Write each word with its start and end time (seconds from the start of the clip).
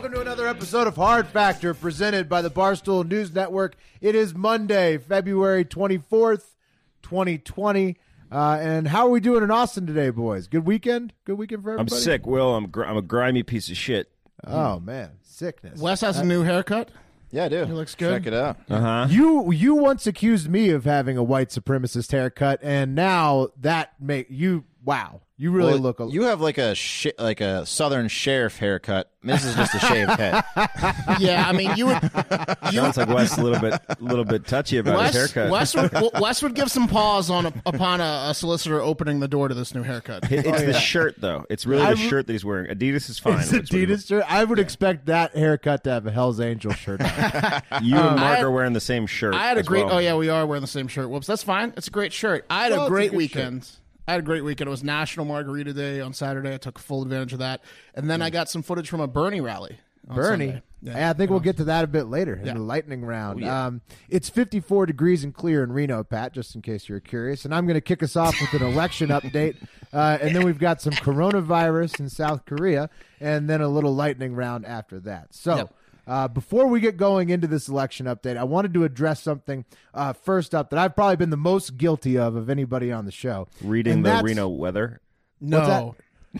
Welcome 0.00 0.14
to 0.14 0.20
another 0.22 0.48
episode 0.48 0.86
of 0.86 0.96
Hard 0.96 1.26
Factor 1.28 1.74
presented 1.74 2.26
by 2.26 2.40
the 2.40 2.48
Barstool 2.48 3.06
News 3.06 3.34
Network. 3.34 3.76
It 4.00 4.14
is 4.14 4.34
Monday, 4.34 4.96
February 4.96 5.62
24th, 5.62 6.54
2020. 7.02 7.98
Uh, 8.32 8.58
and 8.62 8.88
how 8.88 9.04
are 9.04 9.10
we 9.10 9.20
doing 9.20 9.44
in 9.44 9.50
Austin 9.50 9.86
today, 9.86 10.08
boys? 10.08 10.46
Good 10.46 10.64
weekend? 10.64 11.12
Good 11.26 11.36
weekend 11.36 11.62
for 11.64 11.72
everybody? 11.72 11.94
I'm 11.94 12.00
sick, 12.02 12.26
Will. 12.26 12.54
I'm 12.54 12.68
gr- 12.68 12.84
I'm 12.84 12.96
a 12.96 13.02
grimy 13.02 13.42
piece 13.42 13.68
of 13.68 13.76
shit. 13.76 14.10
Oh, 14.46 14.80
man. 14.80 15.18
Sickness. 15.20 15.78
Wes 15.78 16.00
has 16.00 16.16
a 16.16 16.24
new 16.24 16.44
haircut. 16.44 16.90
Yeah, 17.30 17.44
I 17.44 17.48
do. 17.50 17.66
He 17.66 17.72
looks 17.72 17.94
good. 17.94 18.22
Check 18.22 18.26
it 18.26 18.32
out. 18.32 18.56
Uh 18.70 18.80
huh. 18.80 19.06
You 19.10 19.52
you 19.52 19.74
once 19.74 20.06
accused 20.06 20.48
me 20.48 20.70
of 20.70 20.84
having 20.84 21.18
a 21.18 21.22
white 21.22 21.50
supremacist 21.50 22.10
haircut, 22.10 22.58
and 22.62 22.94
now 22.94 23.48
that 23.60 23.92
make 24.00 24.28
you 24.30 24.64
wow. 24.84 25.20
You 25.36 25.50
really 25.52 25.72
Well, 25.72 25.80
look 25.80 26.00
a 26.00 26.06
You 26.06 26.24
have 26.24 26.42
like 26.42 26.58
a 26.58 26.74
sh- 26.74 27.06
like 27.18 27.40
a 27.40 27.64
southern 27.64 28.08
sheriff 28.08 28.58
haircut. 28.58 29.10
This 29.22 29.42
is 29.42 29.54
just 29.54 29.74
a 29.74 29.78
shaved 29.78 30.10
head. 30.10 30.44
Yeah, 31.18 31.44
I 31.48 31.52
mean, 31.52 31.74
you 31.76 31.86
would. 31.86 31.98
You, 32.70 32.80
Sounds 32.80 32.96
like 32.98 33.08
Wes 33.08 33.36
a 33.38 33.42
little 33.42 33.58
bit, 33.58 33.72
a 33.88 33.96
little 34.00 34.24
bit 34.26 34.46
touchy 34.46 34.76
about 34.78 34.96
Wes, 34.98 35.14
his 35.14 35.32
haircut. 35.32 35.50
Wes, 35.50 35.74
would, 35.74 35.92
Wes 36.20 36.42
would 36.42 36.54
give 36.54 36.70
some 36.70 36.88
pause 36.88 37.30
on 37.30 37.46
a, 37.46 37.52
upon 37.66 38.00
a, 38.02 38.26
a 38.30 38.34
solicitor 38.34 38.80
opening 38.82 39.20
the 39.20 39.28
door 39.28 39.48
to 39.48 39.54
this 39.54 39.74
new 39.74 39.82
haircut. 39.82 40.30
It- 40.30 40.44
it's 40.46 40.60
oh, 40.62 40.66
the 40.66 40.74
shirt, 40.74 41.16
though. 41.18 41.44
It's 41.48 41.64
really 41.66 41.82
I 41.84 41.90
the 41.94 41.96
re- 42.02 42.08
shirt 42.08 42.26
that 42.26 42.32
he's 42.34 42.44
wearing. 42.44 42.70
Adidas 42.74 43.08
is 43.08 43.18
fine. 43.18 43.40
It's 43.40 43.50
That's 43.50 43.70
what 43.72 43.80
Adidas 43.80 44.06
shirt. 44.08 44.24
I 44.28 44.44
would 44.44 44.58
expect 44.58 45.06
that 45.06 45.34
haircut 45.34 45.84
to 45.84 45.90
have 45.90 46.06
a 46.06 46.10
Hell's 46.10 46.38
Angel 46.40 46.72
shirt. 46.72 47.00
on. 47.00 47.08
You 47.82 47.96
and 47.96 48.08
um, 48.10 48.20
Mark 48.20 48.36
had- 48.36 48.44
are 48.44 48.50
wearing 48.50 48.74
the 48.74 48.80
same 48.80 49.06
shirt. 49.06 49.34
I 49.34 49.44
had 49.48 49.56
a 49.56 49.62
great. 49.62 49.86
well. 49.86 49.94
Oh 49.96 49.98
yeah, 49.98 50.16
we 50.16 50.28
are 50.28 50.46
wearing 50.46 50.60
the 50.62 50.66
same 50.66 50.86
shirt. 50.88 51.08
Whoops, 51.08 51.26
that's 51.26 51.42
fine. 51.42 51.72
It's 51.78 51.88
a 51.88 51.90
great 51.90 52.12
shirt. 52.12 52.44
I 52.50 52.64
had 52.64 52.72
Well, 52.72 52.80
a 52.82 52.84
it's 52.84 52.88
a 52.88 52.90
great 52.90 53.10
good 53.12 53.16
weekend. 53.16 53.70
I 54.10 54.14
had 54.14 54.20
a 54.20 54.24
great 54.24 54.42
weekend. 54.42 54.66
It 54.66 54.72
was 54.72 54.82
National 54.82 55.24
Margarita 55.24 55.72
Day 55.72 56.00
on 56.00 56.12
Saturday. 56.12 56.52
I 56.52 56.56
took 56.56 56.80
full 56.80 57.02
advantage 57.02 57.32
of 57.32 57.38
that, 57.38 57.60
and 57.94 58.10
then 58.10 58.20
I 58.22 58.28
got 58.30 58.48
some 58.48 58.60
footage 58.60 58.90
from 58.90 59.00
a 59.00 59.06
Bernie 59.06 59.40
rally. 59.40 59.78
Bernie. 60.04 60.60
Yeah, 60.82 61.10
I 61.10 61.12
think 61.12 61.30
we'll 61.30 61.38
get 61.38 61.58
to 61.58 61.64
that 61.64 61.84
a 61.84 61.86
bit 61.86 62.04
later 62.06 62.34
in 62.34 62.44
Yeah. 62.46 62.54
the 62.54 62.60
lightning 62.60 63.04
round. 63.04 63.44
Um, 63.44 63.82
it's 64.08 64.28
54 64.28 64.86
degrees 64.86 65.22
and 65.22 65.32
clear 65.32 65.62
in 65.62 65.70
Reno, 65.70 66.02
Pat, 66.02 66.32
just 66.32 66.56
in 66.56 66.62
case 66.62 66.88
you're 66.88 66.98
curious. 66.98 67.44
And 67.44 67.54
I'm 67.54 67.66
going 67.66 67.74
to 67.76 67.80
kick 67.82 68.02
us 68.02 68.16
off 68.16 68.34
with 68.40 68.60
an 68.60 68.66
election 68.66 69.08
update. 69.10 69.56
Uh, 69.92 70.18
and 70.20 70.34
then 70.34 70.44
we've 70.44 70.58
got 70.58 70.80
some 70.80 70.94
coronavirus 70.94 72.00
in 72.00 72.08
South 72.08 72.46
Korea, 72.46 72.90
and 73.20 73.48
then 73.48 73.60
a 73.60 73.68
little 73.68 73.94
lightning 73.94 74.34
round 74.34 74.66
after 74.66 74.98
that. 75.00 75.34
So. 75.34 75.56
Yep. 75.56 75.74
Uh, 76.06 76.28
before 76.28 76.66
we 76.66 76.80
get 76.80 76.96
going 76.96 77.30
into 77.30 77.46
this 77.46 77.68
election 77.68 78.06
update, 78.06 78.36
I 78.36 78.44
wanted 78.44 78.74
to 78.74 78.84
address 78.84 79.22
something 79.22 79.64
uh, 79.94 80.12
first 80.12 80.54
up 80.54 80.70
that 80.70 80.78
I've 80.78 80.94
probably 80.94 81.16
been 81.16 81.30
the 81.30 81.36
most 81.36 81.76
guilty 81.76 82.18
of 82.18 82.36
of 82.36 82.50
anybody 82.50 82.92
on 82.92 83.04
the 83.04 83.12
show. 83.12 83.48
Reading 83.62 83.94
And 83.94 84.06
the 84.06 84.20
Reno 84.22 84.48
weather. 84.48 85.00
No, 85.40 85.94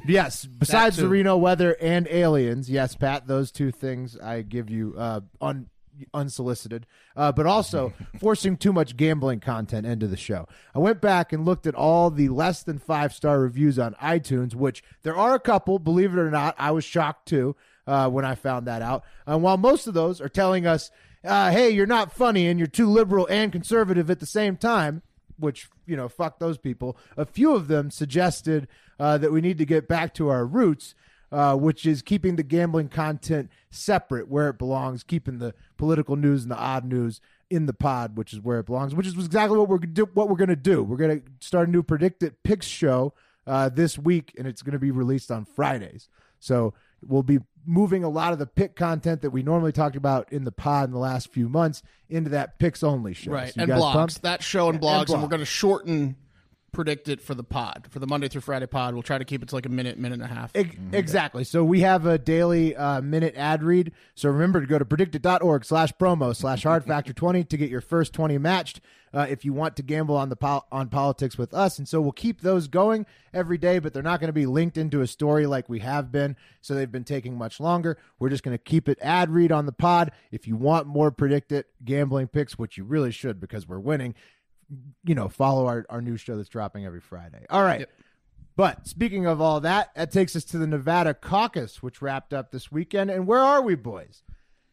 Yes, 0.07 0.45
besides 0.45 0.97
the. 0.97 1.09
Reno 1.09 1.37
weather 1.37 1.77
and 1.81 2.07
aliens, 2.09 2.71
yes, 2.71 2.95
Pat, 2.95 3.27
those 3.27 3.51
two 3.51 3.73
things 3.73 4.17
I 4.17 4.43
give 4.43 4.71
you 4.71 4.95
uh, 4.97 5.21
un, 5.41 5.69
unsolicited, 6.15 6.87
uh, 7.17 7.33
but 7.33 7.47
also 7.47 7.93
forcing 8.21 8.57
too 8.57 8.73
much 8.73 8.97
gambling 8.97 9.41
content 9.41 9.87
into 9.87 10.07
the 10.07 10.17
show. 10.17 10.47
I 10.75 10.79
went 10.79 11.01
back 11.01 11.33
and 11.33 11.45
looked 11.45 11.67
at 11.67 11.75
all 11.75 12.11
the 12.11 12.29
less 12.29 12.63
than 12.63 12.79
five 12.79 13.13
star 13.13 13.41
reviews 13.41 13.79
on 13.79 13.95
iTunes, 13.95 14.55
which 14.55 14.85
there 15.03 15.17
are 15.17 15.35
a 15.35 15.41
couple, 15.41 15.79
believe 15.79 16.13
it 16.13 16.19
or 16.19 16.31
not. 16.31 16.55
I 16.59 16.71
was 16.71 16.85
shocked 16.85 17.27
too 17.27 17.57
uh, 17.87 18.09
when 18.09 18.25
I 18.25 18.35
found 18.35 18.67
that 18.67 18.83
out. 18.83 19.05
And 19.27 19.43
while 19.43 19.57
most 19.57 19.87
of 19.87 19.95
those 19.95 20.21
are 20.21 20.29
telling 20.29 20.67
us, 20.67 20.91
uh, 21.25 21.51
hey, 21.51 21.71
you're 21.71 21.87
not 21.87 22.13
funny 22.13 22.47
and 22.47 22.59
you're 22.59 22.67
too 22.67 22.89
liberal 22.89 23.27
and 23.31 23.53
conservative 23.53 24.11
at 24.11 24.21
the 24.21 24.27
same 24.27 24.57
time, 24.57 25.03
which 25.41 25.69
you 25.87 25.97
know 25.97 26.09
fuck 26.09 26.39
those 26.39 26.59
people 26.59 26.97
a 27.17 27.25
few 27.25 27.55
of 27.55 27.69
them 27.69 27.91
suggested 27.91 28.69
uh, 28.99 29.19
that 29.19 29.33
we 29.33 29.41
need 29.41 29.59
to 29.59 29.67
get 29.67 29.89
back 29.89 30.15
to 30.15 30.29
our 30.29 30.47
roots 30.47 30.95
uh, 31.33 31.55
which 31.55 31.87
is 31.87 32.03
keeping 32.03 32.37
the 32.37 32.43
gambling 32.43 32.89
content 32.89 33.51
separate 33.71 34.29
where 34.29 34.49
it 34.49 34.59
belongs 34.59 35.03
keeping 35.03 35.39
the 35.39 35.55
political 35.77 36.17
news 36.17 36.43
and 36.43 36.51
the 36.51 36.57
odd 36.57 36.85
news 36.85 37.21
in 37.49 37.67
the 37.67 37.73
pod 37.73 38.17
which 38.17 38.33
is 38.33 38.41
where 38.41 38.61
it 38.61 38.67
belongs 38.67 38.95
which 38.95 39.07
is 39.07 39.15
exactly 39.15 39.59
what 39.59 39.69
we're 39.69 39.79
do- 39.79 40.09
what 40.15 40.29
we're 40.29 40.37
going 40.37 40.49
to 40.49 40.57
do 40.57 40.83
we're 40.83 40.97
going 40.97 41.21
to 41.21 41.27
start 41.41 41.69
a 41.69 41.71
new 41.71 41.83
PredictIt 41.83 42.35
picks 42.45 42.67
show 42.67 43.13
uh, 43.47 43.69
this 43.69 43.99
week 43.99 44.33
and 44.39 44.47
it's 44.47 44.63
going 44.63 44.73
to 44.73 44.79
be 44.79 44.91
released 44.91 45.31
on 45.31 45.45
fridays 45.45 46.09
so 46.39 46.75
we'll 47.03 47.23
be 47.23 47.39
moving 47.67 48.03
a 48.05 48.09
lot 48.09 48.33
of 48.33 48.39
the 48.39 48.47
pick 48.47 48.75
content 48.75 49.21
that 49.23 49.31
we 49.31 49.43
normally 49.43 49.73
talked 49.73 49.97
about 49.97 50.33
in 50.33 50.45
the 50.45 50.53
pod 50.53 50.85
in 50.89 50.93
the 50.93 50.99
last 50.99 51.31
few 51.33 51.49
months 51.49 51.83
into 52.09 52.31
that 52.31 52.59
picks 52.59 52.83
only 52.83 53.13
show 53.15 53.33
right, 53.33 53.53
So 53.53 53.63
and 53.63 53.71
blogs. 53.71 53.93
pumped? 53.93 54.23
That 54.23 54.43
show 54.43 54.69
and 54.69 54.77
And 54.77 54.85
blogs, 54.85 55.13
and, 55.13 55.23
we're 55.23 55.29
going 55.29 55.41
to 55.41 55.47
shorten 55.47 56.17
PredictIt 56.73 57.21
for 57.21 57.35
the 57.35 57.43
pod 57.45 57.87
for 57.91 57.99
the 57.99 58.07
Monday 58.07 58.29
through 58.29 58.41
Friday 58.43 58.67
pod. 58.67 58.95
We'll 58.95 59.03
try 59.03 59.19
to 59.19 59.25
keep 59.25 59.43
it 59.43 59.49
to 59.51 59.55
like 59.55 59.67
a 59.67 59.71
minute, 59.71 59.99
minute 59.99 60.21
and 60.21 60.31
a 60.31 60.35
half. 60.35 60.51
Ex- 60.55 60.77
Exactly. 60.93 61.45
So 61.45 61.65
we 61.65 61.81
have 61.81 62.07
a 62.07 62.19
daily 62.19 62.77
uh, 62.77 63.01
minute 63.01 63.35
ad 63.37 63.63
read. 63.63 63.93
So 64.15 64.29
remember 64.29 64.61
to 64.61 64.67
go 64.67 64.79
to 64.79 64.85
predictit.org 64.85 65.65
slash 65.65 65.93
promo 65.95 66.35
slash 66.35 66.63
hard 66.63 66.85
factor 66.85 67.13
20 67.13 67.45
to 67.45 67.57
get 67.57 67.71
your 67.71 67.81
first 67.81 68.13
20 68.13 68.39
matched 68.39 68.81
uh, 69.13 69.27
if 69.29 69.45
you 69.45 69.53
want 69.53 69.75
to 69.77 69.83
gamble 69.83 70.17
on 70.17 70.29
the 70.29 70.37
pol- 70.37 70.67
on 70.71 70.89
politics 70.89 71.37
with 71.37 71.53
us. 71.53 71.79
And 71.79 71.89
so 71.89 72.01
we'll 72.01 72.13
keep 72.13 72.43
those 72.43 72.69
going 72.69 73.07
every 73.35 73.59
day, 73.59 73.79
but 73.81 73.93
they're 73.93 74.03
not 74.05 74.21
going 74.21 74.29
to 74.29 74.33
be 74.33 74.47
linked 74.47 74.77
into 74.79 75.01
a 75.01 75.07
story 75.07 75.47
like 75.47 75.69
we 75.69 75.81
have 75.81 76.13
been. 76.13 76.37
So 76.61 76.75
they've 76.75 76.91
been 76.91 77.05
taking 77.05 77.37
much 77.37 77.59
longer. 77.59 77.99
We're 78.21 78.29
just 78.29 78.43
going 78.45 78.57
to 78.57 78.63
keep 78.63 78.89
it 78.89 78.99
ad 79.03 79.31
read 79.31 79.51
on 79.51 79.67
the 79.67 79.73
pod. 79.73 80.13
If 80.31 80.47
you 80.47 80.55
want 80.57 80.87
more 80.87 81.11
PredictIt 81.11 81.65
gambling 81.85 82.29
picks, 82.29 82.57
which 82.59 82.77
you 82.79 82.85
really 82.85 83.11
should 83.11 83.41
because 83.41 83.67
we're 83.67 83.81
winning, 83.81 84.15
you 85.05 85.15
know, 85.15 85.29
follow 85.29 85.67
our, 85.67 85.85
our 85.91 86.01
new 86.01 86.17
show 86.17 86.37
that's 86.37 86.49
dropping 86.49 86.85
every 86.85 87.01
Friday. 87.01 87.45
All 87.51 87.63
right. 87.63 87.87
But 88.57 88.87
speaking 88.87 89.27
of 89.27 89.41
all 89.41 89.61
that, 89.61 89.91
that 89.95 90.11
takes 90.13 90.37
us 90.37 90.45
to 90.47 90.59
the 90.59 90.67
Nevada 90.67 91.15
caucus, 91.15 91.83
which 91.83 92.03
wrapped 92.03 92.35
up 92.35 92.51
this 92.51 92.71
weekend. 92.71 93.11
And 93.11 93.27
where 93.27 93.41
are 93.41 93.63
we, 93.63 93.75
boys? 93.75 94.23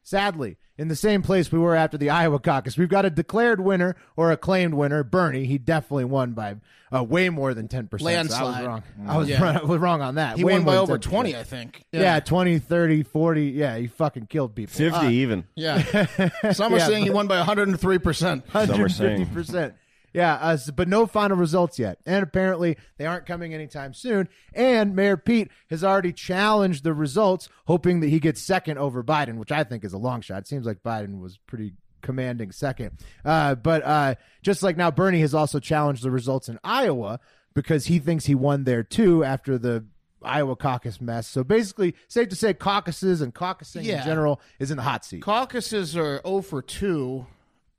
Sadly, 0.04 0.58
in 0.78 0.88
the 0.88 0.96
same 0.96 1.22
place 1.22 1.52
we 1.52 1.60
were 1.60 1.76
after 1.76 1.98
the 1.98 2.10
Iowa 2.10 2.40
caucus. 2.40 2.78
We've 2.78 2.88
got 2.90 3.04
a 3.06 3.10
declared 3.10 3.60
winner 3.60 3.98
or 4.16 4.32
a 4.32 4.38
claimed 4.38 4.74
winner, 4.74 5.04
Bernie. 5.04 5.46
He 5.46 5.58
definitely 5.58 6.06
won 6.06 6.32
by 6.32 6.56
uh, 6.96 7.04
way 7.04 7.30
more 7.30 7.54
than 7.54 7.68
10%. 7.68 8.00
So 8.30 8.46
I 8.46 8.50
was 8.58 8.66
wrong. 8.66 8.84
I 9.06 9.18
was, 9.18 9.28
Yeah. 9.30 9.44
wrong, 9.44 9.58
I 9.58 9.64
was 9.64 9.80
wrong 9.82 10.02
on 10.02 10.16
that. 10.16 10.38
he 10.38 10.46
way 10.46 10.54
won 10.54 10.64
by 10.64 10.78
over 10.78 10.98
10%. 10.98 11.02
20, 11.02 11.36
I 11.36 11.44
think. 11.44 11.84
Yeah. 11.92 12.22
20, 12.22 12.60
30, 12.60 13.04
40. 13.04 13.44
Yeah, 13.48 13.78
he 13.78 13.88
fucking 13.88 14.28
killed 14.28 14.56
people. 14.56 14.74
50 14.76 14.98
Uh, 14.98 15.10
even. 15.10 15.44
Yeah. 15.56 15.82
Some 16.54 16.74
are 16.74 16.78
Yeah, 16.80 16.88
saying 16.88 17.04
he 17.04 17.10
won 17.10 17.28
by 17.28 17.42
103%. 17.44 18.16
Some 18.16 18.82
are 18.82 18.90
saying. 18.90 19.26
150%. 19.36 19.74
Yeah, 20.18 20.34
uh, 20.34 20.58
but 20.76 20.88
no 20.88 21.06
final 21.06 21.38
results 21.38 21.78
yet. 21.78 22.00
And 22.08 22.24
apparently 22.24 22.76
they 22.98 23.06
aren't 23.06 23.28
coming 23.28 23.54
anytime 23.54 23.94
soon. 23.94 24.28
And 24.52 24.96
Mayor 24.96 25.16
Pete 25.16 25.52
has 25.70 25.84
already 25.84 26.12
challenged 26.12 26.84
the 26.84 26.96
results, 26.96 27.50
hoping 27.68 28.00
that 28.00 28.08
he 28.08 28.20
gets 28.20 28.42
second 28.42 28.80
over 28.80 29.04
Biden, 29.04 29.38
which 29.38 29.52
I 29.52 29.64
think 29.64 29.84
is 29.84 29.94
a 29.94 30.00
long 30.00 30.22
shot. 30.22 30.40
It 30.40 30.48
seems 30.48 30.66
like 30.66 30.82
Biden 30.82 31.20
was 31.20 31.38
pretty 31.46 31.74
commanding 32.02 32.52
second. 32.52 32.98
Uh, 33.24 33.54
but 33.54 33.84
uh, 33.84 34.16
just 34.42 34.64
like 34.64 34.76
now, 34.76 34.90
Bernie 34.90 35.22
has 35.22 35.36
also 35.36 35.60
challenged 35.60 36.02
the 36.02 36.10
results 36.10 36.50
in 36.50 36.58
Iowa 36.64 37.20
because 37.54 37.86
he 37.86 38.00
thinks 38.00 38.26
he 38.26 38.34
won 38.34 38.64
there 38.64 38.82
too 38.82 39.24
after 39.24 39.60
the 39.60 39.86
Iowa 40.24 40.56
caucus 40.56 41.00
mess. 41.00 41.28
So 41.28 41.44
basically, 41.44 41.94
safe 42.08 42.30
to 42.30 42.36
say, 42.36 42.56
caucuses 42.56 43.22
and 43.22 43.36
caucusing 43.36 43.86
in 43.86 44.04
general 44.04 44.42
is 44.58 44.72
in 44.72 44.78
the 44.78 44.84
hot 44.84 45.06
seat. 45.06 45.22
Caucuses 45.22 45.96
are 45.96 46.22
0 46.26 46.42
for 46.42 46.64
2 46.64 47.28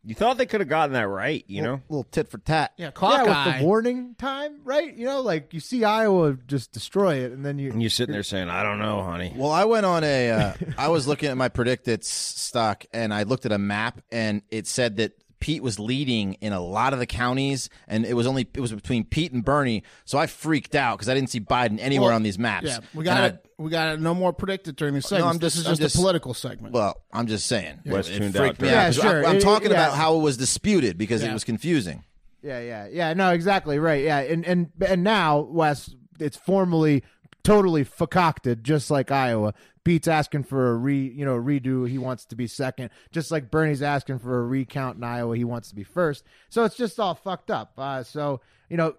You 0.05 0.15
thought 0.15 0.39
they 0.39 0.47
could 0.47 0.61
have 0.61 0.69
gotten 0.69 0.93
that 0.95 1.09
right, 1.09 1.45
you 1.49 1.61
know? 1.61 1.83
little 1.89 2.05
tit 2.05 2.29
for 2.29 2.39
tat. 2.39 2.73
Yeah, 2.77 2.87
Yeah, 2.87 2.91
Hawkeye. 2.97 3.47
with 3.49 3.59
the 3.59 3.65
warning 3.65 4.15
time, 4.17 4.61
right? 4.65 4.95
You 4.97 5.05
know, 5.06 5.21
like 5.21 5.53
you 5.53 5.61
see 5.61 5.85
Iowa 5.85 6.37
just 6.47 6.73
destroy 6.73 7.17
it, 7.17 7.33
and 7.33 7.45
then 7.45 7.59
you. 7.59 7.71
And 7.73 7.83
you're 7.83 7.91
sitting 7.91 8.12
there 8.12 8.23
saying, 8.23 8.49
I 8.49 8.62
don't 8.62 8.79
know, 8.79 9.03
honey. 9.03 9.33
Well, 9.35 9.50
I 9.50 9.65
went 9.65 9.85
on 9.87 10.05
a. 10.05 10.31
Uh, 10.31 10.53
I 10.79 10.89
was 10.89 11.06
looking 11.06 11.29
at 11.31 11.37
my 11.37 11.49
PredictIt 11.49 12.05
stock, 12.05 12.85
and 12.93 13.12
I 13.12 13.25
looked 13.25 13.45
at 13.45 13.53
a 13.53 13.59
map, 13.59 14.00
and 14.11 14.43
it 14.50 14.67
said 14.67 14.97
that 14.97 15.12
Pete 15.40 15.62
was 15.62 15.79
leading 15.79 16.35
in 16.35 16.52
a 16.52 16.61
lot 16.61 16.93
of 16.93 16.99
the 16.99 17.06
counties, 17.06 17.69
and 17.87 18.05
it 18.05 18.14
was 18.14 18.26
only 18.26 18.49
it 18.55 18.61
was 18.61 18.73
between 18.73 19.05
Pete 19.05 19.32
and 19.32 19.44
Bernie. 19.44 19.82
So 20.05 20.19
I 20.19 20.26
freaked 20.26 20.75
out 20.75 20.99
because 20.99 21.08
I 21.08 21.14
didn't 21.14 21.31
see 21.31 21.40
Biden 21.40 21.79
anywhere 21.81 22.08
Well, 22.08 22.17
on 22.17 22.23
these 22.23 22.38
maps. 22.38 22.67
Yeah, 22.67 22.79
we 22.94 23.05
got 23.05 23.25
it. 23.25 23.44
We 23.56 23.70
got 23.70 23.94
it. 23.94 24.00
No 24.00 24.14
more 24.14 24.32
PredictIt 24.32 24.76
during 24.76 24.94
these 24.94 25.06
segments. 25.06 25.35
I'm 25.35 25.38
this 25.38 25.56
is 25.56 25.67
I'm 25.67 25.73
just, 25.73 25.81
just- 25.82 25.94
a 25.94 25.99
political 25.99 26.35
segment. 26.35 26.75
Well, 26.75 26.96
I'm 27.12 27.26
just 27.26 27.46
saying. 27.46 27.81
Wes 27.87 28.08
it 28.08 28.19
tuned 28.19 28.37
out 28.37 28.61
me 28.61 28.69
there. 28.69 28.79
out. 28.88 28.94
Sure. 28.94 29.26
I, 29.26 29.31
am 29.31 29.37
It- 29.37 29.40
talking 29.43 29.70
yeah. 29.70 29.85
about 29.87 29.96
how 29.96 30.17
it 30.17 30.23
was 30.23 30.37
disputed 30.37 30.99
because 30.99 31.23
Yeah. 31.23 31.31
it 31.31 31.35
was 31.35 31.44
confusing. 31.44 32.05
Yeah, 32.43 32.61
yeah, 32.61 32.87
yeah. 32.90 33.14
No, 33.14 33.31
exactly 33.31 33.79
right. 33.79 34.02
Yeah, 34.05 34.19
and 34.20 34.44
and 34.46 34.70
and 34.87 35.02
now 35.02 35.40
Wes, 35.40 35.93
it's 36.20 36.37
formally 36.37 37.02
totally 37.43 37.85
concocted, 37.85 38.62
just 38.64 38.90
like 38.90 39.11
Iowa. 39.11 39.55
Pete's 39.88 40.06
asking 40.06 40.43
for 40.43 40.73
a 40.73 40.75
re, 40.75 41.08
you 41.08 41.25
know, 41.25 41.38
redo. 41.38 41.88
He 41.88 41.96
wants 41.96 42.26
to 42.26 42.37
be 42.37 42.46
second, 42.46 42.90
just 43.11 43.31
like 43.31 43.50
Bernie's 43.50 43.81
asking 43.81 44.19
for 44.19 44.38
a 44.38 44.43
recount 44.43 44.99
in 44.99 45.02
Iowa. 45.02 45.35
He 45.35 45.44
wants 45.44 45.70
to 45.70 45.75
be 45.75 45.82
first. 45.82 46.25
So 46.50 46.64
it's 46.64 46.76
just 46.76 47.00
all 47.00 47.14
fucked 47.14 47.50
up. 47.50 47.73
Uh, 47.79 48.02
so 48.02 48.43
you 48.69 48.76
know. 48.76 48.96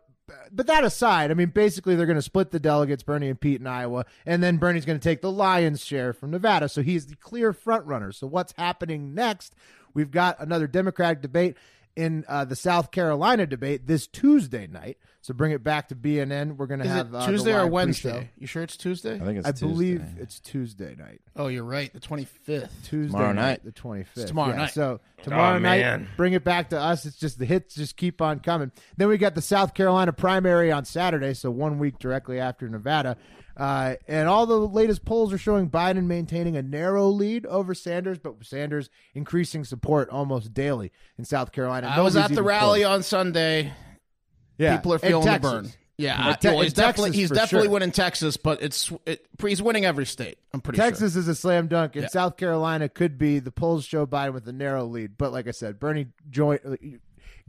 But 0.51 0.65
that 0.65 0.83
aside, 0.83 1.29
I 1.29 1.35
mean, 1.35 1.49
basically 1.49 1.95
they're 1.95 2.07
going 2.07 2.15
to 2.15 2.23
split 2.23 2.49
the 2.49 2.59
delegates, 2.59 3.01
Bernie 3.01 3.29
and 3.29 3.39
Pete 3.39 3.59
in 3.59 3.67
Iowa, 3.67 4.05
and 4.27 4.43
then 4.43 4.57
Bernie's 4.57 4.85
going 4.85 4.99
to 4.99 5.03
take 5.03 5.21
the 5.21 5.31
lion's 5.31 5.83
share 5.83 6.13
from 6.13 6.29
Nevada. 6.29 6.69
So 6.69 6.83
he's 6.83 7.07
the 7.07 7.15
clear 7.15 7.51
front 7.51 7.85
runner. 7.85 8.11
So 8.11 8.25
what's 8.25 8.53
happening 8.55 9.15
next? 9.15 9.55
We've 9.93 10.11
got 10.11 10.39
another 10.39 10.67
Democratic 10.67 11.21
debate 11.21 11.57
in 11.95 12.23
uh, 12.27 12.45
the 12.45 12.55
South 12.55 12.91
Carolina 12.91 13.45
debate 13.45 13.87
this 13.87 14.07
Tuesday 14.07 14.67
night. 14.67 14.97
So 15.21 15.33
bring 15.33 15.51
it 15.51 15.63
back 15.63 15.89
to 15.89 15.95
BNN. 15.95 16.55
We're 16.55 16.65
going 16.65 16.79
to 16.79 16.87
have 16.87 17.07
it 17.07 17.15
uh, 17.15 17.25
the 17.25 17.31
Tuesday 17.31 17.53
or 17.53 17.67
Wednesday? 17.67 18.11
pre-show. 18.11 18.27
You 18.37 18.47
sure 18.47 18.63
it's 18.63 18.77
Tuesday? 18.77 19.15
I 19.15 19.19
think 19.19 19.39
it's 19.39 19.47
I 19.47 19.51
Tuesday. 19.51 19.67
believe 19.67 20.03
it's 20.17 20.39
Tuesday 20.39 20.95
night. 20.97 21.19
oh, 21.35 21.47
you're 21.47 21.65
right. 21.65 21.91
The 21.93 21.99
25th. 21.99 22.69
Tuesday 22.85 23.07
Tomorrow 23.11 23.33
night, 23.33 23.35
night. 23.35 23.63
the 23.65 23.71
twenty 23.73 24.03
fifth. 24.05 24.27
tomorrow 24.27 24.55
night. 24.55 24.71
So 24.71 25.01
tomorrow 25.23 25.55
Oh, 25.57 25.59
night, 25.59 25.81
man. 25.81 26.07
bring 26.15 26.33
it 26.33 26.43
back 26.45 26.69
to 26.69 26.79
us. 26.79 27.05
It's 27.05 27.17
just 27.17 27.37
the 27.37 27.45
hits 27.45 27.75
just 27.75 27.97
keep 27.97 28.21
on 28.21 28.39
coming. 28.39 28.71
Then 28.95 29.09
we 29.09 29.17
got 29.17 29.35
the 29.35 29.41
South 29.41 29.73
Carolina 29.73 30.13
primary 30.13 30.71
on 30.71 30.85
Saturday, 30.85 31.33
so 31.33 31.51
one 31.51 31.79
week 31.79 31.99
directly 31.99 32.39
after 32.39 32.69
Nevada. 32.69 33.17
Uh, 33.59 33.95
and 34.07 34.29
all 34.29 34.45
the 34.45 34.57
latest 34.57 35.03
polls 35.03 35.33
are 35.33 35.37
showing 35.37 35.69
Biden 35.69 36.05
maintaining 36.05 36.55
a 36.55 36.61
narrow 36.61 37.09
lead 37.09 37.45
over 37.45 37.73
Sanders, 37.73 38.17
but 38.17 38.35
Sanders 38.43 38.89
increasing 39.13 39.65
support 39.65 40.09
almost 40.09 40.53
daily 40.53 40.91
in 41.17 41.25
South 41.25 41.51
Carolina. 41.51 41.87
I 41.87 41.99
was 42.01 42.15
at 42.15 42.33
the 42.33 42.41
rally 42.41 42.81
close. 42.81 42.93
on 42.95 43.03
Sunday. 43.03 43.73
Yeah. 44.57 44.77
People 44.77 44.93
are 44.93 44.99
feeling 44.99 45.25
the 45.25 45.39
Bern. 45.39 45.71
Yeah, 45.97 46.33
Te- 46.35 46.47
well, 46.47 46.61
he's 46.61 46.71
definitely 46.71 47.09
Texas 47.09 47.19
he's 47.19 47.29
definitely 47.31 47.65
sure. 47.67 47.73
winning 47.73 47.91
Texas, 47.91 48.37
but 48.37 48.61
it's 48.63 48.89
it, 49.05 49.25
he's 49.45 49.61
winning 49.61 49.83
every 49.83 50.05
state. 50.05 50.37
I'm 50.53 50.61
pretty 50.61 50.77
sure. 50.77 50.85
Texas 50.85 51.17
is 51.17 51.27
a 51.27 51.35
slam 51.35 51.67
dunk, 51.67 51.97
and 51.97 52.03
Yeah. 52.03 52.07
South 52.07 52.37
Carolina 52.37 52.87
could 52.87 53.17
be. 53.17 53.39
The 53.39 53.51
polls 53.51 53.83
show 53.83 54.05
Biden 54.07 54.31
with 54.33 54.47
a 54.47 54.53
narrow 54.53 54.85
lead, 54.85 55.17
but 55.17 55.33
like 55.33 55.49
I 55.49 55.51
said, 55.51 55.77
Bernie 55.77 56.07
join, 56.29 56.59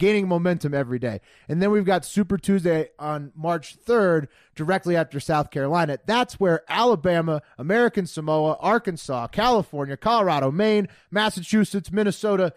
gaining 0.00 0.26
momentum 0.26 0.74
every 0.74 0.98
day. 0.98 1.20
And 1.48 1.62
then 1.62 1.70
we've 1.70 1.84
got 1.84 2.04
Super 2.04 2.36
Tuesday 2.36 2.88
on 2.98 3.30
March 3.36 3.76
3rd, 3.84 4.26
directly 4.56 4.96
after 4.96 5.20
South 5.20 5.52
Carolina. 5.52 5.98
That's 6.06 6.40
where 6.40 6.62
Alabama, 6.68 7.42
American 7.56 8.06
Samoa, 8.06 8.56
Arkansas, 8.58 9.28
California, 9.28 9.96
Colorado, 9.96 10.50
Maine, 10.50 10.88
Massachusetts, 11.12 11.92
Minnesota, 11.92 12.52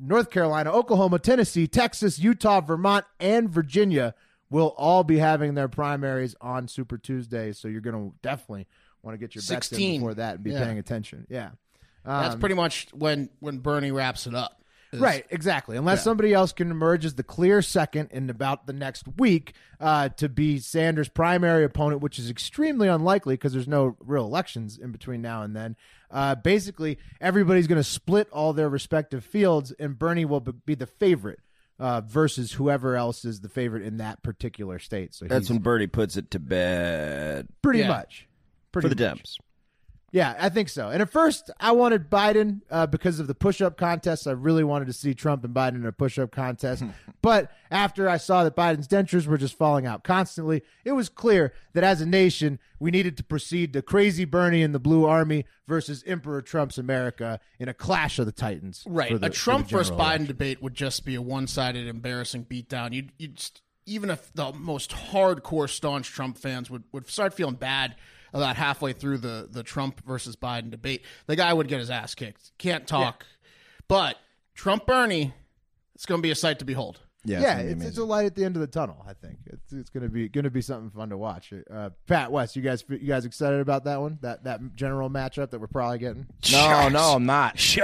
North 0.00 0.30
Carolina, 0.30 0.72
Oklahoma, 0.72 1.18
Tennessee, 1.18 1.66
Texas, 1.66 2.18
Utah, 2.18 2.62
Vermont, 2.62 3.04
and 3.20 3.50
Virginia 3.50 4.14
will 4.48 4.74
all 4.78 5.04
be 5.04 5.18
having 5.18 5.54
their 5.54 5.68
primaries 5.68 6.34
on 6.40 6.68
Super 6.68 6.96
Tuesday. 6.96 7.52
So 7.52 7.68
you're 7.68 7.80
going 7.80 8.10
to 8.10 8.16
definitely 8.22 8.66
want 9.02 9.14
to 9.14 9.18
get 9.18 9.34
your 9.34 9.42
bets 9.42 9.50
in 9.50 9.56
16. 9.76 10.00
before 10.00 10.14
that 10.14 10.36
and 10.36 10.44
be 10.44 10.52
Yeah. 10.52 10.64
paying 10.64 10.78
attention. 10.78 11.26
Yeah. 11.28 11.50
That's 12.04 12.34
um, 12.34 12.40
pretty 12.40 12.54
much 12.54 12.88
when 12.92 13.30
when 13.40 13.58
Bernie 13.58 13.90
wraps 13.90 14.26
it 14.26 14.34
up. 14.34 14.60
Is- 14.94 15.00
Right, 15.00 15.26
exactly. 15.30 15.76
Unless 15.76 16.02
somebody 16.04 16.32
else 16.32 16.52
can 16.52 16.70
emerge 16.70 17.04
as 17.04 17.14
the 17.14 17.22
clear 17.22 17.60
second 17.62 18.10
in 18.12 18.30
about 18.30 18.66
the 18.66 18.72
next 18.72 19.04
week 19.18 19.54
uh, 19.80 20.08
to 20.10 20.28
be 20.28 20.58
Sanders' 20.58 21.08
primary 21.08 21.64
opponent, 21.64 22.00
which 22.00 22.18
is 22.18 22.30
extremely 22.30 22.88
unlikely 22.88 23.34
because 23.34 23.52
there's 23.52 23.68
no 23.68 23.96
real 24.00 24.24
elections 24.24 24.78
in 24.78 24.92
between 24.92 25.20
now 25.22 25.42
and 25.42 25.54
then. 25.54 25.76
Uh, 26.10 26.34
basically, 26.34 26.98
everybody's 27.20 27.66
going 27.66 27.80
to 27.80 27.84
split 27.88 28.28
all 28.30 28.52
their 28.52 28.68
respective 28.68 29.24
fields, 29.24 29.72
and 29.78 29.98
Bernie 29.98 30.24
will 30.24 30.40
be 30.40 30.74
the 30.74 30.86
favorite 30.86 31.40
uh, 31.80 32.00
versus 32.02 32.52
whoever 32.52 32.94
else 32.96 33.24
is 33.24 33.40
the 33.40 33.48
favorite 33.48 33.82
in 33.82 33.96
that 33.96 34.22
particular 34.22 34.78
state. 34.78 35.12
So 35.12 35.26
That's 35.26 35.50
when 35.50 35.58
Bernie 35.58 35.88
puts 35.88 36.16
it 36.16 36.30
to 36.30 36.38
bed 36.38 37.48
pretty 37.62 37.80
Yeah. 37.80 37.88
much. 37.88 38.28
Pretty 38.70 38.88
for 38.88 38.94
the 38.94 39.04
much. 39.08 39.18
Dems. 39.22 39.36
Yeah, 40.14 40.36
I 40.38 40.48
think 40.48 40.68
so. 40.68 40.90
And 40.90 41.02
at 41.02 41.10
first, 41.10 41.50
I 41.58 41.72
wanted 41.72 42.08
Biden 42.08 42.60
uh, 42.70 42.86
because 42.86 43.18
of 43.18 43.26
the 43.26 43.34
push-up 43.34 43.76
contest. 43.76 44.28
I 44.28 44.30
really 44.30 44.62
wanted 44.62 44.84
to 44.84 44.92
see 44.92 45.12
Trump 45.12 45.42
and 45.42 45.52
Biden 45.52 45.74
in 45.74 45.86
a 45.86 45.90
push-up 45.90 46.30
contest. 46.30 46.84
but 47.20 47.50
after 47.68 48.08
I 48.08 48.18
saw 48.18 48.44
that 48.44 48.54
Biden's 48.54 48.86
dentures 48.86 49.26
were 49.26 49.36
just 49.36 49.58
falling 49.58 49.86
out 49.86 50.04
constantly, 50.04 50.62
it 50.84 50.92
was 50.92 51.08
clear 51.08 51.52
that 51.72 51.82
as 51.82 52.00
a 52.00 52.06
nation, 52.06 52.60
we 52.78 52.92
needed 52.92 53.16
to 53.16 53.24
proceed 53.24 53.72
to 53.72 53.82
crazy 53.82 54.24
Bernie 54.24 54.62
and 54.62 54.72
the 54.72 54.78
Blue 54.78 55.04
Army 55.04 55.46
versus 55.66 56.04
Emperor 56.06 56.40
Trump's 56.40 56.78
America 56.78 57.40
in 57.58 57.68
a 57.68 57.74
clash 57.74 58.20
of 58.20 58.26
the 58.26 58.32
titans. 58.32 58.84
Right. 58.86 59.20
the- 59.20 59.26
a 59.26 59.30
Trump 59.30 59.68
versus 59.68 59.90
Biden 59.90 59.98
election. 59.98 60.26
debate 60.26 60.62
would 60.62 60.76
just 60.76 61.04
be 61.04 61.16
a 61.16 61.22
one-sided, 61.22 61.88
embarrassing 61.88 62.44
beatdown. 62.44 62.92
You'd, 62.92 63.10
you'd 63.18 63.42
even 63.84 64.10
if 64.10 64.32
the 64.32 64.52
most 64.52 64.92
hardcore, 64.92 65.68
staunch 65.68 66.08
Trump 66.12 66.38
fans 66.38 66.70
would, 66.70 66.84
would 66.92 67.08
start 67.10 67.34
feeling 67.34 67.56
bad 67.56 67.96
about 68.34 68.56
halfway 68.56 68.92
through 68.92 69.18
the 69.18 69.48
the 69.50 69.62
Trump 69.62 70.04
versus 70.04 70.36
Biden 70.36 70.70
debate, 70.70 71.02
the 71.26 71.36
guy 71.36 71.52
would 71.52 71.68
get 71.68 71.78
his 71.78 71.90
ass 71.90 72.14
kicked. 72.14 72.52
Can't 72.58 72.86
talk. 72.86 73.24
But 73.88 74.16
Trump 74.54 74.86
Bernie, 74.86 75.32
it's 75.94 76.04
going 76.04 76.20
to 76.20 76.22
be 76.22 76.30
a 76.30 76.34
sight 76.34 76.58
to 76.58 76.64
behold. 76.64 77.00
Yeah, 77.26 77.40
Yeah, 77.40 77.54
gonna 77.54 77.64
be 77.64 77.72
it's, 77.72 77.84
it's 77.84 77.98
a 77.98 78.04
light 78.04 78.26
at 78.26 78.34
the 78.34 78.44
end 78.44 78.56
of 78.56 78.60
the 78.60 78.66
tunnel. 78.66 79.02
I 79.08 79.14
think 79.14 79.38
it's 79.46 79.72
it's 79.72 79.88
gonna 79.88 80.10
be 80.10 80.28
gonna 80.28 80.50
be 80.50 80.60
something 80.60 80.90
fun 80.90 81.08
to 81.08 81.16
watch. 81.16 81.54
Uh, 81.72 81.88
Pat 82.06 82.30
Wes, 82.30 82.54
you 82.54 82.60
guys 82.60 82.84
you 82.86 82.98
guys 82.98 83.24
excited 83.24 83.60
about 83.60 83.84
that 83.84 83.98
one? 83.98 84.18
That 84.20 84.44
that 84.44 84.60
general 84.76 85.08
matchup 85.08 85.50
that 85.50 85.58
we're 85.58 85.66
probably 85.66 86.00
getting. 86.00 86.26
no, 86.52 86.90
no, 86.90 87.14
I'm 87.14 87.24
not. 87.24 87.56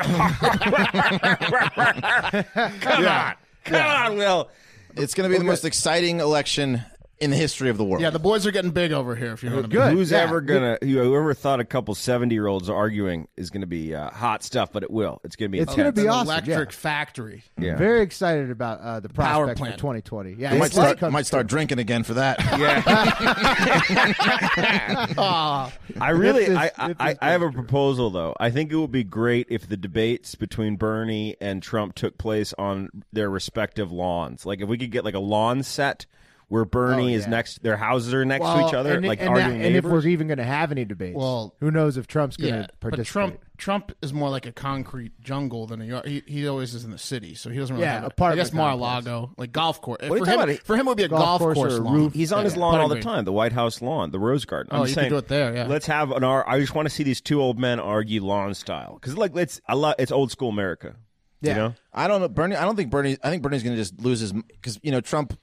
Come 2.81 3.07
on. 3.07 3.35
Come 3.65 3.87
on, 3.87 4.17
Will. 4.17 4.51
It's 4.97 5.15
going 5.15 5.31
to 5.31 5.33
be 5.35 5.39
the 5.39 5.45
most 5.45 5.65
exciting 5.65 6.21
election 6.21 6.83
in 7.21 7.31
the 7.31 7.37
history 7.37 7.69
of 7.69 7.77
the 7.77 7.85
world. 7.85 8.03
Yeah, 8.03 8.11
the 8.11 8.19
boys 8.19 8.47
are 8.47 8.51
getting 8.51 8.71
big 8.71 8.93
over 8.93 9.15
here. 9.15 9.33
If 9.33 9.43
you 9.43 9.51
know 9.51 9.57
what 9.57 9.67
I 9.67 9.69
mean. 9.69 9.77
Good. 9.77 9.93
Who's 9.93 10.11
yeah. 10.11 10.19
ever 10.19 10.41
gonna? 10.41 10.79
Whoever 10.81 11.35
thought 11.35 11.61
a 11.61 11.65
couple 11.65 11.95
seventy-year-olds 11.95 12.71
arguing 12.71 13.29
is 13.37 13.51
gonna 13.51 13.67
be 13.67 13.95
uh, 13.95 14.11
hot 14.11 14.43
stuff, 14.43 14.73
but 14.73 14.83
it 14.83 14.91
will. 14.91 15.21
It's 15.23 15.37
gonna 15.37 15.51
be. 15.51 15.59
It's 15.59 15.75
gonna 15.75 15.93
be 15.93 16.03
An 16.03 16.09
awesome, 16.09 16.29
electric 16.29 16.71
yeah. 16.71 16.77
factory. 16.77 17.43
Yeah. 17.59 17.77
Very 17.77 18.01
excited 18.01 18.51
about 18.51 18.81
uh, 18.81 19.01
the 19.01 19.11
Power 19.11 19.45
prospects 19.45 19.61
for 19.61 19.67
plant. 19.67 19.79
2020. 20.05 20.35
Yeah, 20.39 20.53
I 20.53 20.59
might 20.59 20.67
it's 20.67 20.77
like 20.77 20.99
start, 20.99 21.13
might 21.13 21.27
start 21.27 21.47
drinking 21.47 21.79
again 21.79 22.03
for 22.03 22.15
that. 22.15 22.39
Ah, 25.19 25.73
I 26.01 26.11
really, 26.11 26.43
If 26.45 26.49
this- 26.49 26.59
I, 26.59 26.71
I, 26.79 26.89
this 26.89 27.19
I 27.21 27.31
have 27.31 27.43
a 27.43 27.51
proposal 27.51 28.11
though. 28.11 28.35
I 28.39 28.51
think 28.51 28.73
it 28.73 28.77
would 28.77 28.93
be 28.93 29.05
great 29.05 29.47
if 29.51 29.69
the 29.69 29.77
debates 29.77 30.35
between 30.35 30.77
Bernie 30.77 31.37
and 31.41 31.63
Trump 31.63 31.95
took 31.95 32.19
place 32.19 32.55
on 32.59 32.89
their 33.13 33.31
respective 33.31 33.91
lawns. 33.93 34.47
Like 34.47 34.61
if 34.61 34.69
we 34.69 34.79
could 34.79 34.91
get 34.91 35.05
like 35.05 35.15
a 35.15 35.19
lawn 35.21 35.63
set 35.63 36.07
where 36.51 36.65
Bernie 36.65 37.15
Oh, 37.15 37.17
is 37.19 37.27
next, 37.27 37.63
their 37.63 37.77
houses 37.77 38.13
are 38.13 38.25
next 38.25 38.45
to 38.45 38.67
each 38.67 38.75
other, 38.75 38.97
and, 38.97 39.07
like 39.07 39.21
and, 39.21 39.29
arguing 39.31 39.61
that- 39.61 39.67
and 39.69 39.77
if 39.77 39.85
we're 39.85 40.05
even 40.07 40.27
going 40.27 40.39
to 40.39 40.45
have 40.45 40.71
any 40.73 40.85
debates, 40.85 41.17
Well, 41.17 41.55
who 41.61 41.71
knows 41.71 41.97
if 41.97 42.07
Trump's 42.09 42.37
going 42.37 42.53
to 42.53 42.61
yeah, 42.61 42.67
participate? 42.81 42.99
but 42.99 43.07
Trump 43.07 43.41
Trump 43.57 43.93
is 44.03 44.13
more 44.13 44.31
like 44.31 44.47
a 44.47 44.53
concrete 44.53 45.13
jungle 45.21 45.67
than 45.67 45.81
a 45.83 45.85
yard. 45.85 46.07
He, 46.07 46.23
he 46.27 46.49
always 46.49 46.75
is 46.75 46.85
in 46.85 46.91
the 46.91 46.99
city, 46.99 47.35
so 47.35 47.51
he 47.51 47.59
doesn't 47.59 47.77
really 47.77 47.87
Yeah, 47.87 47.93
have. 47.95 48.03
A, 48.03 48.07
I 48.07 48.09
apartment 48.09 48.47
guess 48.49 48.53
Mar-a-Lago, 48.55 49.33
like 49.37 49.53
golf 49.53 49.81
course. 49.81 49.99
are 50.03 50.09
For 50.09 50.17
you 50.17 50.25
him, 50.25 50.37
talking 50.39 50.55
about? 50.55 50.67
for 50.67 50.77
him, 50.77 50.87
it 50.87 50.91
would 50.91 50.97
be 50.97 51.05
a 51.05 51.09
Golf 51.09 51.21
golf, 51.23 51.41
course 51.41 51.55
course, 51.57 51.73
or 51.75 51.77
a 51.79 51.91
roof. 51.91 52.13
He's 52.15 52.33
on 52.33 52.39
Yeah, 52.41 52.45
his 52.45 52.57
lawn 52.57 52.81
all 52.81 52.89
the 52.89 52.95
green. 52.97 53.05
time, 53.05 53.25
the 53.27 53.33
White 53.33 53.53
House 53.53 53.81
lawn, 53.83 54.11
the 54.11 54.19
Rose 54.19 54.45
Garden. 54.45 54.73
I'm 54.75 54.81
Oh, 54.81 54.85
you 54.87 54.95
saying, 54.95 55.11
could 55.11 55.15
do 55.15 55.19
it 55.19 55.29
there, 55.29 55.55
yeah. 55.55 55.67
Let's 55.69 55.87
have 55.87 56.11
an. 56.11 56.25
ar- 56.25 56.49
I 56.49 56.59
just 56.59 56.75
want 56.75 56.89
to 56.89 56.95
see 56.95 57.03
these 57.05 57.21
two 57.21 57.41
old 57.41 57.59
men 57.59 57.79
argue 57.79 58.25
lawn 58.25 58.55
style 58.55 58.95
because 58.95 59.17
like 59.17 59.37
it's 59.37 59.61
a 59.69 59.77
lot. 59.77 59.97
It's 60.01 60.11
old 60.11 60.31
school 60.33 60.49
America. 60.49 60.97
Yeah. 61.41 61.51
You 61.51 61.57
know? 61.57 61.75
I 61.93 62.07
don't 62.07 62.21
know 62.21 62.29
Bernie. 62.29 62.55
I 62.55 62.65
don't 62.65 62.77
think 62.77 62.91
Bernie. 62.91 63.17
I 63.23 63.31
think 63.31 63.43
Bernie's 63.43 63.63
going 63.63 63.75
to 63.75 63.81
just 63.81 64.01
lose 64.01 64.21
his 64.21 64.33
because 64.33 64.79
you 64.83 64.93
know 64.93 65.01
Trump 65.01 65.37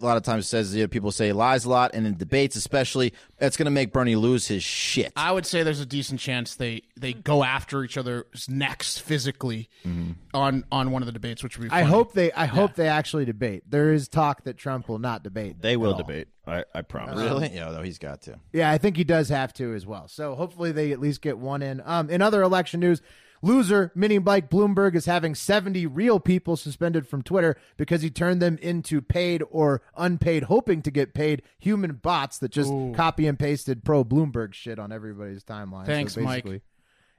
a 0.00 0.04
lot 0.04 0.16
of 0.16 0.24
times 0.24 0.48
says 0.48 0.74
you 0.74 0.82
know, 0.82 0.88
people 0.88 1.12
say 1.12 1.32
lies 1.32 1.64
a 1.64 1.70
lot, 1.70 1.92
and 1.94 2.06
in 2.06 2.16
debates 2.16 2.56
especially, 2.56 3.12
it's 3.38 3.56
going 3.56 3.66
to 3.66 3.70
make 3.70 3.92
Bernie 3.92 4.16
lose 4.16 4.48
his 4.48 4.64
shit. 4.64 5.12
I 5.14 5.30
would 5.30 5.46
say 5.46 5.62
there's 5.62 5.80
a 5.80 5.86
decent 5.86 6.18
chance 6.18 6.56
they 6.56 6.82
they 6.98 7.12
go 7.12 7.44
after 7.44 7.84
each 7.84 7.96
other's 7.96 8.48
necks 8.48 8.98
physically 8.98 9.68
on 10.34 10.64
on 10.72 10.90
one 10.90 11.02
of 11.02 11.06
the 11.06 11.12
debates, 11.12 11.42
which 11.42 11.58
would 11.58 11.70
be. 11.70 11.70
I 11.70 11.82
hope 11.82 12.14
they. 12.14 12.32
I 12.32 12.46
hope 12.46 12.74
they 12.74 12.88
actually 12.88 13.24
debate. 13.24 13.64
There 13.68 13.92
is 13.92 14.08
talk 14.08 14.44
that 14.44 14.56
Trump 14.56 14.88
will 14.88 14.98
not 14.98 15.22
debate. 15.22 15.60
They 15.60 15.76
will 15.76 15.92
all. 15.92 15.98
debate. 15.98 16.28
I, 16.46 16.64
I 16.74 16.82
promise. 16.82 17.20
really? 17.20 17.50
Yeah, 17.54 17.70
though 17.70 17.82
he's 17.82 17.98
got 17.98 18.22
to. 18.22 18.40
Yeah, 18.52 18.70
I 18.70 18.78
think 18.78 18.96
he 18.96 19.04
does 19.04 19.28
have 19.28 19.52
to 19.54 19.74
as 19.74 19.86
well. 19.86 20.08
So 20.08 20.34
hopefully 20.34 20.72
they 20.72 20.90
at 20.90 20.98
least 20.98 21.22
get 21.22 21.38
one 21.38 21.62
in. 21.62 21.80
Um, 21.84 22.10
in 22.10 22.20
other 22.20 22.42
election 22.42 22.80
news, 22.80 23.00
Loser, 23.42 23.90
mini 23.94 24.18
Mike 24.20 24.48
Bloomberg, 24.48 24.94
is 24.94 25.06
having 25.06 25.34
70 25.34 25.86
real 25.86 26.20
people 26.20 26.56
suspended 26.56 27.08
from 27.08 27.22
Twitter 27.22 27.56
because 27.76 28.00
he 28.02 28.08
turned 28.08 28.40
them 28.40 28.56
into 28.62 29.02
paid 29.02 29.42
or 29.50 29.82
unpaid, 29.96 30.44
hoping 30.44 30.80
to 30.82 30.90
get 30.90 31.12
paid 31.12 31.42
human 31.58 31.94
bots 31.94 32.38
that 32.38 32.52
just 32.52 32.72
copy 32.94 33.26
and 33.26 33.38
pasted 33.38 33.84
pro 33.84 34.04
Bloomberg 34.04 34.54
shit 34.54 34.78
on 34.78 34.92
everybody's 34.92 35.42
timeline. 35.42 35.86
Thanks, 35.86 36.14
so 36.14 36.20
Mike. 36.20 36.62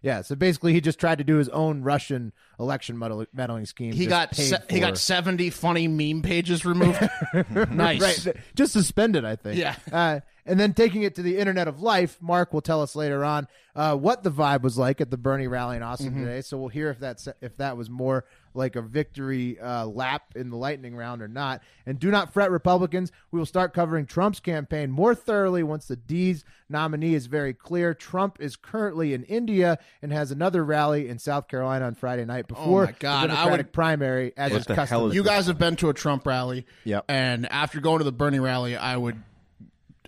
Yeah, 0.03 0.21
so 0.21 0.35
basically, 0.35 0.73
he 0.73 0.81
just 0.81 0.99
tried 0.99 1.17
to 1.19 1.23
do 1.23 1.37
his 1.37 1.47
own 1.49 1.81
Russian 1.81 2.33
election 2.59 2.99
meddling 3.33 3.65
scheme. 3.65 3.93
He 3.93 4.05
got 4.05 4.35
se- 4.35 4.57
he 4.69 4.79
got 4.81 4.97
seventy 4.97 5.49
funny 5.49 5.87
meme 5.87 6.21
pages 6.21 6.65
removed. 6.65 7.01
nice. 7.71 8.25
right, 8.27 8.35
just 8.53 8.73
suspended, 8.73 9.23
I 9.23 9.37
think. 9.37 9.57
Yeah. 9.57 9.75
Uh, 9.91 10.19
and 10.45 10.59
then 10.59 10.73
taking 10.73 11.03
it 11.03 11.15
to 11.15 11.21
the 11.21 11.37
internet 11.37 11.69
of 11.69 11.81
life, 11.81 12.17
Mark 12.21 12.51
will 12.53 12.59
tell 12.61 12.81
us 12.81 12.97
later 12.97 13.23
on 13.23 13.47
uh, 13.77 13.95
what 13.95 14.23
the 14.23 14.29
vibe 14.31 14.61
was 14.61 14.77
like 14.77 14.99
at 14.99 15.09
the 15.09 15.15
Bernie 15.17 15.47
rally 15.47 15.77
in 15.77 15.83
Austin 15.83 16.09
Mm-hmm. 16.11 16.25
today. 16.25 16.41
So 16.41 16.57
we'll 16.57 16.67
hear 16.67 16.89
if 16.89 16.99
that's 16.99 17.29
if 17.41 17.55
that 17.57 17.77
was 17.77 17.89
more 17.89 18.25
like 18.53 18.75
a 18.75 18.81
victory 18.81 19.59
uh, 19.59 19.85
lap 19.85 20.33
in 20.35 20.49
the 20.49 20.55
lightning 20.57 20.95
round 20.95 21.21
or 21.21 21.27
not. 21.27 21.61
And 21.85 21.99
do 21.99 22.11
not 22.11 22.33
fret, 22.33 22.51
Republicans. 22.51 23.11
We 23.31 23.39
will 23.39 23.45
start 23.45 23.73
covering 23.73 24.05
Trump's 24.05 24.39
campaign 24.39 24.91
more 24.91 25.15
thoroughly 25.15 25.63
once 25.63 25.87
the 25.87 25.95
D's 25.95 26.43
nominee 26.69 27.13
is 27.15 27.25
very 27.27 27.53
clear. 27.53 27.93
Trump 27.93 28.37
is 28.39 28.55
currently 28.55 29.13
in 29.13 29.23
India 29.23 29.77
and 30.01 30.11
has 30.13 30.31
another 30.31 30.63
rally 30.63 31.07
in 31.09 31.19
South 31.19 31.47
Carolina 31.47 31.85
on 31.85 31.95
Friday 31.95 32.25
night 32.25 32.47
before 32.47 32.83
Oh 32.83 32.85
my 32.85 32.95
God, 32.99 33.29
the 33.29 33.33
I 33.33 33.35
Democratic 33.37 33.65
would- 33.67 33.73
primary. 33.73 34.33
As 34.37 34.51
What 34.51 34.61
is 34.61 34.65
the 34.67 34.75
hell 34.75 34.83
custom. 34.85 35.09
is 35.09 35.15
You 35.15 35.23
guys 35.23 35.47
have 35.47 35.57
been 35.57 35.75
to 35.77 35.89
a 35.89 35.93
Trump 35.93 36.25
rally. 36.27 36.65
Yep. 36.83 37.05
And 37.09 37.51
after 37.51 37.79
going 37.79 37.99
to 37.99 38.03
the 38.03 38.11
Bernie 38.11 38.39
rally, 38.39 38.75
I 38.77 38.97
would 38.97 39.21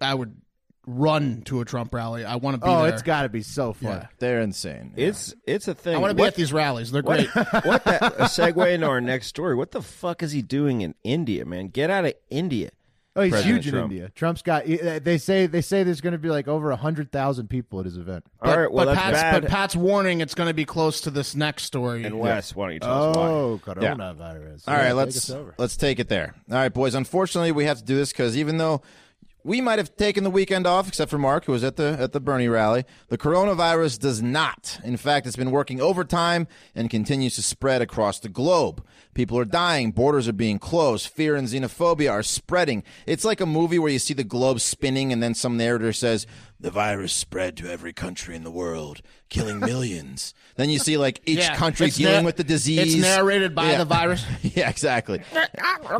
I 0.01 0.13
would 0.13 0.35
run 0.87 1.41
to 1.45 1.61
a 1.61 1.65
Trump 1.65 1.93
rally. 1.93 2.25
I 2.25 2.35
want 2.35 2.55
to 2.55 2.65
be 2.65 2.71
Oh, 2.71 2.83
there. 2.83 2.93
it's 2.93 3.01
got 3.01 3.23
to 3.23 3.29
be 3.29 3.41
so 3.41 3.73
fun. 3.73 3.91
Yeah. 4.01 4.07
They're 4.19 4.41
insane. 4.41 4.93
It's 4.95 5.33
it's 5.45 5.67
a 5.67 5.73
thing. 5.73 5.95
I 5.95 5.99
want 5.99 6.11
to 6.11 6.15
be 6.15 6.23
at 6.23 6.35
these 6.35 6.53
rallies. 6.53 6.91
They're 6.91 7.01
great. 7.01 7.27
what 7.35 7.83
that 7.85 8.01
a 8.17 8.23
segue 8.25 8.71
into 8.73 8.87
our 8.87 9.01
next 9.01 9.27
story. 9.27 9.55
What 9.55 9.71
the 9.71 9.81
fuck 9.81 10.21
is 10.23 10.31
he 10.31 10.41
doing 10.41 10.81
in 10.81 10.95
India, 11.03 11.45
man? 11.45 11.67
Get 11.67 11.89
out 11.89 12.05
of 12.05 12.13
India. 12.29 12.69
Oh, 13.17 13.21
he's 13.21 13.31
President 13.31 13.63
huge 13.63 13.71
Trump. 13.73 13.85
in 13.85 13.97
India. 13.97 14.11
Trump's 14.13 14.41
got. 14.41 14.69
uh, 14.69 14.99
They 15.01 15.17
say 15.17 15.45
they 15.45 15.61
say 15.61 15.83
there's 15.83 16.01
going 16.01 16.11
to 16.11 16.17
be 16.19 16.29
like 16.29 16.49
over 16.49 16.75
hundred 16.75 17.13
thousand 17.13 17.49
people 17.49 17.79
at 17.79 17.85
his 17.85 17.95
event. 17.95 18.25
All 18.41 18.57
right, 18.57 18.69
well 18.69 18.85
but, 18.87 18.95
that's 18.95 19.01
Pat's, 19.05 19.21
bad. 19.21 19.41
but 19.43 19.49
Pat's 19.51 19.73
warning 19.75 20.19
it's 20.19 20.35
going 20.35 20.49
to 20.49 20.53
be 20.53 20.65
close 20.65 20.99
to 21.01 21.11
this 21.11 21.33
next 21.33 21.63
story. 21.63 22.03
and 22.03 22.19
Wes, 22.19 22.53
why 22.53 22.65
don't 22.65 22.73
you 22.73 22.79
tell 22.81 23.09
us 23.11 23.15
why? 23.15 23.27
Oh, 23.27 23.61
coronavirus. 23.63 24.63
All 24.67 24.73
right, 24.75 24.91
let's 24.91 25.31
let's 25.57 25.77
take 25.77 25.99
it 26.01 26.09
there. 26.09 26.35
All 26.51 26.57
right, 26.57 26.73
boys. 26.73 26.93
Unfortunately, 26.93 27.53
we 27.53 27.63
have 27.65 27.77
to 27.77 27.85
do 27.85 27.95
this 27.95 28.11
because 28.11 28.35
even 28.37 28.57
though 28.57 28.81
we 29.45 29.61
might 29.61 29.77
have 29.77 29.95
taken 29.95 30.23
the 30.23 30.31
weekend 30.31 30.65
off, 30.65 30.87
except 30.87 31.11
for 31.11 31.19
Mark, 31.19 31.45
who 31.45 31.51
was 31.51 31.63
at 31.63 31.75
the 31.75 31.95
at 31.99 32.13
the 32.13 32.19
Bernie 32.19 32.47
rally, 32.47 32.83
the 33.09 33.17
coronavirus 33.17 33.99
does 33.99 34.19
not. 34.19 34.79
In 34.83 34.97
fact, 34.97 35.27
it's 35.27 35.35
been 35.35 35.51
working 35.51 35.79
overtime 35.79 36.47
and 36.73 36.89
continues 36.89 37.35
to 37.35 37.43
spread 37.43 37.79
across 37.79 38.19
the 38.19 38.27
globe. 38.27 38.83
People 39.13 39.37
are 39.37 39.45
dying, 39.45 39.91
borders 39.91 40.27
are 40.27 40.33
being 40.33 40.57
closed, 40.57 41.07
fear 41.07 41.35
and 41.35 41.47
xenophobia 41.47 42.11
are 42.11 42.23
spreading. 42.23 42.83
It's 43.05 43.23
like 43.23 43.39
a 43.39 43.45
movie 43.45 43.77
where 43.77 43.91
you 43.91 43.99
see 43.99 44.15
the 44.15 44.23
globe 44.23 44.61
spinning, 44.61 45.13
and 45.13 45.21
then 45.21 45.35
some 45.35 45.57
narrator 45.57 45.93
says. 45.93 46.25
The 46.59 46.71
virus 46.71 47.13
spread 47.13 47.55
to 47.57 47.71
every 47.71 47.93
country 47.93 48.35
in 48.35 48.43
the 48.43 48.49
world, 48.49 49.03
killing 49.35 49.59
millions. 49.59 50.33
then 50.55 50.69
you 50.69 50.79
see 50.79 50.97
like 50.97 51.21
each 51.25 51.39
Yeah, 51.39 51.55
country 51.55 51.89
dealing 51.89 52.21
na- 52.23 52.25
with 52.25 52.37
the 52.37 52.43
disease. 52.43 52.93
It's 52.95 53.01
narrated 53.01 53.53
by 53.53 53.71
Yeah. 53.71 53.77
the 53.79 53.85
virus. 53.85 54.25
Yeah, 54.41 54.69
exactly. 54.69 55.21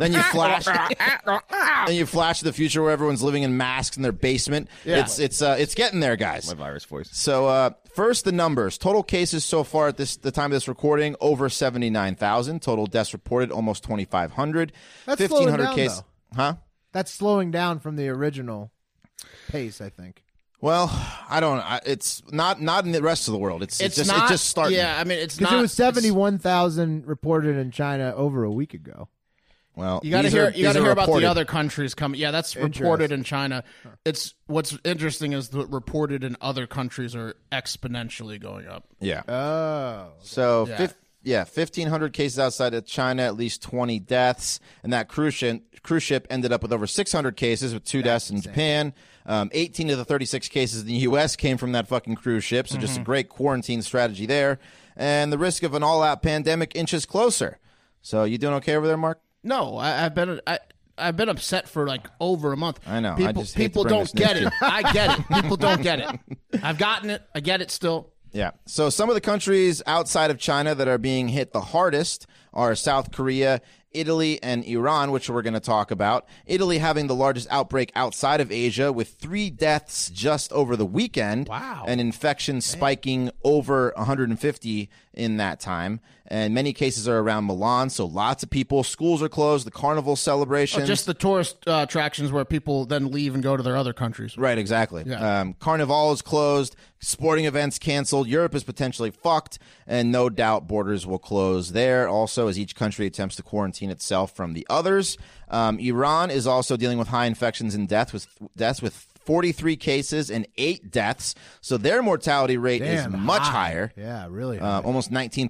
then 0.00 0.12
you 0.12 0.22
flash. 0.22 0.64
then 1.86 1.94
you 1.94 2.06
flash 2.06 2.38
to 2.38 2.44
the 2.44 2.52
future 2.52 2.82
where 2.82 2.90
everyone's 2.92 3.22
living 3.22 3.42
in 3.42 3.56
masks 3.56 3.96
in 3.96 4.02
their 4.02 4.12
basement. 4.12 4.68
Yeah. 4.84 5.00
It's 5.00 5.18
it's 5.18 5.42
uh, 5.42 5.56
it's 5.58 5.74
getting 5.74 6.00
there, 6.00 6.16
guys. 6.16 6.48
My 6.48 6.54
virus 6.54 6.84
voice. 6.84 7.08
So 7.12 7.46
uh, 7.46 7.70
first, 7.94 8.24
the 8.24 8.32
numbers: 8.32 8.78
total 8.78 9.02
cases 9.02 9.44
so 9.44 9.62
far 9.64 9.88
at 9.88 9.96
this 9.96 10.16
the 10.16 10.30
time 10.30 10.46
of 10.46 10.52
this 10.52 10.68
recording 10.68 11.16
over 11.20 11.48
seventy 11.48 11.90
nine 11.90 12.14
thousand. 12.16 12.62
Total 12.62 12.86
deaths 12.86 13.12
reported 13.12 13.50
almost 13.52 13.84
twenty 13.84 14.04
five 14.06 14.32
hundred. 14.32 14.72
That's 15.04 15.24
slowing 15.26 15.56
down, 15.56 15.74
cases. 15.74 16.02
Huh? 16.34 16.54
That's 16.92 17.10
slowing 17.10 17.50
down 17.50 17.80
from 17.80 17.96
the 17.96 18.08
original 18.08 18.70
pace, 19.48 19.80
I 19.82 19.90
think. 19.90 20.22
Well, 20.60 20.90
I 21.28 21.40
don't. 21.40 21.58
I, 21.58 21.80
it's 21.84 22.22
not 22.32 22.60
not 22.62 22.84
in 22.86 22.92
the 22.92 23.02
rest 23.02 23.28
of 23.28 23.32
the 23.32 23.38
world. 23.38 23.62
It's, 23.62 23.80
It's 23.80 23.96
just 23.96 24.10
not. 24.10 24.24
it 24.28 24.32
just 24.32 24.48
started. 24.48 24.74
Yeah, 24.74 24.98
I 24.98 25.04
mean, 25.04 25.18
it's 25.18 25.36
Because 25.36 25.52
not. 25.52 25.58
it 25.58 25.62
was 25.62 25.72
seventy 25.72 26.10
one 26.10 26.38
thousand 26.38 27.06
reported 27.06 27.56
in 27.56 27.70
China 27.70 28.14
over 28.16 28.42
a 28.44 28.50
week 28.50 28.72
ago. 28.74 29.08
Well, 29.74 30.00
You 30.02 30.10
got 30.10 30.22
to 30.22 30.30
hear. 30.30 30.46
are- 30.46 30.50
you 30.52 30.62
got 30.62 30.72
to 30.72 30.78
are 30.78 30.82
hear 30.84 30.90
about 30.92 31.12
the 31.12 31.26
other 31.26 31.44
countries 31.44 31.94
coming. 31.94 32.18
Yeah, 32.18 32.30
that's 32.30 32.56
reported 32.56 33.12
in 33.12 33.22
China. 33.24 33.62
It's 34.06 34.34
what's 34.46 34.76
interesting 34.84 35.34
is 35.34 35.50
the 35.50 35.66
reported 35.66 36.24
in 36.24 36.34
other 36.40 36.66
countries 36.66 37.14
are 37.14 37.34
exponentially 37.52 38.40
going 38.40 38.66
up. 38.66 38.84
Yeah. 39.00 39.22
Oh, 39.28 40.12
So, 40.22 40.66
Yeah. 40.68 40.76
fif- 40.78 40.94
yeah, 41.22 41.38
1,500 41.44 42.14
cases 42.14 42.38
outside 42.38 42.72
of 42.72 42.86
China, 42.86 43.22
at 43.24 43.36
least 43.36 43.60
20 43.62 43.98
deaths. 43.98 44.60
And 44.82 44.94
that 44.94 45.08
cruise 45.08 45.34
ship, 45.34 45.62
cruise 45.82 46.02
ship 46.04 46.26
ended 46.30 46.52
up 46.52 46.62
with 46.62 46.72
over 46.72 46.86
600 46.86 47.36
cases, 47.36 47.74
with 47.74 47.84
two 47.84 48.00
deaths 48.00 48.30
in 48.30 48.40
Japan. 48.40 48.94
Um, 49.26 49.50
18 49.52 49.90
of 49.90 49.98
the 49.98 50.04
36 50.04 50.48
cases 50.48 50.82
in 50.82 50.86
the 50.86 50.94
U.S. 50.94 51.34
came 51.36 51.56
from 51.56 51.72
that 51.72 51.88
fucking 51.88 52.14
cruise 52.14 52.44
ship. 52.44 52.68
So, 52.68 52.78
just 52.78 52.98
a 52.98 53.02
great 53.02 53.28
quarantine 53.28 53.82
strategy 53.82 54.24
there. 54.24 54.58
And 54.96 55.32
the 55.32 55.38
risk 55.38 55.62
of 55.62 55.74
an 55.74 55.82
all 55.82 56.02
out 56.02 56.22
pandemic 56.22 56.76
inches 56.76 57.04
closer. 57.04 57.58
So, 58.02 58.24
you 58.24 58.38
doing 58.38 58.54
okay 58.54 58.76
over 58.76 58.86
there, 58.86 58.96
Mark? 58.96 59.20
No, 59.42 59.76
I, 59.76 60.04
I've 60.04 60.14
been. 60.14 60.40
I, 60.46 60.58
I've 60.98 61.16
been 61.16 61.28
upset 61.28 61.68
for 61.68 61.86
like 61.86 62.06
over 62.20 62.52
a 62.52 62.56
month. 62.56 62.80
I 62.86 63.00
know. 63.00 63.12
I 63.12 63.16
People, 63.16 63.44
to 63.44 63.54
people 63.54 63.84
don't 63.84 64.14
get 64.14 64.36
it. 64.36 64.52
I 64.62 64.92
get 64.92 65.18
it. 65.18 65.28
People 65.28 65.56
don't 65.56 65.82
get 65.82 66.00
it. 66.00 66.20
I've 66.62 66.78
gotten 66.78 67.10
it. 67.10 67.22
I 67.34 67.40
get 67.40 67.60
it 67.60 67.70
still. 67.70 68.12
Yeah. 68.32 68.52
So 68.66 68.90
some 68.90 69.08
of 69.08 69.14
the 69.14 69.20
countries 69.20 69.82
outside 69.86 70.30
of 70.30 70.38
China 70.38 70.74
that 70.74 70.88
are 70.88 70.98
being 70.98 71.28
hit 71.28 71.52
the 71.52 71.60
hardest 71.60 72.26
are 72.52 72.74
South 72.74 73.12
Korea, 73.12 73.60
Italy, 73.96 74.42
and 74.42 74.64
Iran, 74.64 75.10
which 75.10 75.28
we're 75.28 75.42
going 75.42 75.54
to 75.54 75.60
talk 75.60 75.90
about. 75.90 76.26
Italy 76.46 76.78
having 76.78 77.06
the 77.06 77.14
largest 77.14 77.48
outbreak 77.50 77.90
outside 77.94 78.40
of 78.40 78.52
Asia 78.52 78.92
with 78.92 79.14
three 79.14 79.50
deaths 79.50 80.10
just 80.10 80.52
over 80.52 80.76
the 80.76 80.86
weekend. 80.86 81.48
Wow. 81.48 81.84
And 81.86 82.00
infections 82.00 82.64
spiking 82.64 83.30
over 83.42 83.92
150 83.96 84.90
in 85.14 85.36
that 85.38 85.60
time. 85.60 86.00
And 86.28 86.54
many 86.54 86.72
cases 86.72 87.06
are 87.08 87.18
around 87.18 87.44
Milan, 87.44 87.88
so 87.90 88.04
lots 88.04 88.42
of 88.42 88.50
people. 88.50 88.82
Schools 88.82 89.22
are 89.22 89.28
closed, 89.28 89.64
the 89.66 89.70
carnival 89.70 90.16
celebrations. 90.16 90.82
Oh, 90.82 90.86
Just 90.86 91.06
the 91.06 91.14
tourist 91.14 91.56
uh, 91.68 91.84
attractions 91.86 92.32
where 92.32 92.44
people 92.44 92.84
then 92.84 93.12
leave 93.12 93.34
and 93.34 93.42
go 93.44 93.56
to 93.56 93.62
their 93.62 93.76
other 93.76 93.92
countries. 93.92 94.36
Right, 94.36 94.58
exactly. 94.58 95.04
Yeah. 95.06 95.40
Um, 95.40 95.54
Carnival 95.54 96.10
is 96.12 96.22
closed, 96.22 96.74
sporting 96.98 97.44
events 97.44 97.78
canceled, 97.78 98.26
Europe 98.26 98.54
is 98.56 98.64
potentially 98.64 99.12
fucked, 99.12 99.60
and 99.86 100.10
no 100.10 100.28
doubt 100.28 100.66
borders 100.66 101.06
will 101.06 101.20
close 101.20 101.70
there 101.72 102.08
also 102.08 102.48
as 102.48 102.58
each 102.58 102.74
country 102.74 103.06
attempts 103.06 103.36
to 103.36 103.42
quarantine 103.44 103.90
itself 103.90 104.34
from 104.34 104.52
the 104.54 104.66
others. 104.68 105.16
Um, 105.48 105.78
Iran 105.78 106.30
is 106.32 106.46
also 106.46 106.76
dealing 106.76 106.98
with 106.98 107.08
high 107.08 107.26
infections 107.26 107.74
and 107.76 107.88
death 107.88 108.12
with 108.12 108.26
deaths 108.56 108.82
with 108.82 108.94
43 109.24 109.76
cases 109.76 110.30
and 110.30 110.46
eight 110.56 110.90
deaths, 110.90 111.34
so 111.60 111.76
their 111.76 112.02
mortality 112.02 112.56
rate 112.56 112.78
damn, 112.80 113.14
is 113.14 113.20
much 113.20 113.42
high. 113.42 113.50
higher, 113.70 113.92
Yeah, 113.96 114.26
really. 114.30 114.58
uh, 114.60 114.80
almost 114.82 115.10
19 115.10 115.48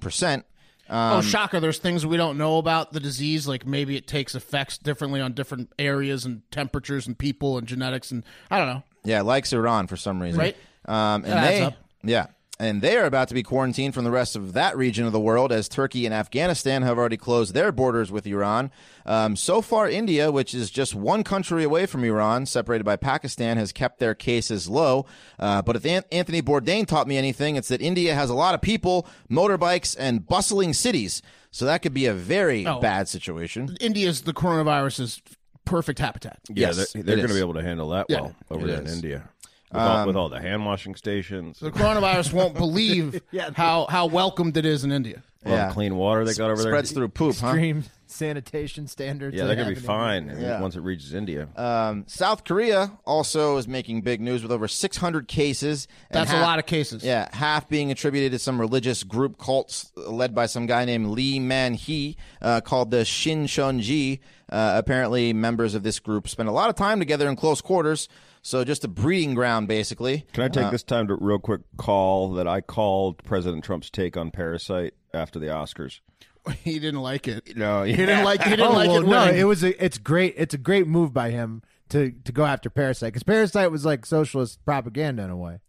percent. 0.87 1.13
oh, 1.15 1.21
shocker! 1.21 1.59
There's 1.59 1.77
things 1.79 2.05
we 2.05 2.17
don't 2.17 2.37
know 2.37 2.57
about 2.57 2.91
the 2.93 2.99
disease. 2.99 3.47
Like 3.47 3.65
maybe 3.65 3.95
it 3.97 4.07
takes 4.07 4.35
effects 4.35 4.77
differently 4.77 5.21
on 5.21 5.33
different 5.33 5.71
areas 5.77 6.25
and 6.25 6.41
temperatures 6.51 7.07
and 7.07 7.17
people 7.17 7.57
and 7.57 7.67
genetics 7.67 8.11
and 8.11 8.23
I 8.51 8.57
don't 8.57 8.67
know. 8.67 8.83
Yeah, 9.03 9.21
likes 9.21 9.53
Iran 9.53 9.87
for 9.87 9.95
some 9.97 10.21
reason. 10.21 10.39
Right. 10.39 10.57
Um, 10.85 11.23
and 11.23 11.33
That 11.33 11.49
they, 11.49 11.61
up. 11.61 11.73
yeah, 12.03 12.27
and 12.59 12.81
they 12.81 12.97
are 12.97 13.05
about 13.05 13.27
to 13.27 13.33
be 13.33 13.43
quarantined 13.43 13.93
from 13.93 14.03
the 14.03 14.11
rest 14.11 14.35
of 14.35 14.53
that 14.53 14.75
region 14.75 15.05
of 15.05 15.11
the 15.11 15.19
world 15.19 15.51
as 15.51 15.67
Turkey 15.69 16.05
and 16.05 16.13
Afghanistan 16.13 16.81
have 16.81 16.97
already 16.97 17.17
closed 17.17 17.53
their 17.53 17.71
borders 17.71 18.11
with 18.11 18.25
Iran. 18.25 18.71
Um, 19.05 19.35
so 19.35 19.61
far, 19.61 19.87
India, 19.89 20.31
which 20.31 20.53
is 20.55 20.69
just 20.71 20.95
one 20.95 21.23
country 21.23 21.63
away 21.63 21.85
from 21.85 22.03
Iran, 22.03 22.45
separated 22.45 22.83
by 22.83 22.95
Pakistan, 22.95 23.57
has 23.57 23.71
kept 23.71 23.99
their 23.99 24.15
cases 24.15 24.67
low. 24.67 25.05
Uh, 25.39 25.61
but 25.61 25.75
if 25.75 25.85
An- 25.85 26.03
Anthony 26.11 26.41
Bourdain 26.41 26.87
taught 26.87 27.07
me 27.07 27.17
anything, 27.17 27.55
it's 27.55 27.67
that 27.67 27.81
India 27.81 28.15
has 28.15 28.29
a 28.29 28.35
lot 28.35 28.55
of 28.55 28.61
people, 28.61 29.07
motorbikes, 29.29 29.95
and 29.97 30.25
bustling 30.27 30.73
cities. 30.73 31.21
So 31.51 31.65
that 31.65 31.81
could 31.81 31.93
be 31.93 32.05
a 32.07 32.13
very 32.13 32.65
Oh. 32.67 32.79
bad 32.79 33.07
situation. 33.07 33.77
India's 33.79 34.21
the 34.23 34.33
coronavirus's 34.33 35.21
perfect 35.65 35.99
habitat. 35.99 36.39
Yeah, 36.49 36.67
Yes, 36.67 36.93
they're, 36.93 37.03
they're 37.03 37.15
going 37.17 37.27
to 37.27 37.33
be 37.33 37.39
able 37.39 37.53
to 37.55 37.61
handle 37.61 37.89
that 37.89 38.05
Yeah, 38.09 38.21
well 38.21 38.35
over 38.51 38.65
it 38.65 38.67
there 38.69 38.81
in. 38.81 38.87
India. 38.87 39.29
With, 39.71 39.81
all, 39.81 40.07
with 40.07 40.15
all 40.15 40.29
the 40.29 40.39
hand 40.39 40.65
washing 40.65 40.95
stations, 40.95 41.59
The 41.59 41.71
coronavirus 41.71 42.31
won't 42.33 42.53
believe 42.57 43.21
how 43.55 43.85
how 43.89 44.05
welcomed 44.05 44.55
it 44.55 44.65
is 44.65 44.83
in 44.85 44.91
India. 44.93 45.23
all 45.45 45.51
the 45.51 45.57
Yeah. 45.57 45.71
clean 45.73 45.95
water 45.97 46.23
they 46.23 46.33
got 46.33 46.49
over 46.51 46.61
there. 46.61 46.71
Spreads 46.71 46.91
through 46.93 47.09
poop, 47.09 47.35
huh? 47.35 47.47
Extreme 47.47 47.83
sanitation 48.05 48.87
standards. 48.87 49.35
Yeah, 49.35 49.43
they 49.43 49.47
they're 49.47 49.55
going 49.65 49.67
to 49.67 49.73
have 49.75 49.83
be 49.83 49.85
fine 49.85 50.33
Yeah. 50.39 50.61
once 50.61 50.77
it 50.77 50.79
reaches 50.79 51.13
India. 51.13 51.49
Um, 51.57 52.05
South 52.07 52.45
Korea 52.45 52.93
also 53.05 53.57
is 53.57 53.67
making 53.67 54.01
big 54.01 54.21
news 54.21 54.41
with 54.41 54.53
over 54.53 54.69
600 54.69 55.27
cases. 55.27 55.89
and 56.09 56.17
That's 56.21 56.31
a 56.31 56.39
lot 56.39 56.59
of 56.59 56.65
cases. 56.65 57.03
Yeah, 57.03 57.27
half 57.35 57.67
being 57.67 57.91
attributed 57.91 58.31
to 58.31 58.39
some 58.39 58.61
religious 58.61 59.03
group 59.03 59.37
cults 59.37 59.91
led 59.95 60.33
by 60.33 60.45
some 60.45 60.65
guy 60.65 60.85
named 60.85 61.07
Lee 61.07 61.39
Man 61.39 61.73
Hee 61.73 62.15
uh, 62.41 62.61
called 62.61 62.91
the 62.91 63.03
Shincheonji. 63.03 64.19
Uh, 64.49 64.75
apparently, 64.77 65.33
members 65.33 65.75
of 65.75 65.83
this 65.83 65.99
group 65.99 66.29
spend 66.29 66.47
a 66.47 66.53
lot 66.53 66.69
of 66.69 66.75
time 66.75 66.99
together 66.99 67.27
in 67.27 67.35
close 67.35 67.59
quarters. 67.59 68.07
So 68.41 68.63
just 68.63 68.83
a 68.83 68.87
breeding 68.87 69.33
ground, 69.33 69.67
basically. 69.67 70.25
Can 70.33 70.43
I 70.43 70.47
take 70.47 70.65
Uh, 70.65 70.71
this 70.71 70.83
time 70.83 71.07
to 71.07 71.15
real 71.15 71.39
quick 71.39 71.61
call 71.77 72.33
that 72.33 72.47
I 72.47 72.61
called 72.61 73.23
President 73.23 73.63
Trump's 73.63 73.89
take 73.89 74.15
on 74.17 74.31
Parasite 74.31 74.93
after 75.13 75.39
the 75.39 75.47
Oscars? 75.47 75.99
he 76.63 76.79
didn't 76.79 77.01
like 77.01 77.27
it. 77.27 77.57
No, 77.57 77.83
He 77.83 77.95
didn't 77.95 78.23
like. 78.23 78.41
He 78.43 78.51
didn't 78.51 78.67
oh, 78.67 78.71
like 78.71 78.87
well, 78.89 79.01
it. 79.01 79.07
no, 79.07 79.25
winning. 79.25 79.39
it 79.39 79.43
was 79.43 79.63
a, 79.63 79.83
it's 79.83 79.97
great. 79.97 80.33
It's 80.37 80.53
a 80.53 80.57
great 80.57 80.87
move 80.87 81.13
by 81.13 81.31
him 81.31 81.61
to 81.89 82.11
to 82.23 82.31
go 82.31 82.45
after 82.45 82.69
Parasite 82.69 83.09
because 83.13 83.23
Parasite 83.23 83.71
was 83.71 83.83
like 83.85 84.05
socialist 84.05 84.63
propaganda 84.65 85.23
in 85.23 85.29
a 85.29 85.37
way. 85.37 85.59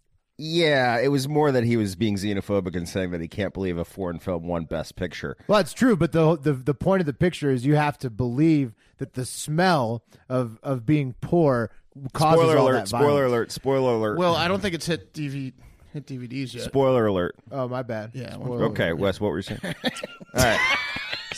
Yeah, 0.41 1.01
it 1.01 1.09
was 1.09 1.27
more 1.27 1.51
that 1.51 1.65
he 1.65 1.77
was 1.77 1.97
being 1.97 2.15
xenophobic 2.15 2.77
and 2.77 2.89
saying 2.89 3.11
that 3.11 3.21
he 3.21 3.27
can't 3.27 3.53
believe 3.53 3.77
a 3.77 3.85
foreign 3.85 4.21
film 4.21 4.47
won 4.47 4.67
Best 4.67 4.95
Picture. 4.95 5.37
Well, 5.49 5.59
it's 5.59 5.73
true, 5.73 5.97
but 5.97 6.13
the, 6.13 6.37
the 6.37 6.53
the 6.53 6.75
point 6.75 7.01
of 7.01 7.07
the 7.07 7.13
picture 7.13 7.51
is 7.51 7.67
you 7.67 7.75
have 7.75 7.99
to 7.99 8.09
believe 8.11 8.73
that 8.99 9.15
the 9.15 9.25
smell 9.25 10.05
of 10.29 10.61
of 10.63 10.87
being 10.87 11.17
poor 11.21 11.73
causes 12.13 12.41
Spoiler 12.41 12.59
all 12.59 12.67
alert! 12.67 12.73
that 12.75 12.89
Spoiler 12.89 13.07
violence. 13.07 13.29
alert! 13.31 13.53
Spoiler 13.53 13.93
alert! 13.95 14.19
well, 14.19 14.35
I 14.35 14.49
don't 14.49 14.61
think 14.61 14.75
it's 14.75 14.87
hit 14.87 15.13
DVD 15.13 15.53
hit 15.93 16.07
DVDs 16.07 16.55
yet. 16.55 16.65
spoiler 16.65 17.07
alert! 17.07 17.35
Oh, 17.51 17.67
my 17.69 17.83
bad. 17.83 18.11
Yeah, 18.15 18.35
Spoiler 18.35 18.65
Okay, 18.67 18.89
alert. 18.91 18.99
Wes, 18.99 19.21
what 19.21 19.31
were 19.31 19.39
you 19.39 19.43
saying? 19.43 19.61
All 19.65 19.73
right. 20.35 20.77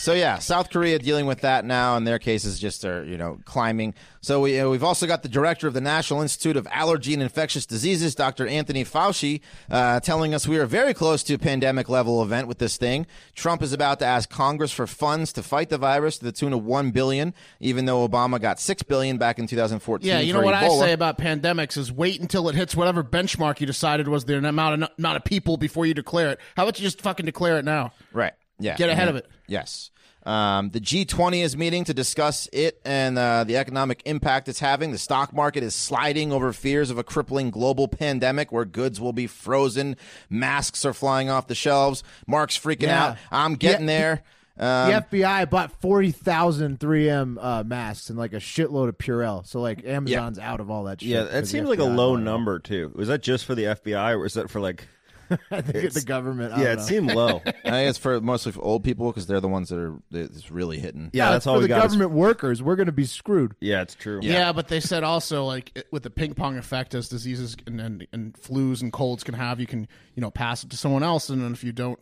So 0.01 0.15
yeah, 0.15 0.39
South 0.39 0.71
Korea 0.71 0.99
dealing 0.99 1.27
with 1.27 1.43
that 1.43 1.67
now, 1.67 1.95
and 1.95 2.07
their 2.07 2.19
cases 2.19 2.59
just 2.59 2.87
are 2.87 3.05
you 3.05 3.19
know 3.19 3.39
climbing. 3.45 3.93
So 4.23 4.41
we 4.41 4.59
uh, 4.59 4.71
we've 4.71 4.83
also 4.83 5.07
got 5.07 5.23
the 5.23 5.29
director 5.29 5.69
of 5.69 5.75
the 5.75 5.81
National 5.83 6.23
Institute 6.23 6.57
of 6.57 6.67
Allergy 6.71 7.13
and 7.13 7.23
Infectious 7.23 7.67
Diseases, 7.67 8.15
Dr. 8.15 8.47
Anthony 8.47 8.83
Fauci, 8.83 9.43
uh, 9.71 10.01
telling 10.01 10.33
us 10.33 10.49
we 10.49 10.57
are 10.57 10.65
very 10.65 10.95
close 10.95 11.23
to 11.25 11.35
a 11.35 11.39
pandemic 11.39 11.91
level 11.91 12.23
event 12.23 12.49
with 12.49 12.57
this 12.57 12.79
thing. 12.79 13.07
Trump 13.35 13.61
is 13.61 13.75
about 13.75 13.99
to 13.99 14.07
ask 14.07 14.31
Congress 14.31 14.73
for 14.73 14.87
funds 14.87 15.35
to 15.35 15.43
fight 15.43 15.69
the 15.69 15.77
virus 15.77 16.17
to 16.17 16.25
the 16.25 16.33
tune 16.33 16.55
of 16.55 16.65
one 16.65 16.93
billion, 16.93 17.35
even 17.61 17.85
though 17.85 18.09
Obama 18.09 18.41
got 18.41 18.59
six 18.59 18.83
billion 18.83 19.19
back 19.19 19.39
in 19.39 19.47
2014. 19.47 20.09
Yeah, 20.09 20.21
you 20.21 20.33
know 20.33 20.41
what 20.41 20.55
Ebola. 20.55 20.83
I 20.83 20.87
say 20.87 20.93
about 20.95 21.19
pandemics 21.19 21.77
is 21.77 21.93
wait 21.93 22.23
until 22.23 22.49
it 22.49 22.55
hits 22.55 22.75
whatever 22.75 23.05
benchmark 23.05 23.61
you 23.61 23.67
decided 23.67 24.09
was 24.09 24.25
the 24.25 24.39
amount 24.39 24.83
of 24.83 24.91
amount 24.97 25.17
of 25.19 25.25
people 25.25 25.59
before 25.59 25.85
you 25.85 25.93
declare 25.93 26.31
it. 26.31 26.41
How 26.57 26.63
about 26.63 26.79
you 26.79 26.85
just 26.85 27.03
fucking 27.03 27.27
declare 27.27 27.59
it 27.59 27.67
now? 27.67 27.93
Right. 28.15 28.33
Yeah. 28.61 28.77
Get 28.77 28.89
ahead 28.91 29.07
Yeah. 29.07 29.11
of 29.11 29.17
it. 29.17 29.27
Yes. 29.49 29.91
Um, 30.27 30.69
the 30.69 30.81
G20 30.81 31.43
is 31.43 31.57
meeting 31.57 31.85
to 31.85 31.95
discuss 31.95 32.47
it 32.53 32.79
and 32.85 33.19
uh, 33.19 33.45
the 33.45 33.57
economic 33.57 34.03
impact 34.05 34.49
it's 34.49 34.61
having. 34.61 34.93
The 34.93 34.99
stock 34.99 35.33
market 35.33 35.63
is 35.63 35.75
sliding 35.75 36.31
over 36.31 36.53
fears 36.53 36.91
of 36.91 36.99
a 36.99 37.03
crippling 37.03 37.51
global 37.51 37.89
pandemic 37.89 38.53
where 38.53 38.67
goods 38.67 39.01
will 39.01 39.15
be 39.15 39.27
frozen, 39.27 39.97
masks 40.29 40.85
are 40.85 40.93
flying 40.93 41.31
off 41.31 41.47
the 41.47 41.55
shelves. 41.55 42.03
Mark's 42.27 42.59
freaking 42.59 42.83
Yeah. 42.83 43.03
out. 43.07 43.17
I'm 43.33 43.55
getting 43.55 43.89
Yeah. 43.89 43.99
there. 43.99 44.23
Um, 44.59 44.91
the 44.91 44.97
FBI 44.97 45.47
bought 45.49 45.73
40,000 45.81 46.79
3M 46.79 47.39
uh, 47.41 47.65
masks 47.65 48.11
and 48.11 48.19
like 48.19 48.35
a 48.35 48.41
shitload 48.41 48.89
of 48.91 48.99
Purell. 48.99 49.47
So 49.47 49.63
like 49.63 49.87
Amazon's 49.87 50.39
out 50.39 50.61
of 50.61 50.71
all 50.71 50.85
that 50.85 51.01
shit. 51.01 51.09
yeah, 51.09 51.23
'cause 51.23 51.31
that 51.33 51.47
seems 51.47 51.67
like 51.67 51.79
a 51.79 51.85
low 51.85 52.13
bought 52.13 52.21
it. 52.21 52.25
number 52.25 52.59
too. 52.59 52.93
Was 52.95 53.09
that 53.09 53.23
just 53.23 53.47
for 53.47 53.55
the 53.55 53.65
FBI, 53.65 54.11
or 54.13 54.19
was 54.19 54.35
that 54.35 54.51
for 54.51 54.61
like? 54.61 54.87
I 55.51 55.61
think 55.61 55.85
it's 55.85 55.95
the 55.95 56.05
government. 56.07 56.53
I 56.53 56.59
Yeah, 56.63 56.65
don't 56.75 56.79
it 56.79 56.83
seemed 56.83 57.13
low. 57.15 57.43
I 57.47 57.51
think 57.53 57.89
it's 57.89 57.99
for 57.99 58.21
mostly 58.21 58.53
for 58.53 58.63
old 58.63 58.85
people 58.85 59.11
because 59.11 59.27
they're 59.27 59.41
the 59.41 59.49
ones 59.49 59.69
that 59.71 59.79
are 59.79 59.95
that 60.11 60.21
it's 60.23 60.51
really 60.51 60.79
hitting. 60.79 61.11
Yeah, 61.13 61.27
Yeah, 61.27 61.33
that's 61.33 61.47
all 61.47 61.55
for 61.55 61.59
we 61.61 61.65
the 61.65 61.69
got. 61.69 61.79
is- 61.79 61.93
government 61.93 62.11
workers. 62.13 62.63
We're 62.63 62.77
going 62.77 62.87
to 62.87 62.93
be 62.93 63.05
screwed. 63.07 63.55
Yeah, 63.61 63.83
it's 63.83 63.95
true. 63.95 64.21
Yeah. 64.23 64.53
but 64.53 64.69
they 64.69 64.81
said 64.81 65.05
also 65.05 65.45
like 65.45 65.87
with 65.91 66.03
the 66.03 66.11
ping 66.11 66.35
pong 66.35 66.57
effect 66.59 66.95
as 66.95 67.09
diseases 67.09 67.57
and, 67.67 67.81
and 67.81 68.07
and 68.13 68.35
flus 68.35 68.83
and 68.83 68.93
colds 68.93 69.23
can 69.25 69.35
have, 69.35 69.61
you 69.61 69.67
can 69.67 69.89
you 70.15 70.21
know 70.21 70.31
pass 70.31 70.65
it 70.65 70.71
to 70.71 70.77
someone 70.77 71.03
else, 71.03 71.29
and 71.29 71.43
then 71.43 71.53
if 71.53 71.63
you 71.65 71.73
don't. 71.73 71.99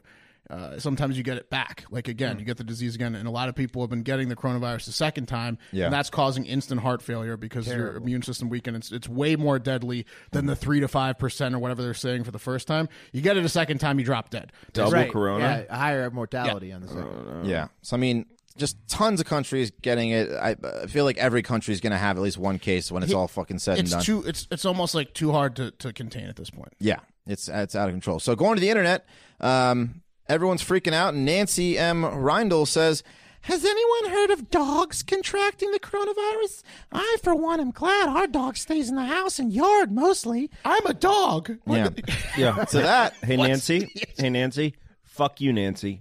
Uh, 0.51 0.79
sometimes 0.79 1.17
you 1.19 1.23
get 1.23 1.37
it 1.37 1.51
back. 1.51 1.85
Like 1.91 2.09
again, 2.09 2.39
you 2.39 2.45
get 2.45 2.57
the 2.57 2.65
disease 2.65 2.95
again, 2.95 3.15
and 3.15 3.29
a 3.29 3.31
lot 3.31 3.49
of 3.51 3.55
people 3.55 3.83
have 3.83 3.91
been 3.91 4.03
getting 4.03 4.29
the 4.29 4.37
coronavirus 4.37 4.87
the 4.87 4.93
second 4.93 5.27
time, 5.27 5.59
Yeah. 5.73 5.85
and 5.87 5.93
that's 5.93 6.09
causing 6.09 6.47
instant 6.47 6.81
heart 6.81 7.03
failure 7.03 7.37
because 7.37 7.67
your 7.67 7.97
immune 7.97 8.23
system 8.23 8.49
weakened. 8.49 8.77
It's, 8.77 8.91
it's 8.91 9.09
way 9.09 9.37
more 9.37 9.59
deadly 9.59 10.07
than 10.31 10.47
the 10.47 10.57
three 10.57 10.81
to 10.81 10.89
five 10.89 11.19
percent 11.19 11.55
or 11.55 11.59
whatever 11.59 11.83
they're 11.83 11.93
saying 11.93 12.25
for 12.25 12.31
the 12.31 12.39
first 12.39 12.67
time. 12.67 12.89
You 13.13 13.21
get 13.21 13.37
it 13.37 13.45
a 13.45 13.49
second 13.49 13.79
time, 13.79 13.99
you 13.99 14.05
drop 14.07 14.31
dead. 14.31 14.53
Double 14.73 14.93
right. 14.93 15.13
corona. 15.13 15.67
Yeah, 15.69 15.77
higher 15.77 16.11
mortality 16.11 16.73
on 16.73 16.81
the 16.81 16.89
second. 16.89 17.45
Yeah. 17.45 17.69
So 17.83 17.97
I 17.97 18.01
mean, 18.01 18.25
just 18.57 18.77
tons 18.89 19.21
of 19.21 19.27
countries 19.27 19.71
getting 19.83 20.11
it. 20.11 20.31
I, 20.33 20.57
I 20.83 20.87
feel 20.87 21.05
like 21.05 21.19
every 21.19 21.43
country 21.43 21.75
is 21.75 21.81
going 21.81 21.93
to 21.93 21.99
have 21.99 22.17
at 22.17 22.23
least 22.23 22.39
one 22.39 22.59
case 22.59 22.91
when 22.91 23.03
it's 23.03 23.13
all 23.13 23.29
fucking 23.29 23.59
said 23.59 23.79
and 23.79 23.87
It's 23.87 23.91
done. 23.93 24.03
too. 24.03 24.23
It's 24.27 24.49
it's 24.51 24.65
almost 24.65 24.95
like 24.95 25.13
too 25.15 25.31
hard 25.33 25.57
to, 25.57 25.71
to 25.73 25.93
contain 25.93 26.25
at 26.27 26.37
this 26.37 26.51
point. 26.51 26.73
Yeah, 26.81 27.01
it's 27.27 27.49
it's 27.49 27.77
out 27.77 27.89
of 27.89 27.93
control. 27.93 28.19
So 28.19 28.35
going 28.35 28.55
to 28.57 28.61
the 28.61 28.71
internet, 28.71 29.07
um, 29.41 30.03
everyone's 30.29 30.63
freaking 30.63 30.93
out. 30.93 31.15
And 31.15 31.25
Nancy 31.25 31.79
M. 31.79 32.03
Reindl 32.03 32.67
says, 32.67 33.03
"Has 33.43 33.65
anyone 33.65 34.11
heard 34.11 34.31
of 34.31 34.51
dogs 34.51 35.03
contracting 35.03 35.71
the 35.73 35.81
coronavirus? 35.81 36.63
I, 36.93 37.17
for 37.23 37.35
one, 37.35 37.61
am 37.61 37.71
glad 37.71 38.09
our 38.09 38.27
dog 38.27 38.57
stays 38.57 38.89
in 38.89 38.97
the 38.97 39.05
house 39.07 39.39
and 39.39 39.53
yard 39.53 39.93
mostly." 39.93 40.51
I'm 40.65 40.87
a 40.87 40.95
dog. 40.95 41.57
Yeah. 41.67 41.89
Yeah. 42.37 42.65
To 42.67 42.79
that, 42.79 43.15
Hey 43.23 43.37
Nancy. 43.37 43.93
Hey 44.19 44.31
Nancy. 44.31 44.75
Fuck 45.05 45.41
you, 45.41 45.53
Nancy. 45.53 45.99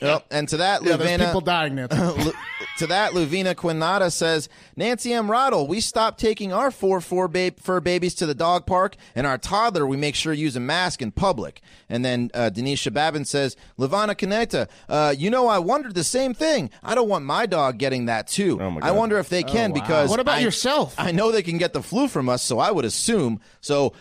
yep, 0.00 0.24
and 0.30 0.48
to 0.48 0.58
that, 0.58 0.82
Yeah, 0.84 0.96
there's 0.96 1.10
Luvena, 1.20 1.26
people 1.26 1.40
dying, 1.40 1.74
Nancy. 1.74 2.30
Lu- 2.74 2.78
to 2.78 2.86
that, 2.88 3.12
Luvina 3.12 3.54
Quinata 3.54 4.10
says, 4.10 4.48
Nancy 4.76 5.12
M. 5.12 5.30
Riddle, 5.30 5.66
we 5.68 5.80
stopped 5.80 6.18
taking 6.18 6.52
our 6.52 6.70
four 6.70 7.00
four 7.00 7.28
ba- 7.28 7.52
fur 7.60 7.80
babies 7.80 8.14
to 8.16 8.26
the 8.26 8.34
dog 8.34 8.66
park, 8.66 8.96
and 9.14 9.26
our 9.26 9.38
toddler 9.38 9.86
we 9.86 9.96
make 9.96 10.14
sure 10.14 10.34
to 10.34 10.38
use 10.40 10.56
a 10.56 10.60
mask 10.60 11.00
in 11.00 11.12
public. 11.12 11.60
And 11.88 12.04
then 12.04 12.30
uh, 12.34 12.50
Denise 12.50 12.82
Shababin 12.82 13.26
says, 13.26 13.56
Levana 13.76 14.14
Kaneta, 14.14 14.68
uh, 14.88 15.14
you 15.16 15.30
know, 15.30 15.46
I 15.46 15.58
wondered 15.58 15.94
the 15.94 16.04
same 16.04 16.34
thing. 16.34 16.70
I 16.82 16.94
don't 16.94 17.08
want 17.08 17.24
my 17.24 17.46
dog 17.46 17.78
getting 17.78 18.06
that 18.06 18.26
too. 18.26 18.58
Oh, 18.60 18.70
my 18.70 18.80
I 18.86 18.90
wonder 18.90 19.18
if 19.18 19.28
they 19.28 19.42
can 19.44 19.72
because 19.72 20.10
What 20.10 20.20
about 20.20 20.38
I- 20.38 20.40
yourself? 20.40 20.94
I 20.98 21.12
know 21.12 21.30
they 21.30 21.42
can 21.42 21.58
get 21.58 21.72
the 21.74 21.82
flu 21.82 22.08
from 22.08 22.28
us, 22.28 22.42
so 22.42 22.58
I 22.58 22.70
would 22.70 22.84
assume. 22.84 23.40
So, 23.60 23.92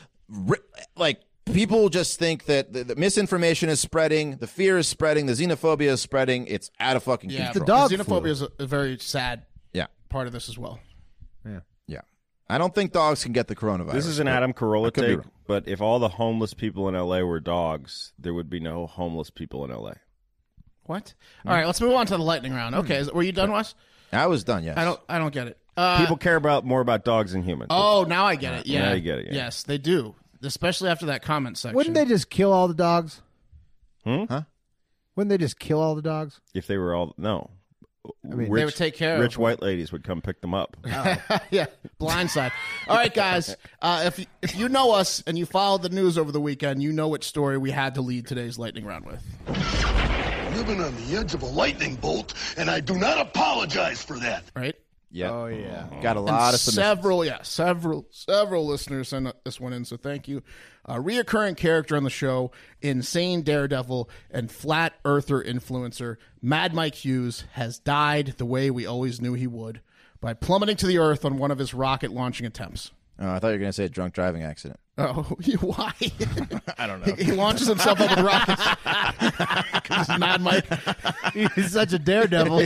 like, 0.97 1.21
people 1.45 1.89
just 1.89 2.19
think 2.19 2.45
that 2.45 2.73
the, 2.73 2.83
the 2.83 2.95
misinformation 2.95 3.69
is 3.69 3.79
spreading, 3.79 4.37
the 4.37 4.47
fear 4.47 4.77
is 4.77 4.87
spreading, 4.87 5.25
the 5.25 5.33
xenophobia 5.33 5.89
is 5.91 6.01
spreading. 6.01 6.47
It's 6.47 6.71
out 6.79 6.95
of 6.95 7.03
fucking 7.03 7.29
Yeah, 7.29 7.51
control. 7.51 7.65
the 7.65 7.65
dog 7.65 7.91
xenophobia 7.91 8.21
flu. 8.21 8.31
is 8.31 8.41
a, 8.41 8.49
a 8.59 8.65
very 8.65 8.97
sad 8.99 9.45
yeah, 9.73 9.87
part 10.09 10.27
of 10.27 10.33
this 10.33 10.49
as 10.49 10.57
well. 10.57 10.79
yeah. 11.45 11.59
Yeah. 11.87 12.01
I 12.49 12.57
don't 12.57 12.73
think 12.75 12.91
dogs 12.91 13.23
can 13.23 13.33
get 13.33 13.47
the 13.47 13.55
coronavirus. 13.55 13.93
This 13.93 14.05
is 14.05 14.19
an 14.19 14.27
Adam 14.27 14.53
Carolla 14.53 14.93
take, 14.93 15.19
but 15.47 15.67
if 15.67 15.81
all 15.81 15.99
the 15.99 16.09
homeless 16.09 16.53
people 16.53 16.87
in 16.89 16.95
LA 16.95 17.19
were 17.21 17.39
dogs, 17.39 18.13
there 18.19 18.33
would 18.33 18.49
be 18.49 18.59
no 18.59 18.85
homeless 18.87 19.29
people 19.29 19.65
in 19.65 19.71
LA. 19.71 19.93
What? 20.85 21.13
All 21.45 21.53
right, 21.53 21.65
let's 21.65 21.79
move 21.79 21.93
on 21.93 22.05
to 22.07 22.17
the 22.17 22.23
lightning 22.23 22.53
round. 22.53 22.75
Okay, 22.75 22.97
is, 22.97 23.11
were 23.11 23.23
you 23.23 23.31
done, 23.31 23.51
Wes? 23.51 23.73
I 24.11 24.27
was 24.27 24.43
done. 24.43 24.63
Yes. 24.65 24.77
I 24.77 24.83
don't. 24.83 24.99
I 25.09 25.17
don't 25.17 25.33
get 25.33 25.47
it. 25.47 25.57
Uh, 25.75 25.97
People 25.99 26.17
care 26.17 26.35
about 26.35 26.65
more 26.65 26.81
about 26.81 27.03
dogs 27.05 27.31
than 27.31 27.41
humans. 27.41 27.67
Oh, 27.71 28.05
now 28.07 28.25
I 28.25 28.35
get 28.35 28.53
it. 28.53 28.67
Yeah, 28.67 28.89
Now 28.89 28.93
you 28.93 29.01
get 29.01 29.17
it, 29.19 29.27
yeah. 29.27 29.33
Yes, 29.33 29.63
they 29.63 29.77
do. 29.79 30.13
Especially 30.43 30.89
after 30.89 31.05
that 31.07 31.21
comment 31.23 31.57
section. 31.57 31.75
Wouldn't 31.75 31.95
they 31.95 32.05
just 32.05 32.29
kill 32.29 32.51
all 32.51 32.67
the 32.67 32.73
dogs? 32.73 33.21
Hmm? 34.03 34.25
Huh? 34.29 34.41
Wouldn't 35.15 35.29
they 35.29 35.37
just 35.37 35.59
kill 35.59 35.79
all 35.79 35.95
the 35.95 36.01
dogs? 36.01 36.41
If 36.53 36.67
they 36.67 36.77
were 36.77 36.93
all 36.93 37.13
no, 37.17 37.49
I 38.05 38.35
mean, 38.35 38.49
rich, 38.49 38.59
They 38.59 38.65
would 38.65 38.75
take 38.75 38.95
care 38.95 39.15
of 39.15 39.21
rich 39.21 39.33
them. 39.35 39.43
white 39.43 39.61
ladies 39.61 39.91
would 39.91 40.03
come 40.03 40.21
pick 40.21 40.41
them 40.41 40.53
up. 40.53 40.75
yeah, 41.51 41.67
blindside. 41.99 42.51
All 42.87 42.97
right, 42.97 43.13
guys. 43.13 43.55
Uh, 43.81 44.03
if 44.07 44.25
if 44.41 44.57
you 44.57 44.67
know 44.69 44.91
us 44.93 45.23
and 45.25 45.37
you 45.37 45.45
followed 45.45 45.83
the 45.83 45.89
news 45.89 46.17
over 46.17 46.31
the 46.31 46.41
weekend, 46.41 46.83
you 46.83 46.91
know 46.91 47.07
what 47.07 47.23
story 47.23 47.57
we 47.57 47.71
had 47.71 47.95
to 47.95 48.01
lead 48.01 48.27
today's 48.27 48.57
lightning 48.57 48.85
round 48.85 49.05
with. 49.05 49.21
Living 50.57 50.81
on 50.81 50.95
the 51.07 51.17
edge 51.17 51.33
of 51.33 51.41
a 51.41 51.47
lightning 51.47 51.95
bolt, 51.95 52.33
and 52.57 52.69
I 52.69 52.79
do 52.79 52.95
not 52.95 53.19
apologize 53.19 54.03
for 54.03 54.19
that. 54.19 54.43
Right? 54.55 54.75
Yeah. 55.15 55.29
Oh 55.31 55.45
yeah. 55.45 55.83
Mm-hmm. 55.83 56.01
Got 56.01 56.15
a 56.17 56.19
And 56.19 56.27
lot 56.27 56.53
of 56.55 56.59
submissions. 56.59 56.75
several, 56.75 57.23
yeah, 57.23 57.41
several, 57.43 58.07
several 58.09 58.65
listeners 58.65 59.09
sent 59.09 59.31
this 59.45 59.59
one 59.59 59.71
in. 59.71 59.85
So 59.85 59.95
thank 59.95 60.27
you. 60.27 60.41
A 60.85 60.95
reoccurring 60.95 61.55
character 61.55 61.95
on 61.95 62.03
the 62.03 62.09
show, 62.09 62.51
insane 62.81 63.43
daredevil 63.43 64.09
and 64.31 64.51
flat 64.51 64.93
earther 65.05 65.41
influencer, 65.41 66.17
Mad 66.41 66.73
Mike 66.73 66.95
Hughes 66.95 67.45
has 67.53 67.77
died 67.79 68.33
the 68.37 68.45
way 68.45 68.71
we 68.71 68.85
always 68.87 69.21
knew 69.21 69.33
he 69.33 69.47
would 69.47 69.81
by 70.19 70.33
plummeting 70.33 70.77
to 70.77 70.87
the 70.87 70.97
earth 70.97 71.23
on 71.25 71.37
one 71.37 71.51
of 71.51 71.59
his 71.59 71.73
rocket 71.73 72.11
launching 72.11 72.45
attempts. 72.47 72.91
Oh, 73.19 73.29
I 73.29 73.39
thought 73.39 73.49
you 73.49 73.53
were 73.53 73.59
going 73.59 73.69
to 73.69 73.73
say 73.73 73.85
a 73.85 73.89
drunk 73.89 74.13
driving 74.15 74.41
accident. 74.41 74.79
Oh, 74.97 75.23
why? 75.61 75.91
I 76.77 76.85
don't 76.87 77.05
know. 77.05 77.13
He, 77.15 77.25
he 77.25 77.31
launches 77.31 77.67
himself 77.67 77.99
up 77.99 78.09
with 78.11 78.19
rockets. 78.25 78.61
'Cause 79.83 80.07
he's 80.07 80.19
Mad 80.19 80.41
Mike. 80.41 80.65
He's 81.33 81.71
such 81.71 81.93
a 81.93 81.99
daredevil. 81.99 82.59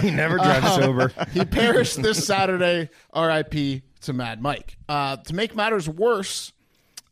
he 0.00 0.10
never 0.10 0.36
drives 0.38 0.74
sober. 0.76 1.12
He 1.32 1.44
perished 1.44 2.00
this 2.02 2.24
Saturday. 2.24 2.90
R.I.P. 3.12 3.82
to 4.02 4.12
Mad 4.12 4.40
Mike. 4.40 4.76
Uh, 4.88 5.16
to 5.16 5.34
make 5.34 5.54
matters 5.56 5.88
worse, 5.88 6.52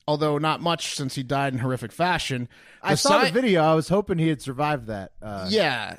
although 0.08 0.38
not 0.38 0.60
much 0.60 0.94
since 0.96 1.14
he 1.14 1.22
died 1.22 1.52
in 1.52 1.58
horrific 1.58 1.92
fashion. 1.92 2.48
I 2.82 2.94
saw 2.94 3.20
sci- 3.20 3.26
the 3.26 3.32
video. 3.40 3.62
I 3.62 3.74
was 3.74 3.88
hoping 3.88 4.18
he 4.18 4.28
had 4.28 4.40
survived 4.40 4.86
that. 4.86 5.12
Uh, 5.20 5.46
Yeah. 5.50 5.96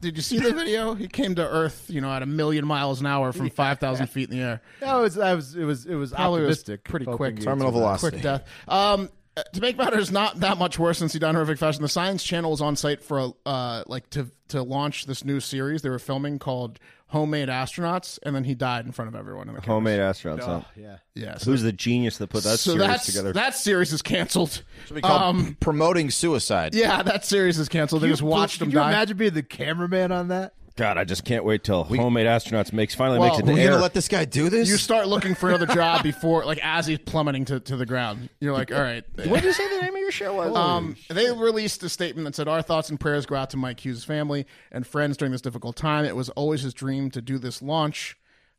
Did 0.00 0.16
you 0.16 0.22
see 0.22 0.38
the 0.38 0.52
video? 0.52 0.94
He 0.94 1.06
came 1.06 1.34
to 1.36 1.46
Earth, 1.48 1.86
you 1.88 2.00
know, 2.00 2.12
at 2.12 2.22
a 2.22 2.26
million 2.26 2.66
miles 2.66 3.00
an 3.00 3.06
hour 3.06 3.32
from 3.32 3.50
five 3.64 3.78
thousand 3.78 4.08
feet 4.08 4.30
in 4.30 4.36
the 4.38 4.42
air. 4.42 4.62
that 4.80 4.94
was, 4.96 5.14
that 5.14 5.34
was 5.34 5.54
it 5.54 5.64
was 5.64 5.86
it 5.86 5.94
was 5.94 6.12
Probably 6.12 6.42
was 6.42 6.62
pretty 6.84 7.06
quick. 7.06 7.40
Terminal 7.40 7.70
velocity. 7.70 8.10
quick 8.12 8.22
death. 8.22 8.48
Um, 8.66 9.08
to 9.52 9.60
make 9.60 9.76
matters 9.76 10.12
not 10.12 10.40
that 10.40 10.58
much 10.58 10.78
worse, 10.78 10.98
since 10.98 11.12
he 11.12 11.18
died 11.18 11.30
in 11.30 11.34
horrific 11.34 11.58
fashion, 11.58 11.82
the 11.82 11.88
Science 11.88 12.22
Channel 12.22 12.52
was 12.52 12.60
on 12.60 12.76
site 12.76 13.02
for 13.02 13.18
a, 13.18 13.30
uh, 13.46 13.82
like 13.86 14.08
to 14.10 14.30
to 14.48 14.62
launch 14.62 15.06
this 15.06 15.24
new 15.24 15.40
series 15.40 15.82
they 15.82 15.88
were 15.88 15.98
filming 15.98 16.38
called 16.38 16.78
homemade 17.14 17.48
astronauts, 17.48 18.18
and 18.24 18.34
then 18.36 18.44
he 18.44 18.54
died 18.54 18.84
in 18.84 18.92
front 18.92 19.08
of 19.08 19.14
everyone 19.14 19.48
in 19.48 19.54
the 19.54 19.60
cameras. 19.60 19.66
Homemade 19.74 20.00
astronauts. 20.00 20.44
huh? 20.44 20.60
Yeah. 20.76 20.96
Yeah. 21.14 21.38
So, 21.38 21.50
Who's 21.52 21.62
the 21.62 21.72
genius 21.72 22.18
that 22.18 22.28
put 22.28 22.42
that 22.42 22.58
so 22.58 22.72
series 22.72 22.86
that's 22.86 23.06
together? 23.06 23.32
that 23.32 23.54
series 23.54 23.92
is 23.92 24.02
canceled. 24.02 24.62
We 24.92 25.00
call 25.00 25.18
Um, 25.30 25.56
promoting 25.60 26.10
suicide. 26.10 26.74
yeah, 26.74 27.02
that 27.02 27.24
series 27.24 27.58
is 27.58 27.68
canceled. 27.68 28.02
They 28.02 28.08
just 28.08 28.20
watched 28.22 28.58
Could 28.58 28.66
him 28.66 28.70
you 28.72 28.78
die. 28.78 28.88
imagine 28.90 29.16
being 29.16 29.32
the 29.34 29.42
cameraman 29.42 30.12
on 30.12 30.28
that? 30.28 30.52
God, 30.76 30.98
I 30.98 31.04
just 31.04 31.24
can't 31.24 31.44
wait 31.44 31.62
till 31.62 31.84
homemade 31.84 32.26
astronauts 32.26 32.72
makes 32.72 32.96
finally 32.96 33.20
Well, 33.20 33.28
makes 33.28 33.38
it 33.38 33.44
Are 33.44 33.46
to 33.46 33.52
we 33.54 33.60
air. 33.60 33.70
gonna 33.70 33.82
let 33.82 33.94
this 33.94 34.08
guy 34.08 34.24
do 34.24 34.48
this? 34.48 34.68
you 34.68 34.76
start 34.76 35.06
looking 35.06 35.36
for 35.36 35.48
another 35.48 35.66
job 35.72 36.02
before, 36.02 36.44
like, 36.44 36.58
as 36.64 36.86
he's 36.88 36.98
plummeting 36.98 37.44
to, 37.46 37.60
to 37.60 37.76
the 37.76 37.86
ground. 37.86 38.28
You're 38.40 38.52
like, 38.52 38.72
all 38.72 38.80
right. 38.82 39.04
what 39.16 39.28
did 39.42 39.44
you 39.44 39.52
say 39.52 39.68
the 39.76 39.82
name 39.82 39.94
of 39.94 40.00
your 40.00 40.10
show 40.10 40.34
was? 40.34 40.56
Um, 40.56 40.96
they 41.08 41.30
released 41.30 41.80
a 41.84 41.88
statement 41.88 42.24
that 42.24 42.34
said, 42.34 42.48
"Our 42.48 42.60
thoughts 42.60 42.90
and 42.90 42.98
prayers 42.98 43.24
go 43.24 43.36
out 43.36 43.50
to 43.50 43.56
Mike 43.56 43.84
Hughes' 43.84 44.02
family 44.02 44.46
and 44.72 44.84
friends 44.84 45.16
during 45.16 45.30
this 45.30 45.40
difficult 45.42 45.76
time. 45.76 46.04
It 46.04 46.16
was 46.16 46.28
always 46.30 46.62
his 46.62 46.74
dream 46.74 47.10
to 47.12 47.22
do 47.22 47.38
this 47.38 47.62
launch." 47.62 48.16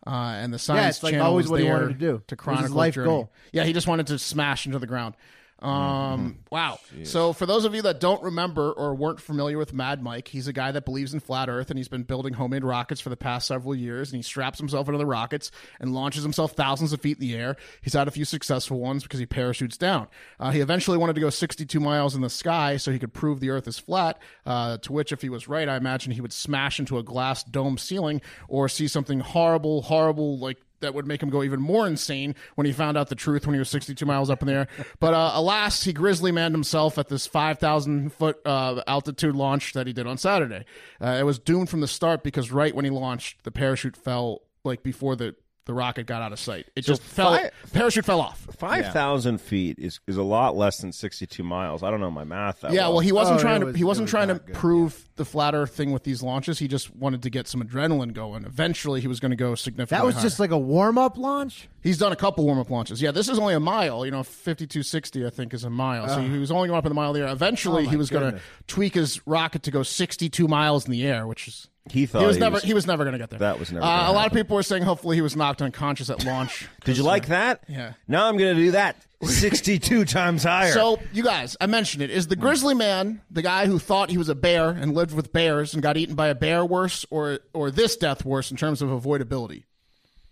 Uh, 0.08 0.12
and 0.38 0.54
the 0.54 0.60
Science 0.60 0.98
it's 0.98 1.04
like 1.04 1.14
Channel 1.14 1.28
always 1.28 1.46
was 1.46 1.52
what 1.52 1.60
he 1.62 1.68
wanted 1.68 1.88
to 1.88 1.94
do. 1.96 2.10
It 2.10 2.14
was 2.14 2.22
to 2.28 2.36
his 2.36 2.40
chronicle 2.40 2.76
life 2.78 2.94
journey. 2.94 3.08
goal. 3.08 3.34
Yeah, 3.52 3.64
he 3.66 3.74
just 3.74 3.88
wanted 3.88 4.08
to 4.08 4.20
smash 4.20 4.66
into 4.68 4.78
the 4.80 4.86
ground. 4.88 5.16
Um, 5.60 6.40
Wow. 6.52 6.80
So, 7.04 7.34
for 7.34 7.46
those 7.46 7.66
of 7.66 7.76
you 7.76 7.82
that 7.84 8.00
don't 8.00 8.22
remember 8.24 8.72
or 8.72 8.96
weren't 8.96 9.20
familiar 9.20 9.58
with 9.58 9.74
Mad 9.74 10.02
Mike, 10.02 10.28
he's 10.28 10.48
a 10.48 10.54
guy 10.54 10.72
that 10.72 10.86
believes 10.86 11.14
in 11.14 11.20
flat 11.20 11.50
Earth, 11.50 11.70
and 11.70 11.78
he's 11.78 11.88
been 11.88 12.04
building 12.04 12.34
homemade 12.34 12.64
rockets 12.64 13.02
for 13.02 13.10
the 13.10 13.18
past 13.18 13.48
several 13.48 13.76
years. 13.76 14.12
And 14.12 14.18
he 14.18 14.22
straps 14.22 14.60
himself 14.60 14.88
into 14.88 14.98
the 14.98 15.06
rockets 15.06 15.52
and 15.80 15.94
launches 15.94 16.24
himself 16.24 16.54
thousands 16.54 16.94
of 16.94 17.02
feet 17.02 17.18
in 17.18 17.22
the 17.22 17.36
air. 17.36 17.58
He's 17.82 17.94
had 17.94 18.08
a 18.08 18.12
few 18.12 18.26
successful 18.26 18.80
ones 18.80 19.04
because 19.04 19.20
he 19.20 19.26
parachutes 19.26 19.78
down. 19.78 20.08
Uh, 20.40 20.52
he 20.52 20.60
eventually 20.62 20.98
wanted 20.98 21.14
to 21.16 21.22
go 21.22 21.30
62 21.30 21.80
miles 21.80 22.16
in 22.16 22.22
the 22.22 22.30
sky 22.30 22.78
so 22.78 22.92
he 22.92 23.00
could 23.00 23.14
prove 23.14 23.40
the 23.40 23.50
Earth 23.50 23.68
is 23.68 23.80
flat. 23.80 24.20
Uh, 24.46 24.78
to 24.78 24.94
which, 24.94 25.12
if 25.12 25.22
he 25.22 25.30
was 25.30 25.48
right, 25.48 25.68
I 25.68 25.76
imagine 25.78 26.12
he 26.12 26.22
would 26.22 26.34
smash 26.34 26.80
into 26.80 26.98
a 26.98 27.04
glass 27.04 27.44
dome 27.44 27.78
ceiling 27.78 28.22
or 28.48 28.70
see 28.70 28.88
something 28.88 29.20
horrible, 29.20 29.82
horrible, 29.82 30.38
like 30.38 30.58
that 30.86 30.94
would 30.94 31.06
make 31.06 31.22
him 31.22 31.30
go 31.30 31.44
even 31.44 31.60
more 31.60 31.88
insane 31.88 32.36
when 32.56 32.66
he 32.66 32.72
found 32.72 32.98
out 32.98 33.10
the 33.10 33.16
truth 33.16 33.46
when 33.46 33.54
he 33.54 33.60
was 33.60 33.70
62 33.70 34.06
miles 34.06 34.30
up 34.30 34.42
in 34.42 34.48
the 34.48 34.54
air. 34.54 34.68
But 35.00 35.14
uh, 35.14 35.32
alas, 35.34 35.84
he 35.84 35.92
grizzly 35.94 36.32
manned 36.32 36.54
himself 36.54 36.98
at 36.98 37.10
this 37.10 37.28
5,000 37.28 38.14
foot 38.14 38.38
uh, 38.46 38.82
altitude 38.88 39.36
launch 39.36 39.74
that 39.74 39.88
he 39.88 39.94
did 39.94 40.08
on 40.08 40.18
Saturday. 40.18 40.66
Uh, 41.02 41.18
it 41.20 41.24
was 41.24 41.40
doomed 41.40 41.70
from 41.70 41.82
the 41.82 41.88
start 41.88 42.24
because 42.24 42.52
right 42.52 42.74
when 42.74 42.86
he 42.86 42.92
launched, 42.92 43.44
the 43.44 43.52
parachute 43.52 43.98
fell 43.98 44.42
like 44.64 44.84
before 44.84 45.16
the 45.16 45.36
the 45.66 45.74
rocket 45.74 46.06
got 46.06 46.22
out 46.22 46.32
of 46.32 46.40
sight. 46.40 46.68
It 46.76 46.82
just 46.82 47.02
fell. 47.02 47.34
fi- 47.38 47.50
parachute 47.74 48.06
fell 48.06 48.22
off. 48.22 48.48
Five 48.58 48.94
thousand 48.94 49.40
feet 49.42 49.80
is, 49.80 50.00
is 50.08 50.18
a 50.18 50.24
lot 50.24 50.56
less 50.56 50.78
than 50.80 50.92
sixty-two 50.92 51.44
miles. 51.44 51.84
I 51.84 51.90
don't 51.92 52.00
know 52.00 52.12
my 52.12 52.24
math. 52.24 52.62
That 52.62 52.72
Yeah, 52.74 52.82
well. 52.84 52.94
well, 52.94 53.00
he 53.02 53.12
wasn't 53.12 53.40
Oh, 53.40 53.42
trying 53.42 53.62
it 53.62 53.66
to. 53.66 53.74
he 53.78 53.84
wasn't 53.84 54.04
was 54.06 54.12
trying 54.12 54.28
to 54.28 54.36
good, 54.36 54.54
prove 54.56 55.10
the 55.16 55.26
flat 55.26 55.56
Earth 55.56 55.72
thing 55.72 55.92
with 55.92 56.04
these 56.04 56.22
launches. 56.22 56.60
He 56.60 56.68
just 56.68 56.96
wanted 56.96 57.24
to 57.24 57.30
get 57.30 57.48
some 57.48 57.62
adrenaline 57.64 58.14
going. 58.14 58.46
Eventually, 58.46 59.02
he 59.02 59.08
was 59.08 59.20
going 59.20 59.32
to 59.32 59.36
go 59.36 59.56
significantly. 59.56 59.98
That 60.02 60.06
was 60.06 60.16
higher. 60.16 60.24
just 60.24 60.40
like 60.40 60.52
a 60.52 60.58
warm 60.58 60.98
up 60.98 61.18
launch. 61.18 61.68
He's 61.82 61.98
done 61.98 62.12
a 62.12 62.16
couple 62.16 62.46
warm 62.46 62.60
up 62.60 62.70
launches. 62.70 63.02
Yeah, 63.02 63.12
this 63.12 63.28
is 63.30 63.40
only 63.40 63.54
a 63.56 63.60
mile. 63.60 64.06
You 64.06 64.12
know, 64.12 64.24
fifty 64.24 64.68
two 64.68 64.84
sixty, 64.84 65.26
I 65.26 65.30
think, 65.30 65.54
is 65.54 65.64
a 65.64 65.70
mile. 65.70 66.08
So 66.08 66.16
ah. 66.16 66.20
he 66.20 66.38
was 66.38 66.52
only 66.52 66.68
going 66.68 66.78
up 66.78 66.86
in 66.86 66.90
the 66.90 66.96
mile 66.96 67.14
there. 67.14 67.28
Eventually, 67.28 67.86
Oh, 67.88 67.90
he 67.90 67.98
was 67.98 68.10
going 68.10 68.34
to 68.34 68.40
tweak 68.68 68.94
his 68.94 69.26
rocket 69.28 69.64
to 69.64 69.72
go 69.72 69.84
sixty 69.84 70.30
two 70.30 70.48
miles 70.48 70.86
in 70.86 70.92
the 70.92 71.06
air, 71.06 71.26
which 71.26 71.48
is 71.48 71.68
he 71.90 72.06
thought 72.06 72.22
he 72.22 72.26
was 72.28 72.36
he 72.38 72.40
never 72.40 72.54
was- 72.56 72.64
he 72.64 72.74
was 72.74 72.88
never 72.88 73.04
going 73.04 73.14
to 73.14 73.20
get 73.20 73.30
there. 73.30 73.40
That 73.40 73.60
was 73.60 73.72
never 73.72 73.86
Uh, 73.86 74.10
a 74.10 74.14
lot 74.14 74.26
of 74.28 74.34
people 74.34 74.56
were 74.56 74.64
saying 74.64 74.84
hopefully 74.84 75.16
he 75.18 75.22
was 75.22 75.36
knocked 75.36 75.62
unconscious 75.62 76.10
at 76.10 76.26
launch. 76.26 76.68
Did 76.86 76.98
you 76.98 77.04
like 77.04 77.28
that? 77.28 77.64
Yeah. 77.68 77.94
Now 78.08 78.28
I'm 78.28 78.38
going 78.38 78.56
to 78.56 78.62
do 78.62 78.72
that 78.72 78.96
sixty-two 79.24 80.06
times 80.06 80.44
higher. 80.44 80.72
So, 80.72 81.00
you 81.14 81.24
guys, 81.24 81.56
I 81.62 81.68
mentioned 81.68 82.02
it. 82.04 82.10
Is 82.10 82.28
the 82.28 82.36
grizzly 82.36 82.74
man 82.74 83.22
the 83.30 83.42
guy 83.42 83.66
who 83.68 83.80
thought 83.80 84.10
he 84.10 84.18
was 84.18 84.30
a 84.30 84.36
bear 84.36 84.70
and 84.70 84.94
lived 84.96 85.14
with 85.14 85.32
bears 85.32 85.74
and 85.74 85.84
got 85.84 85.98
eaten 85.98 86.16
by 86.16 86.28
a 86.28 86.36
bear 86.36 86.66
worse, 86.66 87.06
or 87.10 87.40
or 87.54 87.72
this 87.72 87.96
death 87.98 88.26
worse 88.26 88.52
in 88.52 88.58
terms 88.58 88.82
of 88.82 88.90
avoidability? 88.90 89.64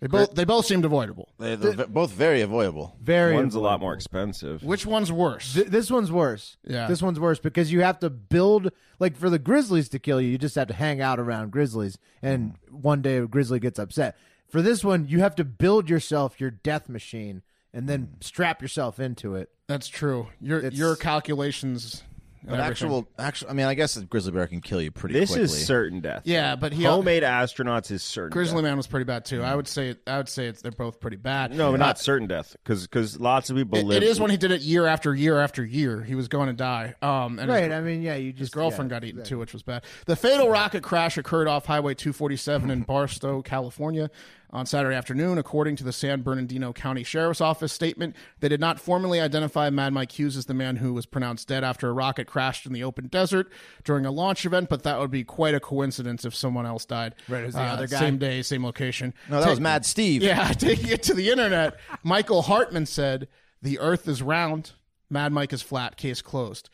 They 0.04 0.08
both 0.10 0.36
they 0.36 0.44
both 0.44 0.66
seemed 0.66 0.84
avoidable. 0.84 1.30
They're, 1.40 1.56
they're 1.56 1.72
ve- 1.72 1.86
both 1.86 2.12
very 2.12 2.42
avoidable. 2.42 2.98
Very. 3.00 3.34
one's 3.36 3.56
a 3.56 3.62
lot 3.62 3.80
more 3.80 3.94
expensive. 3.94 4.62
Which 4.62 4.86
one's 4.86 5.14
worse? 5.14 5.54
Th- 5.54 5.68
this 5.68 5.90
one's 5.90 6.12
worse. 6.12 6.58
Yeah. 6.66 6.88
This 6.88 7.02
one's 7.02 7.22
worse 7.22 7.40
because 7.40 7.72
you 7.72 7.80
have 7.80 8.00
to 8.00 8.10
build 8.10 8.72
like 9.00 9.16
for 9.16 9.30
the 9.30 9.40
grizzlies 9.40 9.88
to 9.90 10.00
kill 10.00 10.20
you, 10.20 10.28
you 10.28 10.38
just 10.38 10.56
have 10.56 10.68
to 10.68 10.74
hang 10.74 11.00
out 11.00 11.22
around 11.22 11.52
grizzlies 11.52 11.98
and 12.22 12.56
one 12.70 13.02
day 13.02 13.16
a 13.16 13.28
grizzly 13.28 13.62
gets 13.62 13.80
upset. 13.80 14.18
For 14.50 14.62
this 14.62 14.84
one, 14.84 15.08
you 15.08 15.20
have 15.20 15.36
to 15.36 15.46
build 15.46 15.90
yourself 15.90 16.42
your 16.42 16.52
death 16.52 16.90
machine 16.90 17.42
and 17.74 17.88
then 17.88 18.02
hmm. 18.02 18.14
strap 18.20 18.62
yourself 18.62 19.00
into 19.00 19.36
it. 19.36 19.52
That's 19.68 19.88
true. 19.88 20.28
Your 20.42 20.60
It's- 20.60 20.74
your 20.74 20.98
calculations. 20.98 22.04
And 22.46 22.52
But 22.52 22.60
actual, 22.60 23.08
actual. 23.18 23.50
I 23.50 23.54
mean, 23.54 23.66
I 23.66 23.74
guess 23.74 23.96
a 23.96 24.04
grizzly 24.04 24.32
bear 24.34 24.46
can 24.48 24.60
kill 24.62 24.82
you 24.82 24.92
pretty 24.92 25.14
This 25.18 25.30
quickly. 25.30 25.46
is 25.46 25.66
certain 25.66 26.02
death. 26.02 26.24
Yeah, 26.26 26.56
but 26.58 26.74
he 26.74 26.84
homemade 26.84 27.24
astronauts 27.24 27.90
is 27.90 28.04
certain. 28.04 28.32
Grizzly 28.32 28.58
death. 28.58 28.64
Man 28.64 28.78
was 28.78 28.88
pretty 28.88 29.06
bad 29.06 29.24
too. 29.26 29.42
I 29.42 29.56
would 29.56 29.68
say 29.68 29.96
I 30.06 30.18
would 30.18 30.28
say 30.28 30.48
it's 30.48 30.62
they're 30.62 30.72
both 30.74 31.00
pretty 31.00 31.16
bad. 31.18 31.52
No, 31.56 31.72
but 31.72 31.82
Uh, 31.82 31.86
not 31.86 32.00
certain 32.00 32.28
death 32.28 32.56
because 32.64 32.84
because 32.84 33.20
lots 33.20 33.50
of 33.50 33.56
people 33.56 33.80
It, 33.80 33.86
live. 33.86 34.04
it 34.04 34.06
is 34.06 34.20
when 34.20 34.30
he 34.30 34.38
did 34.38 34.52
it 34.52 34.62
year 34.62 34.86
after 34.88 35.16
year 35.16 35.40
after 35.40 35.64
year. 35.64 36.02
He 36.02 36.16
was 36.16 36.28
going 36.28 36.48
to 36.48 36.54
die. 36.54 36.96
Um, 37.02 37.40
and 37.40 37.50
his- 37.50 37.50
Right. 37.50 37.72
I 37.72 37.80
mean, 37.82 38.02
yeah, 38.02 38.16
you 38.16 38.32
just 38.32 38.40
His 38.40 38.50
girlfriend 38.50 38.92
yeah, 38.92 39.00
got 39.00 39.04
eaten 39.06 39.24
too, 39.24 39.40
which 39.40 39.54
was 39.54 39.64
bad. 39.64 39.84
The 40.06 40.16
fatal 40.18 40.50
rocket 40.50 40.84
crash 40.84 41.18
occurred 41.18 41.48
off 41.48 41.66
Highway 41.66 41.94
247 41.94 42.70
in 42.70 42.82
Barstow, 42.82 43.42
California, 43.42 44.10
on 44.54 44.66
Saturday 44.66 44.96
afternoon. 44.96 45.38
According 45.38 45.76
to 45.78 45.84
the 45.84 45.92
San 45.92 46.22
Bernardino 46.22 46.72
County 46.72 47.04
Sheriff's 47.04 47.42
Office 47.42 47.74
statement, 47.74 48.16
they 48.40 48.48
did 48.48 48.60
not 48.62 48.80
formally 48.80 49.20
identify 49.20 49.70
Mad 49.70 49.92
Mike 49.92 50.18
Hughes 50.18 50.38
as 50.38 50.46
the 50.46 50.54
man 50.54 50.78
who 50.78 50.94
was 50.94 51.06
pronounced 51.06 51.48
dead 51.48 51.64
after 51.64 51.90
a 51.90 51.92
rocket 51.92 52.28
crashed 52.28 52.66
in 52.66 52.72
the 52.72 52.84
open 52.84 53.08
desert 53.08 53.52
during 53.84 54.06
a 54.06 54.12
launch 54.12 54.46
event. 54.46 54.70
But 54.70 54.84
that 54.84 55.00
would 55.00 55.12
be 55.12 55.24
quite 55.24 55.56
a 55.56 55.60
coincidence 55.60 56.24
if 56.24 56.36
someone 56.36 56.66
else 56.66 56.86
died. 56.86 57.16
Right, 57.28 57.44
as 57.44 57.56
the 57.56 57.62
Uh, 57.62 57.66
other 57.74 57.88
guy? 57.88 58.00
Same 58.00 58.18
day, 58.18 58.42
same 58.44 58.64
location. 58.64 59.14
no, 59.30 59.42
that 59.42 59.50
was 59.50 59.60
Mad 59.60 59.86
Steve. 59.86 60.22
Yeah, 60.24 60.50
taking 60.54 60.90
it 60.90 61.04
to 61.04 61.14
the 61.14 61.30
internet, 61.32 61.76
Michael 62.04 62.44
Hartman 62.44 62.86
said, 62.86 63.28
"The 63.62 63.80
Earth 63.80 64.08
is 64.08 64.22
round. 64.22 64.72
Mad 65.10 65.32
Mike 65.34 65.52
is 65.52 65.62
flat. 65.62 65.98
Case 65.98 66.22
closed." 66.22 66.70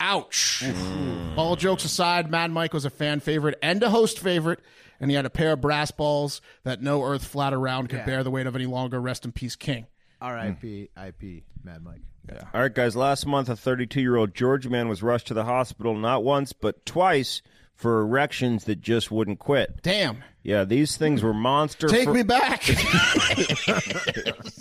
Ouch. 0.00 0.62
Mm. 0.64 1.36
All 1.36 1.56
jokes 1.56 1.84
aside, 1.84 2.30
Mad 2.30 2.50
Mike 2.50 2.72
was 2.72 2.84
a 2.84 2.90
fan 2.90 3.20
favorite 3.20 3.58
and 3.62 3.82
a 3.82 3.90
host 3.90 4.18
favorite, 4.20 4.60
and 5.00 5.10
he 5.10 5.16
had 5.16 5.26
a 5.26 5.30
pair 5.30 5.52
of 5.52 5.60
brass 5.60 5.90
balls 5.90 6.40
that 6.64 6.80
no 6.82 7.02
Earth 7.04 7.24
flat 7.24 7.52
around 7.52 7.88
could 7.88 8.04
bear 8.04 8.22
the 8.22 8.30
weight 8.30 8.46
of 8.46 8.54
any 8.54 8.66
longer. 8.66 9.00
Rest 9.00 9.24
in 9.24 9.32
peace, 9.32 9.56
King. 9.56 9.86
R.I.P. 10.20 10.90
IP. 10.96 11.42
Mad 11.64 11.82
Mike. 11.82 12.00
Yeah. 12.28 12.42
All 12.52 12.60
right, 12.60 12.74
guys. 12.74 12.94
Last 12.96 13.24
month, 13.26 13.48
a 13.48 13.54
32-year-old 13.54 14.34
Georgia 14.34 14.68
man 14.68 14.88
was 14.88 15.02
rushed 15.02 15.28
to 15.28 15.34
the 15.34 15.44
hospital 15.44 15.94
not 15.96 16.22
once 16.24 16.52
but 16.52 16.84
twice 16.84 17.40
for 17.74 18.00
erections 18.00 18.64
that 18.64 18.80
just 18.80 19.10
wouldn't 19.10 19.38
quit. 19.38 19.80
Damn. 19.82 20.22
Yeah, 20.42 20.64
these 20.64 20.96
things 20.96 21.22
were 21.22 21.32
monster. 21.32 21.86
Take 21.88 22.04
fr- 22.08 22.12
me 22.14 22.22
back. 22.24 22.64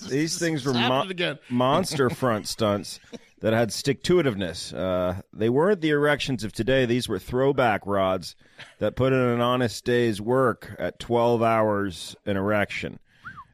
These 0.10 0.38
things 0.40 0.66
were 0.66 0.74
happened 0.74 0.90
mon- 0.90 1.12
again. 1.12 1.40
monster 1.50 2.10
front 2.10 2.48
stunts 2.48 3.00
that 3.42 3.54
had 3.54 3.72
stick 3.72 4.04
to 4.04 4.16
itiveness. 4.16 4.74
Uh, 4.74 5.22
they 5.34 5.50
weren't 5.50 5.82
the 5.82 5.90
erections 5.92 6.44
of 6.44 6.52
today. 6.52 6.86
These 6.86 7.08
were 7.08 7.20
throwback 7.20 7.86
rods 7.86 8.36
that 8.80 8.96
put 8.96 9.14
in 9.14 9.20
an 9.20 9.42
honest 9.42 9.86
day's 9.86 10.20
work 10.20 10.76
at 10.80 11.00
12 11.00 11.44
hours 11.44 12.16
an 12.26 12.38
erection. 12.38 13.00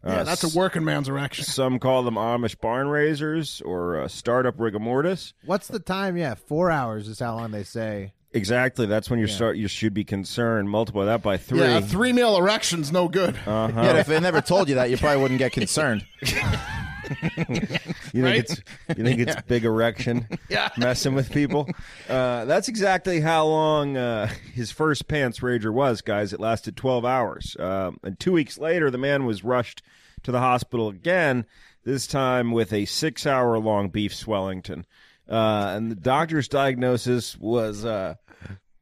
yeah, 0.06 0.24
that's 0.24 0.44
a 0.44 0.58
working 0.58 0.84
man's 0.84 1.10
erection. 1.10 1.46
Some 1.46 1.80
call 1.80 2.04
them 2.04 2.16
Amish 2.16 2.60
barn 2.60 2.88
raisers 2.88 3.62
or 3.62 4.02
uh, 4.02 4.08
startup 4.08 4.60
rigor 4.60 4.80
mortis. 4.80 5.34
What's 5.46 5.68
the 5.68 5.80
time? 5.80 6.18
Yeah, 6.18 6.36
four 6.36 6.72
hours 6.72 7.08
is 7.08 7.20
how 7.20 7.36
long 7.36 7.52
they 7.52 7.64
say. 7.64 8.14
Exactly. 8.36 8.88
That's 8.88 9.12
when 9.12 9.20
you 9.20 9.28
start. 9.28 9.58
You 9.58 9.68
should 9.68 9.94
be 9.94 10.04
concerned. 10.04 10.68
Multiply 10.68 11.06
that 11.06 11.22
by 11.22 11.38
three. 11.38 11.60
Yeah, 11.60 11.82
three 11.82 12.14
meal 12.14 12.36
erection's 12.36 12.92
no 12.92 13.08
good. 13.08 13.36
Yeah, 13.46 13.98
if 13.98 14.08
they 14.08 14.20
never 14.20 14.42
told 14.42 14.70
you 14.70 14.76
that, 14.76 14.90
you 14.90 14.98
probably 14.98 15.22
wouldn't 15.22 15.38
get 15.38 15.52
concerned. 15.52 16.04
You 18.14 18.22
think 18.24 18.38
it's 18.46 18.62
you 18.96 19.04
think 19.04 19.20
it's 19.20 19.42
big 19.44 19.66
erection 19.66 20.28
Yeah. 20.50 20.70
messing 20.78 21.16
with 21.16 21.32
people? 21.32 21.68
Uh, 22.08 22.46
that's 22.46 22.68
exactly 22.68 23.20
how 23.22 23.46
long 23.48 23.98
uh, 23.98 24.28
his 24.54 24.70
first 24.72 25.08
pants 25.08 25.40
rager 25.40 25.74
was, 25.74 26.02
guys. 26.02 26.32
It 26.34 26.40
lasted 26.40 26.78
12 26.78 27.06
hours. 27.06 27.56
Um, 27.60 27.98
and 28.04 28.20
two 28.20 28.32
weeks 28.34 28.58
later, 28.60 28.92
the 28.92 28.98
man 29.00 29.26
was 29.26 29.44
rushed 29.44 29.82
to 30.24 30.32
the 30.32 30.40
hospital 30.40 30.90
again. 30.90 31.46
This 31.86 32.06
time 32.08 32.52
with 32.52 32.72
a 32.72 32.86
six-hour-long 32.86 33.90
beef 33.90 34.14
swellington, 34.16 34.86
uh, 35.28 35.74
and 35.76 35.92
the 35.92 35.96
doctor's 35.96 36.48
diagnosis 36.48 37.36
was 37.38 37.84
uh, 37.84 38.14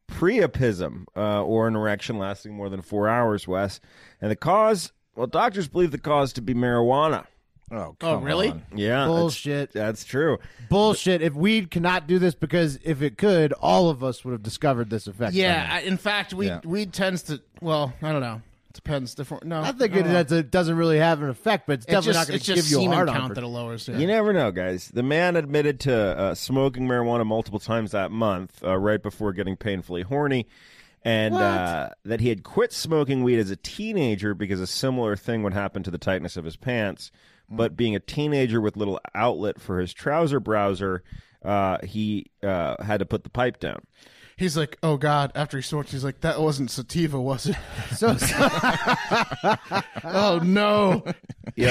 priapism, 0.10 1.06
uh, 1.16 1.42
or 1.44 1.68
an 1.68 1.76
erection 1.76 2.18
lasting 2.20 2.54
more 2.54 2.70
than 2.70 2.82
four 2.82 3.08
hours. 3.08 3.48
Wes, 3.48 3.80
and 4.22 4.30
the 4.30 4.36
cause. 4.36 4.92
Well, 5.16 5.28
doctors 5.28 5.68
believe 5.68 5.92
the 5.92 5.98
cause 5.98 6.32
to 6.34 6.42
be 6.42 6.54
marijuana. 6.54 7.26
Oh, 7.72 7.78
oh, 7.78 7.96
come 8.00 8.24
really? 8.24 8.50
on. 8.50 8.64
Yeah, 8.76 9.06
Bullshit. 9.06 9.72
That's 9.72 10.04
true. 10.04 10.38
Bullshit. 10.70 11.22
If 11.22 11.34
weed 11.34 11.72
cannot 11.72 12.06
do 12.08 12.20
this, 12.20 12.36
because 12.36 12.78
if 12.84 13.02
it 13.02 13.18
could, 13.18 13.54
all 13.54 13.90
of 13.90 14.04
us 14.04 14.26
would 14.26 14.32
have 14.34 14.44
discovered 14.44 14.90
this 14.90 15.08
effect. 15.08 15.34
Yeah. 15.34 15.70
I, 15.72 15.80
in 15.82 15.98
fact, 15.98 16.34
weed, 16.34 16.48
Yeah. 16.48 16.60
weed 16.66 16.92
tends 16.92 17.24
to, 17.24 17.42
well, 17.62 17.94
I 18.02 18.12
don't 18.12 18.22
know. 18.22 18.42
It 18.70 18.74
depends. 18.74 19.16
Different. 19.16 19.46
No. 19.46 19.62
I 19.62 19.72
think 19.72 19.94
don't 19.94 20.06
it, 20.08 20.32
a, 20.32 20.44
doesn't 20.44 20.76
really 20.76 20.98
have 20.98 21.22
an 21.22 21.30
effect, 21.30 21.66
but 21.68 21.74
it's 21.74 21.86
It's 21.86 21.92
definitely 21.94 22.14
just, 22.14 22.20
not 22.20 22.28
going 22.28 22.40
to 22.40 22.46
give 22.54 22.72
you 22.72 22.78
a 22.78 22.82
semen 22.82 22.96
hard 22.96 23.08
count 23.10 23.24
on. 23.24 23.34
that 23.34 23.44
it 23.44 23.48
lowers. 23.48 23.88
Yeah. 23.88 23.98
You 23.98 24.08
never 24.08 24.34
know, 24.34 24.52
guys. 24.52 24.90
The 24.94 25.04
man 25.04 25.36
admitted 25.36 25.80
to 25.82 25.96
uh, 25.96 26.36
smoking 26.36 26.88
marijuana 26.88 27.26
multiple 27.26 27.60
times 27.60 27.92
that 27.92 28.12
month, 28.12 28.64
uh, 28.64 28.78
right 28.78 29.02
before 29.02 29.34
getting 29.34 29.56
painfully 29.56 30.02
horny. 30.04 30.48
and 31.04 31.34
uh, 31.34 31.90
that 32.06 32.20
he 32.20 32.30
had 32.30 32.44
quit 32.44 32.72
smoking 32.72 33.24
weed 33.24 33.40
as 33.40 33.50
a 33.50 33.56
teenager 33.56 34.34
because 34.36 34.60
a 34.62 34.68
similar 34.68 35.16
thing 35.16 35.42
would 35.42 35.54
happen 35.54 35.82
to 35.84 35.90
the 35.92 35.98
tightness 35.98 36.38
of 36.38 36.46
his 36.46 36.56
pants. 36.56 37.12
But 37.52 37.76
being 37.76 37.96
a 37.96 38.00
teenager 38.00 38.62
with 38.62 38.78
little 38.78 39.00
outlet 39.14 39.60
for 39.60 39.80
his 39.80 39.94
trouser 39.94 40.40
browser, 40.40 41.04
uh, 41.44 41.80
he 41.84 42.28
uh, 42.42 42.82
had 42.84 43.00
to 43.00 43.06
put 43.06 43.24
the 43.24 43.30
pipe 43.30 43.60
down. 43.60 43.84
He's 44.38 44.58
like, 44.58 44.78
oh 44.82 44.98
God. 44.98 45.32
After 45.36 45.58
he 45.58 45.62
smoked, 45.62 45.92
he's 45.92 46.04
like, 46.04 46.22
that 46.22 46.40
wasn't 46.42 46.72
sativa, 46.72 47.20
was 47.22 47.46
it? 47.48 47.56
So 47.96 48.16
oh 50.04 50.40
no. 50.44 51.04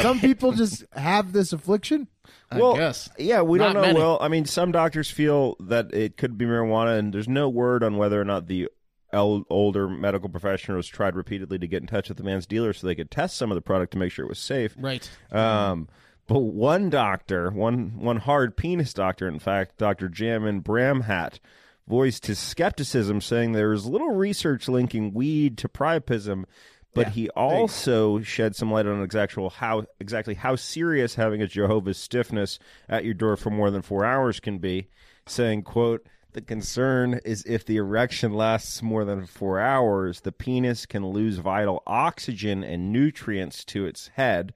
some 0.02 0.20
people 0.20 0.52
just 0.52 0.84
have 0.92 1.32
this 1.32 1.52
affliction. 1.52 2.06
well, 2.54 2.76
guess. 2.76 3.08
yeah, 3.18 3.42
we 3.42 3.58
don't 3.58 3.74
Not 3.74 3.80
know. 3.80 3.86
many. 3.86 3.98
Well, 3.98 4.18
I 4.20 4.28
mean, 4.28 4.44
some 4.44 4.70
doctors 4.70 5.10
feel 5.10 5.56
that 5.60 5.92
it 5.94 6.16
could 6.16 6.38
be 6.38 6.44
marijuana, 6.44 6.98
and 6.98 7.12
there's 7.12 7.28
no 7.28 7.48
word 7.48 7.82
on 7.82 7.96
whether 7.96 8.20
or 8.20 8.24
not 8.24 8.46
the 8.46 8.68
el- 9.12 9.44
older 9.50 9.88
medical 9.88 10.28
professionals 10.28 10.86
tried 10.86 11.16
repeatedly 11.16 11.58
to 11.58 11.66
get 11.66 11.82
in 11.82 11.86
touch 11.86 12.08
with 12.08 12.18
the 12.18 12.24
man's 12.24 12.46
dealer 12.46 12.72
so 12.72 12.86
they 12.86 12.94
could 12.94 13.10
test 13.10 13.36
some 13.36 13.50
of 13.50 13.54
the 13.54 13.62
product 13.62 13.92
to 13.92 13.98
make 13.98 14.12
sure 14.12 14.24
it 14.24 14.28
was 14.28 14.38
safe. 14.38 14.74
Right. 14.78 15.08
Um, 15.30 15.88
but 16.26 16.40
one 16.40 16.90
doctor, 16.90 17.50
one 17.50 17.98
one 17.98 18.18
hard 18.18 18.56
penis 18.56 18.94
doctor, 18.94 19.26
in 19.26 19.40
fact, 19.40 19.78
Dr. 19.78 20.08
Jamin 20.08 20.62
Brahmbhatt, 20.62 21.40
voiced 21.88 22.26
his 22.26 22.38
skepticism, 22.38 23.20
saying 23.20 23.52
there 23.52 23.72
is 23.72 23.84
little 23.86 24.12
research 24.12 24.68
linking 24.68 25.12
weed 25.12 25.58
to 25.58 25.68
priapism. 25.68 26.44
But 26.92 27.08
he 27.08 27.28
also 27.30 28.20
shed 28.20 28.56
some 28.56 28.72
light 28.72 28.86
on 28.86 29.02
exactly 29.02 29.48
how 29.48 29.86
exactly 30.00 30.34
how 30.34 30.56
serious 30.56 31.14
having 31.14 31.40
a 31.40 31.46
Jehovah's 31.46 31.98
stiffness 31.98 32.58
at 32.88 33.04
your 33.04 33.14
door 33.14 33.36
for 33.36 33.50
more 33.50 33.70
than 33.70 33.82
four 33.82 34.04
hours 34.04 34.40
can 34.40 34.58
be, 34.58 34.88
saying, 35.26 35.62
"quote 35.62 36.06
The 36.32 36.40
concern 36.40 37.20
is 37.24 37.44
if 37.44 37.64
the 37.66 37.76
erection 37.76 38.32
lasts 38.34 38.82
more 38.82 39.04
than 39.04 39.26
four 39.26 39.58
hours, 39.60 40.20
the 40.20 40.32
penis 40.32 40.86
can 40.86 41.06
lose 41.06 41.38
vital 41.38 41.82
oxygen 41.86 42.62
and 42.62 42.92
nutrients 42.92 43.64
to 43.66 43.84
its 43.86 44.08
head." 44.14 44.54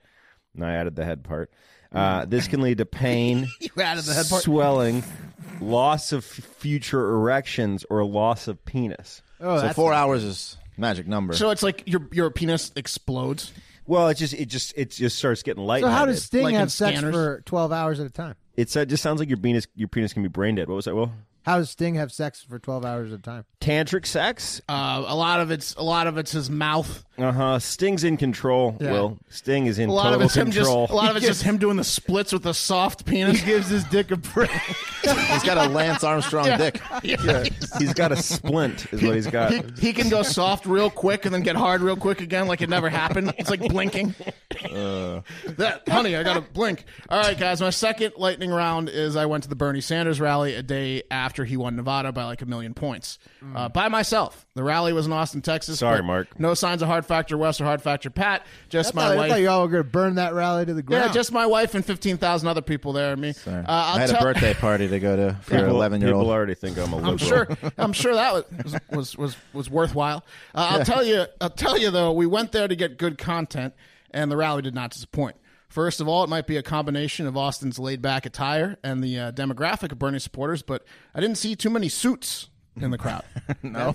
And 0.55 0.65
I 0.65 0.75
added 0.75 0.95
the 0.97 1.05
head 1.05 1.25
part. 1.25 1.51
Uh, 1.93 2.25
this 2.25 2.49
can 2.49 2.61
lead 2.61 2.79
to 2.79 2.87
pain, 2.87 3.47
You 3.61 3.71
added 3.83 4.05
the 4.05 4.15
head 4.15 4.27
part. 4.29 4.43
swelling, 4.43 5.05
loss 5.61 6.11
of 6.13 6.25
f- 6.25 6.45
future 6.45 7.11
erections, 7.15 7.85
or 7.89 8.05
loss 8.05 8.49
of 8.49 8.65
penis. 8.65 9.23
Oh, 9.41 9.57
so 9.57 9.63
that's 9.63 9.77
four 9.77 9.93
hours 9.93 10.25
is 10.25 10.57
magic 10.77 11.07
number. 11.07 11.35
So 11.35 11.51
it's 11.51 11.63
like 11.63 11.85
your 11.87 12.09
your 12.13 12.31
penis 12.31 12.73
explodes. 12.77 13.53
Well, 13.87 14.09
it 14.09 14.15
just 14.17 14.35
it 14.35 14.47
just 14.47 14.73
it 14.77 14.91
just 14.91 15.19
starts 15.19 15.43
getting 15.43 15.63
light. 15.65 15.83
So 15.83 15.89
how 15.89 16.05
does 16.07 16.25
Sting 16.25 16.43
Like 16.43 16.55
in 16.55 16.61
have 16.61 16.73
sex 16.73 16.99
scanners? 16.99 17.15
for 17.15 17.43
twelve 17.45 17.71
hours 17.71 18.01
at 18.01 18.07
a 18.07 18.11
time? 18.11 18.35
It's 18.57 18.75
it 18.75 18.89
just 18.89 19.03
sounds 19.03 19.21
like 19.21 19.29
your 19.29 19.39
penis 19.39 19.67
your 19.77 19.89
penis 19.89 20.13
can 20.13 20.23
be 20.23 20.29
brain 20.29 20.55
dead. 20.57 20.69
What 20.69 20.75
was 20.77 20.85
that? 20.87 20.95
Will 20.97 21.13
How 21.45 21.59
does 21.59 21.71
Sting 21.71 21.97
have 21.97 22.11
sex 22.11 22.43
for 22.43 22.59
twelve 22.59 22.85
hours 22.85 23.13
at 23.13 23.19
a 23.19 23.23
time? 23.23 23.45
tantric 23.61 24.07
sex? 24.07 24.61
Uh, 24.69 25.05
a 25.07 25.15
lot 25.15 25.41
of 25.41 25.51
it's 25.51 25.75
a 25.75 25.83
lot 25.83 26.07
of 26.07 26.17
it's 26.19 26.33
his 26.33 26.51
mouth. 26.51 27.05
Uh 27.17 27.31
huh. 27.33 27.59
Sting's 27.61 28.03
in 28.03 28.17
control. 28.17 28.77
Yeah. 28.81 28.91
Will 28.93 29.19
Sting 29.29 29.67
is 29.67 29.79
in 29.79 29.89
A 29.89 29.93
lot 29.93 30.05
total 30.05 30.21
of 30.21 30.25
it's 30.27 30.37
him 30.37 30.51
just 30.51 30.67
control. 30.67 30.87
a 30.91 30.95
lot 30.95 31.11
of 31.11 31.17
it's 31.19 31.27
just 31.27 31.43
him 31.43 31.59
doing 31.59 31.77
the 31.77 31.85
splits 31.85 32.33
with 32.33 32.45
a 32.47 32.55
soft 32.55 33.05
penis. 33.05 33.39
He 33.41 33.47
gives 33.47 33.69
his 33.69 33.85
dick 33.85 34.11
a 34.11 34.17
break. 34.17 34.51
He's 35.03 35.43
got 35.45 35.59
a 35.59 35.69
Lance 35.69 36.03
Armstrong 36.03 36.47
dick. 36.59 36.81
Yeah. 37.05 37.45
he's 37.79 37.93
got 37.93 38.13
a 38.13 38.17
splint, 38.17 38.91
is 38.93 39.03
what 39.03 39.15
he's 39.15 39.27
got. 39.27 39.53
He, 39.53 39.63
he 39.89 39.93
can 39.93 40.09
go 40.09 40.23
soft 40.23 40.65
real 40.65 40.89
quick 40.89 41.27
and 41.27 41.35
then 41.35 41.43
get 41.43 41.55
hard 41.55 41.83
real 41.83 41.97
quick 41.97 42.21
again, 42.23 42.47
like 42.49 42.63
it 42.63 42.71
never 42.71 42.89
happened. 42.89 43.35
It's 43.37 43.51
like 43.51 43.61
blinking. 43.61 44.15
that 44.63 45.83
honey, 45.89 46.17
I 46.17 46.23
gotta 46.23 46.41
blink. 46.41 46.85
All 47.09 47.21
right, 47.21 47.39
guys. 47.39 47.61
My 47.61 47.71
second 47.71 48.15
lightning 48.17 48.51
round 48.51 48.89
is 48.89 49.17
I 49.17 49.27
went 49.27 49.43
to 49.45 49.49
the 49.49 49.57
Bernie 49.57 49.81
Sanders 49.81 50.21
rally 50.21 50.55
a 50.55 50.63
day 50.63 51.03
after 51.11 51.45
he 51.45 51.57
won 51.57 51.77
Nevada 51.77 52.13
by 52.13 52.25
like 52.25 52.43
a 52.43 52.47
million 52.47 52.75
points 52.75 53.19
uh, 53.55 53.69
by 53.69 53.89
myself. 53.89 54.47
The 54.55 54.63
rally 54.63 54.93
was 54.93 55.07
in 55.07 55.13
Austin, 55.13 55.43
Texas. 55.43 55.79
Sorry, 55.81 56.03
Mark. 56.03 56.39
No 56.39 56.55
signs 56.55 56.81
of 56.83 56.89
hard 56.89 57.04
factor 57.05 57.37
Wes 57.39 57.61
or 57.61 57.65
hard 57.65 57.81
factor 57.83 58.11
Pat. 58.11 58.45
Just 58.69 58.95
I 58.95 58.97
my 58.97 59.03
thought, 59.03 59.13
I 59.13 59.17
wife. 59.17 59.31
thought 59.31 59.41
you 59.41 59.49
all 59.49 59.63
were 59.63 59.69
going 59.69 59.83
to 59.85 59.89
burn 59.89 60.15
that 60.17 60.35
rally 60.35 60.67
to 60.67 60.75
the 60.75 60.83
ground. 60.83 61.07
yeah, 61.07 61.13
just 61.13 61.33
my 61.33 61.47
wife 61.47 61.75
and 61.75 61.85
fifteen 61.85 62.17
thousand 62.17 62.49
other 62.49 62.63
people 62.63 62.93
there 62.93 63.13
and 63.13 63.21
me. 63.23 63.31
Uh, 63.47 63.63
I'll 63.67 63.97
I 63.97 64.01
had 64.01 64.11
tell- 64.11 64.21
a 64.21 64.23
birthday 64.23 64.55
party 64.55 64.89
to 64.89 64.99
go 65.01 65.17
to 65.17 65.37
for 65.43 65.55
an 65.55 65.61
People- 65.63 65.77
11 65.77 66.01
year 66.01 66.11
old. 66.11 66.21
People 66.23 66.27
old. 66.31 66.35
already 66.37 66.55
think 66.55 66.79
I'm 66.79 66.93
a 66.93 66.97
liberal. 66.97 67.13
I'm 67.13 67.19
sure. 67.19 67.49
I'm 67.79 67.93
sure 67.95 68.15
that 68.15 68.35
was 68.65 68.77
was 68.91 69.17
was, 69.17 69.37
was 69.53 69.71
worthwhile. 69.71 70.25
Uh, 70.55 70.77
I'll 70.79 70.85
tell 70.85 71.05
you. 71.05 71.25
I'll 71.41 71.51
tell 71.51 71.79
you 71.79 71.91
though. 71.91 72.13
We 72.13 72.27
went 72.27 72.53
there 72.53 72.69
to 72.69 72.77
get 72.77 72.99
good 72.99 73.19
content, 73.19 73.75
and 74.11 74.31
the 74.31 74.37
rally 74.37 74.63
did 74.63 74.75
not 74.75 74.91
disappoint. 74.91 75.37
First 75.69 76.01
of 76.01 76.07
all, 76.07 76.23
it 76.23 76.31
might 76.31 76.47
be 76.47 76.57
a 76.57 76.63
combination 76.63 77.27
of 77.27 77.37
Austin's 77.37 77.81
laid 77.81 78.01
back 78.01 78.27
attire 78.27 78.77
and 78.85 79.03
the 79.03 79.19
uh, 79.19 79.33
demographic 79.33 79.91
of 79.91 79.99
Bernie 79.99 80.21
supporters, 80.21 80.63
but 80.63 80.85
I 81.15 81.21
didn't 81.21 81.37
see 81.37 81.57
too 81.57 81.69
many 81.71 81.89
suits 81.89 82.49
in 82.81 82.91
the 82.91 82.99
crowd. 82.99 83.23
No. 83.63 83.93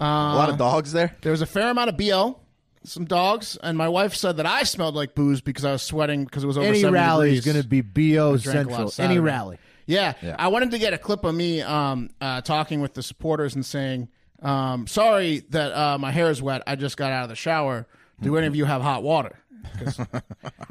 A 0.00 0.04
lot 0.04 0.48
of 0.50 0.56
dogs 0.58 0.92
there. 0.92 1.14
there 1.22 1.32
was 1.32 1.42
a 1.42 1.46
fair 1.46 1.70
amount 1.70 1.90
of 1.90 1.96
BO, 1.96 2.38
some 2.84 3.04
dogs, 3.04 3.56
and 3.62 3.76
my 3.76 3.88
wife 3.88 4.14
said 4.14 4.36
that 4.38 4.46
I 4.46 4.62
smelled 4.62 4.94
like 4.94 5.14
booze 5.14 5.40
because 5.40 5.64
I 5.64 5.72
was 5.72 5.82
sweating 5.82 6.24
because 6.24 6.42
it 6.44 6.46
was 6.46 6.56
over 6.56 6.66
Any 6.66 6.80
70 6.80 6.94
rally 6.94 7.26
degrees. 7.28 7.38
is 7.46 7.52
going 7.52 7.62
to 7.62 7.68
be 7.68 7.80
bo 7.82 8.36
drank 8.36 8.68
a 8.68 8.70
lot 8.70 8.76
central. 8.76 8.88
of 8.88 9.00
Any 9.00 9.18
rally. 9.20 9.58
Yeah. 9.86 10.14
I 10.38 10.48
wanted 10.48 10.70
to 10.72 10.78
get 10.78 10.92
a 10.94 10.98
clip 10.98 11.24
of 11.24 11.34
me 11.34 11.60
um, 11.62 12.10
uh, 12.20 12.40
talking 12.42 12.80
with 12.80 12.94
the 12.94 13.02
supporters 13.02 13.54
and 13.56 13.66
saying, 13.66 14.08
um, 14.40 14.86
"Sorry 14.86 15.40
that 15.50 15.72
uh, 15.76 15.98
my 15.98 16.10
hair 16.12 16.30
is 16.30 16.40
wet. 16.40 16.62
I 16.66 16.76
just 16.76 16.96
got 16.96 17.12
out 17.12 17.24
of 17.24 17.28
the 17.28 17.36
shower. 17.36 17.86
Do 18.22 18.36
any 18.36 18.46
of 18.46 18.54
you 18.56 18.64
have 18.66 18.82
hot 18.82 19.02
water?" 19.02 19.36
'Cause 19.78 20.00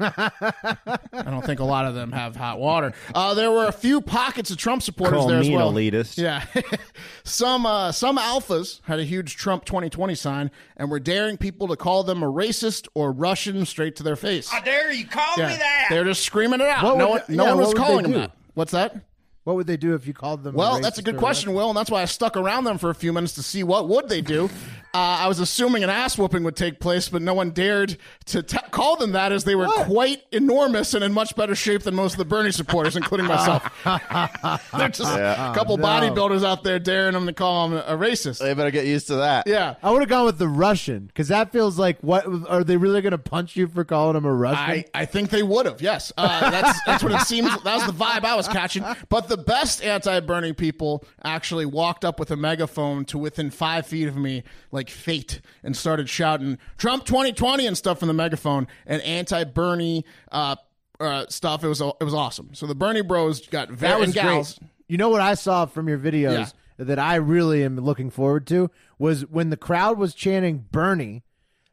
I 0.00 1.22
don't 1.24 1.44
think 1.44 1.60
a 1.60 1.64
lot 1.64 1.84
of 1.86 1.94
them 1.94 2.12
have 2.12 2.36
hot 2.36 2.58
water. 2.58 2.92
Uh, 3.14 3.34
there 3.34 3.50
were 3.50 3.66
a 3.66 3.72
few 3.72 4.00
pockets 4.00 4.50
of 4.50 4.56
Trump 4.56 4.82
supporters 4.82 5.18
Call 5.18 5.28
there 5.28 5.38
as 5.40 5.48
me 5.48 5.54
an 5.54 5.60
well. 5.60 5.72
elitist. 5.72 6.16
Yeah, 6.18 6.44
some 7.24 7.66
uh, 7.66 7.92
some 7.92 8.18
alphas 8.18 8.80
had 8.84 8.98
a 8.98 9.04
huge 9.04 9.36
Trump 9.36 9.64
2020 9.64 10.14
sign 10.14 10.50
and 10.76 10.90
were 10.90 11.00
daring 11.00 11.36
people 11.36 11.68
to 11.68 11.76
call 11.76 12.02
them 12.04 12.22
a 12.22 12.26
racist 12.26 12.88
or 12.94 13.12
Russian 13.12 13.64
straight 13.66 13.96
to 13.96 14.02
their 14.02 14.16
face. 14.16 14.52
I 14.52 14.60
dare 14.60 14.92
you 14.92 15.06
call 15.06 15.34
Yeah. 15.36 15.48
me 15.48 15.56
that? 15.56 15.86
They're 15.90 16.04
just 16.04 16.22
screaming 16.22 16.60
it 16.60 16.66
out. 16.66 16.82
What 16.84 16.98
no 16.98 17.10
would 17.10 17.22
one, 17.28 17.36
no 17.36 17.44
yeah, 17.44 17.50
one 17.50 17.58
was 17.58 17.66
what 17.68 17.74
would 17.74 17.76
they 17.76 17.86
calling 17.86 18.02
them 18.04 18.12
that. 18.20 18.32
What's 18.54 18.72
that? 18.72 18.96
What 19.44 19.56
would 19.56 19.66
they 19.66 19.78
do 19.78 19.94
if 19.94 20.06
you 20.06 20.12
called 20.12 20.44
them? 20.44 20.54
Well, 20.54 20.78
racist 20.78 20.82
that's 20.82 20.98
a 20.98 21.02
good 21.02 21.16
question, 21.16 21.54
Will, 21.54 21.68
and 21.70 21.76
that's 21.76 21.90
why 21.90 22.02
I 22.02 22.04
stuck 22.04 22.36
around 22.36 22.64
them 22.64 22.76
for 22.78 22.90
a 22.90 22.94
few 22.94 23.12
minutes 23.12 23.34
to 23.36 23.42
see 23.42 23.62
what 23.64 23.88
would 23.88 24.08
they 24.08 24.20
do. 24.20 24.50
Uh, 24.92 25.22
I 25.22 25.28
was 25.28 25.38
assuming 25.38 25.84
an 25.84 25.90
ass 25.90 26.18
whooping 26.18 26.42
would 26.42 26.56
take 26.56 26.80
place, 26.80 27.08
but 27.08 27.22
no 27.22 27.34
one 27.34 27.50
dared 27.50 27.96
to 28.26 28.42
t- 28.42 28.58
call 28.70 28.96
them 28.96 29.12
that 29.12 29.30
as 29.30 29.44
they 29.44 29.54
were 29.54 29.68
quite 29.68 30.22
enormous 30.32 30.94
and 30.94 31.04
in 31.04 31.12
much 31.12 31.36
better 31.36 31.54
shape 31.54 31.82
than 31.82 31.94
most 31.94 32.12
of 32.12 32.18
the 32.18 32.24
Bernie 32.24 32.50
supporters, 32.50 32.96
including 32.96 33.26
myself. 33.26 33.62
They're 33.84 34.88
just 34.88 35.12
a 35.12 35.52
couple 35.54 35.76
no. 35.76 35.84
bodybuilders 35.86 36.44
out 36.44 36.64
there 36.64 36.78
daring 36.78 37.12
them 37.12 37.26
to 37.26 37.32
call 37.32 37.68
them 37.68 37.78
a 37.86 37.96
racist. 37.96 38.40
They 38.40 38.52
better 38.54 38.70
get 38.70 38.86
used 38.86 39.06
to 39.08 39.16
that. 39.16 39.46
Yeah. 39.46 39.76
I 39.82 39.90
would 39.90 40.00
have 40.00 40.08
gone 40.08 40.26
with 40.26 40.38
the 40.38 40.48
Russian 40.48 41.06
because 41.06 41.28
that 41.28 41.52
feels 41.52 41.78
like 41.78 42.00
what 42.00 42.26
are 42.48 42.64
they 42.64 42.76
really 42.76 43.00
going 43.00 43.12
to 43.12 43.18
punch 43.18 43.56
you 43.56 43.68
for 43.68 43.84
calling 43.84 44.16
him 44.16 44.24
a 44.24 44.32
Russian? 44.32 44.58
I, 44.58 44.84
I 44.94 45.04
think 45.04 45.30
they 45.30 45.42
would 45.42 45.66
have. 45.66 45.80
Yes, 45.80 46.12
uh, 46.16 46.50
that's 46.50 46.78
that's 46.84 47.02
what 47.02 47.12
it 47.12 47.20
seems. 47.20 47.50
That 47.62 47.76
was 47.76 47.86
the 47.86 47.92
vibe 47.92 48.24
I 48.24 48.34
was 48.34 48.48
catching. 48.48 48.84
But 49.08 49.28
the 49.28 49.36
best 49.36 49.82
anti-Bernie 49.84 50.52
people 50.52 51.04
actually 51.22 51.66
walked 51.66 52.04
up 52.04 52.18
with 52.18 52.30
a 52.30 52.36
megaphone 52.36 53.04
to 53.06 53.18
within 53.18 53.50
five 53.50 53.86
feet 53.86 54.08
of 54.08 54.16
me, 54.16 54.42
like 54.72 54.79
fate, 54.88 55.40
and 55.62 55.76
started 55.76 56.08
shouting 56.08 56.58
"Trump 56.78 57.04
2020" 57.04 57.66
and 57.66 57.76
stuff 57.76 57.98
from 57.98 58.08
the 58.08 58.14
megaphone 58.14 58.66
and 58.86 59.02
anti-Bernie 59.02 60.04
uh, 60.32 60.56
uh, 61.00 61.26
stuff. 61.28 61.64
It 61.64 61.68
was 61.68 61.80
it 61.80 62.04
was 62.04 62.14
awesome. 62.14 62.54
So 62.54 62.66
the 62.66 62.74
Bernie 62.74 63.02
Bros 63.02 63.46
got 63.46 63.68
very 63.68 63.92
that 63.92 64.00
was 64.00 64.14
gals. 64.14 64.58
great. 64.58 64.70
You 64.88 64.96
know 64.96 65.08
what 65.08 65.20
I 65.20 65.34
saw 65.34 65.66
from 65.66 65.88
your 65.88 65.98
videos 65.98 66.54
that 66.80 66.98
I 66.98 67.16
really 67.16 67.62
am 67.62 67.76
looking 67.76 68.10
forward 68.10 68.46
to 68.48 68.70
was 68.98 69.26
when 69.26 69.50
the 69.50 69.56
crowd 69.56 69.98
was 69.98 70.14
chanting 70.14 70.66
Bernie, 70.72 71.22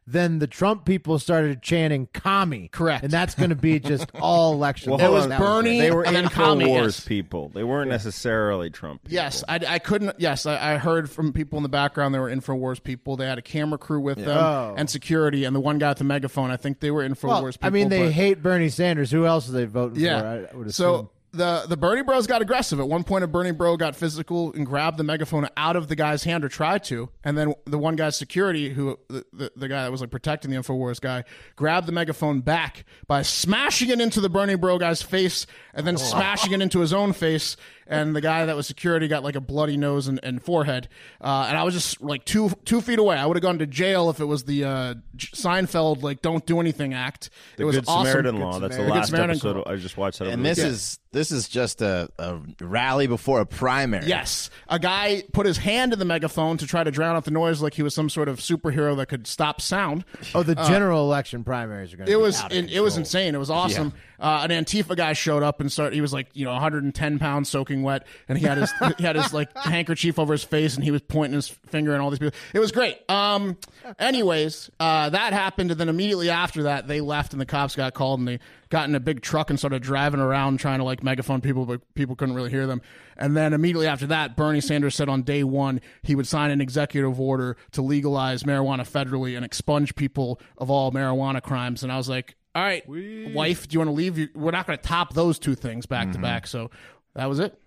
then 0.10 0.40
the 0.40 0.48
Trump 0.48 0.86
people 0.86 1.20
started 1.20 1.62
chanting 1.62 2.08
commie. 2.14 2.70
Correct. 2.70 3.04
And 3.04 3.12
that's 3.12 3.36
going 3.36 3.50
to 3.50 3.56
be 3.58 3.78
just 3.80 4.10
all 4.22 4.54
election. 4.58 4.92
Well, 4.92 5.02
It 5.02 5.12
was 5.12 5.24
on. 5.24 5.30
That 5.30 5.40
Bernie 5.40 5.80
They 5.82 5.92
were 5.92 6.06
and 6.06 6.16
then 6.16 6.26
Infowars 6.26 6.68
yes. 6.86 7.00
people. 7.02 7.50
They 7.50 7.64
weren't 7.64 7.90
necessarily 7.90 8.70
Trump. 8.70 9.04
People. 9.04 9.16
Yes, 9.16 9.44
I, 9.50 9.60
I 9.68 9.80
couldn't. 9.80 10.16
Yes, 10.18 10.46
I, 10.46 10.76
I 10.76 10.78
heard 10.78 11.10
from 11.10 11.34
people 11.34 11.58
in 11.58 11.64
the 11.64 11.70
background. 11.70 12.14
There 12.14 12.22
were 12.22 12.30
Infowars 12.32 12.82
people. 12.82 13.18
They 13.18 13.26
had 13.26 13.38
a 13.38 13.42
camera 13.42 13.78
crew 13.78 14.00
with 14.00 14.18
them 14.18 14.30
Oh. 14.38 14.76
and 14.78 14.90
security, 14.90 15.44
and 15.44 15.54
the 15.56 15.60
one 15.60 15.78
guy 15.78 15.90
with 15.90 15.98
the 15.98 16.04
megaphone. 16.06 16.52
I 16.52 16.58
think 16.58 16.80
they 16.80 16.90
were 16.92 17.08
Infowars 17.08 17.28
Well, 17.42 17.52
people. 17.52 17.68
I 17.68 17.70
mean, 17.70 17.90
they 17.90 18.04
but- 18.04 18.14
hate 18.14 18.42
Bernie 18.42 18.70
Sanders. 18.70 19.12
Who 19.12 19.26
else 19.26 19.50
are 19.50 19.52
they 19.54 19.66
voting 19.66 20.00
Yeah. 20.00 20.22
for? 20.22 20.28
I, 20.28 20.36
I 20.54 20.56
would 20.58 20.68
assume. 20.68 20.72
so 20.72 21.10
the 21.38 21.66
the 21.68 21.78
Bernie 21.78 22.02
Bros 22.04 22.28
got 22.28 22.42
aggressive. 22.42 22.80
At 22.80 22.88
one 22.90 23.04
point, 23.04 23.24
a 23.24 23.28
Bernie 23.28 23.52
Bro 23.52 23.78
got 23.78 23.96
physical 23.96 24.52
and 24.54 24.66
grabbed 24.66 24.98
the 24.98 25.04
megaphone 25.04 25.48
out 25.56 25.76
of 25.76 25.88
the 25.88 25.96
guy's 25.96 26.24
hand 26.24 26.44
or 26.44 26.50
tried 26.50 26.84
to, 26.86 27.10
and 27.24 27.38
then 27.38 27.54
the 27.66 27.78
one 27.78 27.96
guy's 27.96 28.18
security, 28.18 28.70
who 28.70 29.00
the, 29.08 29.26
the, 29.32 29.52
the 29.56 29.68
guy 29.70 29.84
that 29.84 29.92
was 29.92 30.02
like 30.02 30.12
protecting 30.12 30.52
the 30.52 30.58
Infowars 30.58 31.00
guy, 31.00 31.24
grabbed 31.56 31.88
the 31.88 31.92
megaphone 31.94 32.42
back 32.42 32.84
by 33.08 33.22
smashing 33.22 33.90
it 33.90 34.02
into 34.02 34.20
the 34.20 34.30
Bernie 34.30 34.56
Bro 34.56 34.80
guy's 34.80 35.02
face, 35.02 35.46
and 35.74 35.88
then 35.88 35.98
smashing 35.98 36.52
it 36.52 36.62
into 36.62 36.80
his 36.80 36.92
own 36.94 37.14
face. 37.14 37.56
And 37.90 38.14
the 38.14 38.20
guy 38.20 38.46
that 38.46 38.54
was 38.58 38.68
security 38.68 39.08
got 39.08 39.24
like 39.24 39.38
a 39.38 39.40
bloody 39.40 39.78
nose 39.78 40.10
and, 40.10 40.20
and 40.22 40.44
forehead. 40.44 40.90
Uh, 41.22 41.46
and 41.48 41.58
I 41.58 41.64
was 41.64 41.74
just 41.74 42.02
like 42.02 42.26
two 42.26 42.52
two 42.66 42.82
feet 42.82 43.00
away. 43.00 43.16
I 43.16 43.26
would 43.26 43.38
have 43.38 43.42
gone 43.42 43.60
to 43.60 43.66
jail 43.66 44.10
if 44.10 44.20
it 44.20 44.26
was 44.26 44.44
the 44.44 44.66
uh, 44.66 44.94
J- 45.16 45.30
Seinfeld 45.30 46.04
like 46.04 46.22
"Don't 46.22 46.46
do 46.46 46.60
anything" 46.60 46.94
act. 46.94 47.30
it 47.58 47.64
was 47.64 47.78
Good 47.78 47.86
awesome. 47.88 48.08
Samaritan 48.08 48.40
law. 48.42 48.60
That's 48.60 48.76
the 48.76 48.84
Good 48.84 48.92
last 48.92 49.08
Samaritan 49.08 49.30
episode. 49.38 49.56
law. 49.56 49.64
I 49.68 49.78
just 49.78 49.96
watched 49.96 50.20
that. 50.20 50.28
And 50.28 50.46
this 50.46 50.58
weekend. 50.58 50.74
is 50.74 51.00
this 51.18 51.32
is 51.32 51.50
just 51.50 51.82
a, 51.82 52.10
a 52.20 52.40
rally 52.62 53.08
before 53.08 53.40
a 53.40 53.46
primary. 53.46 54.06
Yes, 54.06 54.52
a 54.70 54.78
guy 54.78 55.24
put 55.34 55.48
his 55.48 55.58
hand 55.58 55.92
in 55.92 56.00
the 56.00 56.06
megaphone 56.06 56.58
to 56.58 56.68
try 56.68 56.84
to 56.84 56.92
drown 56.92 57.16
out 57.16 57.26
the 57.26 57.32
noise, 57.32 57.60
like 57.62 57.74
he 57.74 57.82
was 57.82 57.96
some 57.96 58.08
sort 58.10 58.30
of 58.30 58.40
superhero 58.40 58.96
that 58.98 59.08
could 59.08 59.26
stop 59.26 59.60
sound. 59.60 60.06
Oh, 60.36 60.44
the 60.44 60.54
general 60.56 61.04
election 61.04 61.44
primaries 61.44 61.94
are 61.94 61.98
going 61.98 62.08
to. 62.08 62.14
It 62.14 62.20
was 62.20 62.44
it, 62.52 62.72
it 62.72 62.82
was 62.82 62.98
insane. 62.98 63.34
It 63.34 63.40
was 63.40 63.50
awesome. 63.50 63.94
Uh, 64.20 64.48
an 64.50 64.66
Antifa 64.66 64.96
guy 64.96 65.14
showed 65.14 65.44
up 65.44 65.60
and 65.60 65.72
started. 65.72 65.94
He 65.96 66.02
was 66.02 66.14
like 66.14 66.28
you 66.34 66.46
know 66.46 66.52
110 66.52 67.20
pounds, 67.20 67.50
soaking 67.50 67.82
wet, 67.82 68.06
and 68.30 68.38
he 68.38 68.46
had 68.46 68.58
his 68.60 68.72
he 68.98 69.04
had 69.04 69.16
his 69.16 69.34
like 69.34 69.56
handkerchief 69.58 70.20
over 70.20 70.34
his 70.34 70.44
face, 70.44 70.76
and 70.76 70.84
he 70.84 70.92
was 70.92 71.02
pointing 71.02 71.36
his 71.36 71.50
finger 71.50 71.94
at 71.96 72.00
all 72.00 72.12
these 72.12 72.20
people. 72.20 72.38
It 72.54 72.60
was 72.60 72.72
great. 72.72 72.98
Um, 73.10 73.58
anyways, 73.98 74.70
uh, 74.80 75.10
that 75.10 75.34
happened, 75.34 75.72
and 75.72 75.80
then 75.80 75.90
immediately 75.90 76.30
after 76.30 76.64
that, 76.64 76.88
they 76.88 77.02
left, 77.02 77.34
and 77.34 77.42
the 77.42 77.46
cops 77.46 77.76
got 77.76 77.94
called, 77.94 78.20
and 78.20 78.28
they 78.28 78.40
got 78.70 78.90
in 78.90 78.96
a 78.96 79.00
big 79.00 79.22
truck 79.22 79.50
and 79.50 79.58
started 79.58 79.82
driving 79.82 80.20
around 80.20 80.60
trying 80.60 80.80
to 80.80 80.84
like 80.84 81.04
megaphone 81.04 81.42
people, 81.42 81.66
but 81.66 81.82
people 81.94 82.16
couldn't 82.16 82.36
really 82.36 82.50
hear 82.50 82.68
them. 82.68 82.82
And 83.16 83.36
then 83.36 83.54
immediately 83.54 83.88
after 83.88 84.08
that, 84.08 84.36
Bernie 84.36 84.62
Sanders 84.62 84.96
said 84.96 85.10
on 85.10 85.24
day 85.24 85.44
one 85.44 85.82
he 86.04 86.16
would 86.16 86.28
sign 86.28 86.52
an 86.52 86.62
executive 86.62 87.20
order 87.20 87.58
to 87.72 87.82
legalize 87.82 88.44
marijuana 88.44 88.82
federally 88.82 89.36
and 89.36 89.46
expunge 89.46 89.96
people 89.96 90.40
of 90.58 90.70
all 90.70 90.92
marijuana 90.92 91.42
crimes. 91.42 91.84
And 91.84 91.92
I 91.92 91.98
was 91.98 92.10
like, 92.10 92.36
all 92.56 92.64
right, 92.64 92.84
wife, 92.88 93.68
do 93.68 93.74
you 93.74 93.80
want 93.80 93.90
to 93.90 93.94
leave? 93.94 94.30
We're 94.36 94.52
not 94.52 94.66
going 94.66 94.78
to 94.78 94.84
top 94.84 95.14
those 95.14 95.38
two 95.38 95.56
things 95.56 95.86
back 95.86 96.08
to 96.08 96.14
mm-hmm. 96.14 96.24
back. 96.24 96.48
So 96.48 96.72
that 97.14 97.30
was 97.30 97.40
it. 97.40 97.58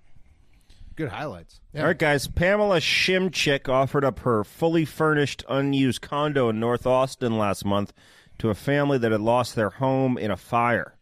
good 0.96 1.08
highlights. 1.08 1.60
All 1.76 1.84
right, 1.84 1.98
guys. 1.98 2.26
Pamela 2.28 2.78
Shimchick 2.78 3.68
offered 3.68 4.04
up 4.04 4.20
her 4.20 4.44
fully 4.44 4.84
furnished, 4.84 5.44
unused 5.48 6.02
condo 6.02 6.50
in 6.50 6.60
North 6.60 6.86
Austin 6.86 7.38
last 7.38 7.64
month 7.64 7.92
to 8.40 8.50
a 8.50 8.54
family 8.54 8.98
that 8.98 9.12
had 9.12 9.20
lost 9.20 9.54
their 9.54 9.70
home 9.70 10.18
in 10.18 10.30
a 10.30 10.36
fire. 10.36 10.94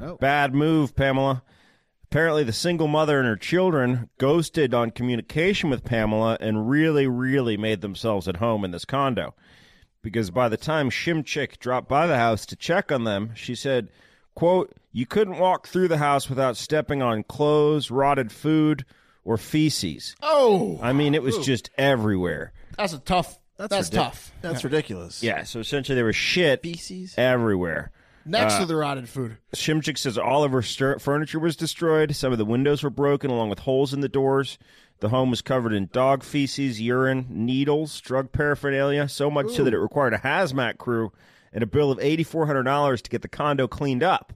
Oh. 0.00 0.16
Bad 0.16 0.54
move, 0.54 0.96
Pamela. 0.96 1.42
Apparently, 2.04 2.44
the 2.44 2.52
single 2.52 2.86
mother 2.86 3.18
and 3.18 3.28
her 3.28 3.36
children 3.36 4.08
ghosted 4.18 4.72
on 4.72 4.90
communication 4.90 5.68
with 5.68 5.84
Pamela 5.84 6.38
and 6.40 6.70
really, 6.70 7.06
really 7.06 7.56
made 7.56 7.80
themselves 7.80 8.28
at 8.28 8.36
home 8.36 8.64
in 8.64 8.70
this 8.70 8.84
condo. 8.84 9.34
Because 10.02 10.30
by 10.30 10.48
the 10.48 10.56
time 10.56 10.88
Shimchick 10.88 11.58
dropped 11.58 11.88
by 11.88 12.06
the 12.06 12.16
house 12.16 12.46
to 12.46 12.56
check 12.56 12.92
on 12.92 13.04
them, 13.04 13.32
she 13.34 13.56
said, 13.56 13.88
quote, 14.36 14.72
you 14.92 15.04
couldn't 15.04 15.38
walk 15.38 15.66
through 15.66 15.88
the 15.88 15.98
house 15.98 16.30
without 16.30 16.56
stepping 16.56 17.02
on 17.02 17.24
clothes, 17.24 17.90
rotted 17.90 18.30
food, 18.30 18.84
or 19.24 19.36
feces. 19.36 20.14
Oh, 20.22 20.78
I 20.80 20.92
mean, 20.92 21.14
it 21.14 21.22
was 21.22 21.38
just 21.44 21.70
everywhere. 21.76 22.52
that's 22.78 22.92
a 22.92 23.00
tough. 23.00 23.40
That's, 23.56 23.88
ridic- 23.90 23.92
tough. 23.94 24.32
That's 24.42 24.64
ridiculous. 24.64 25.22
Yeah, 25.22 25.44
so 25.44 25.60
essentially 25.60 25.96
there 25.96 26.04
was 26.04 26.16
shit 26.16 26.62
Feces? 26.62 27.14
everywhere. 27.16 27.90
Next 28.24 28.54
to 28.56 28.62
uh, 28.62 28.64
the 28.66 28.76
rotted 28.76 29.08
food. 29.08 29.38
Shimchick 29.54 29.96
says 29.98 30.18
all 30.18 30.42
of 30.44 30.52
her 30.52 30.62
stir- 30.62 30.98
furniture 30.98 31.38
was 31.38 31.54
destroyed. 31.56 32.14
Some 32.16 32.32
of 32.32 32.38
the 32.38 32.44
windows 32.44 32.82
were 32.82 32.90
broken, 32.90 33.30
along 33.30 33.50
with 33.50 33.60
holes 33.60 33.94
in 33.94 34.00
the 34.00 34.08
doors. 34.08 34.58
The 34.98 35.10
home 35.10 35.30
was 35.30 35.42
covered 35.42 35.72
in 35.72 35.88
dog 35.92 36.22
feces, 36.24 36.80
urine, 36.80 37.26
needles, 37.30 38.00
drug 38.00 38.32
paraphernalia, 38.32 39.08
so 39.08 39.30
much 39.30 39.50
so 39.52 39.62
that 39.64 39.74
it 39.74 39.78
required 39.78 40.14
a 40.14 40.18
hazmat 40.18 40.78
crew 40.78 41.12
and 41.52 41.62
a 41.62 41.66
bill 41.66 41.90
of 41.92 41.98
$8,400 41.98 43.02
to 43.02 43.10
get 43.10 43.22
the 43.22 43.28
condo 43.28 43.68
cleaned 43.68 44.02
up. 44.02 44.32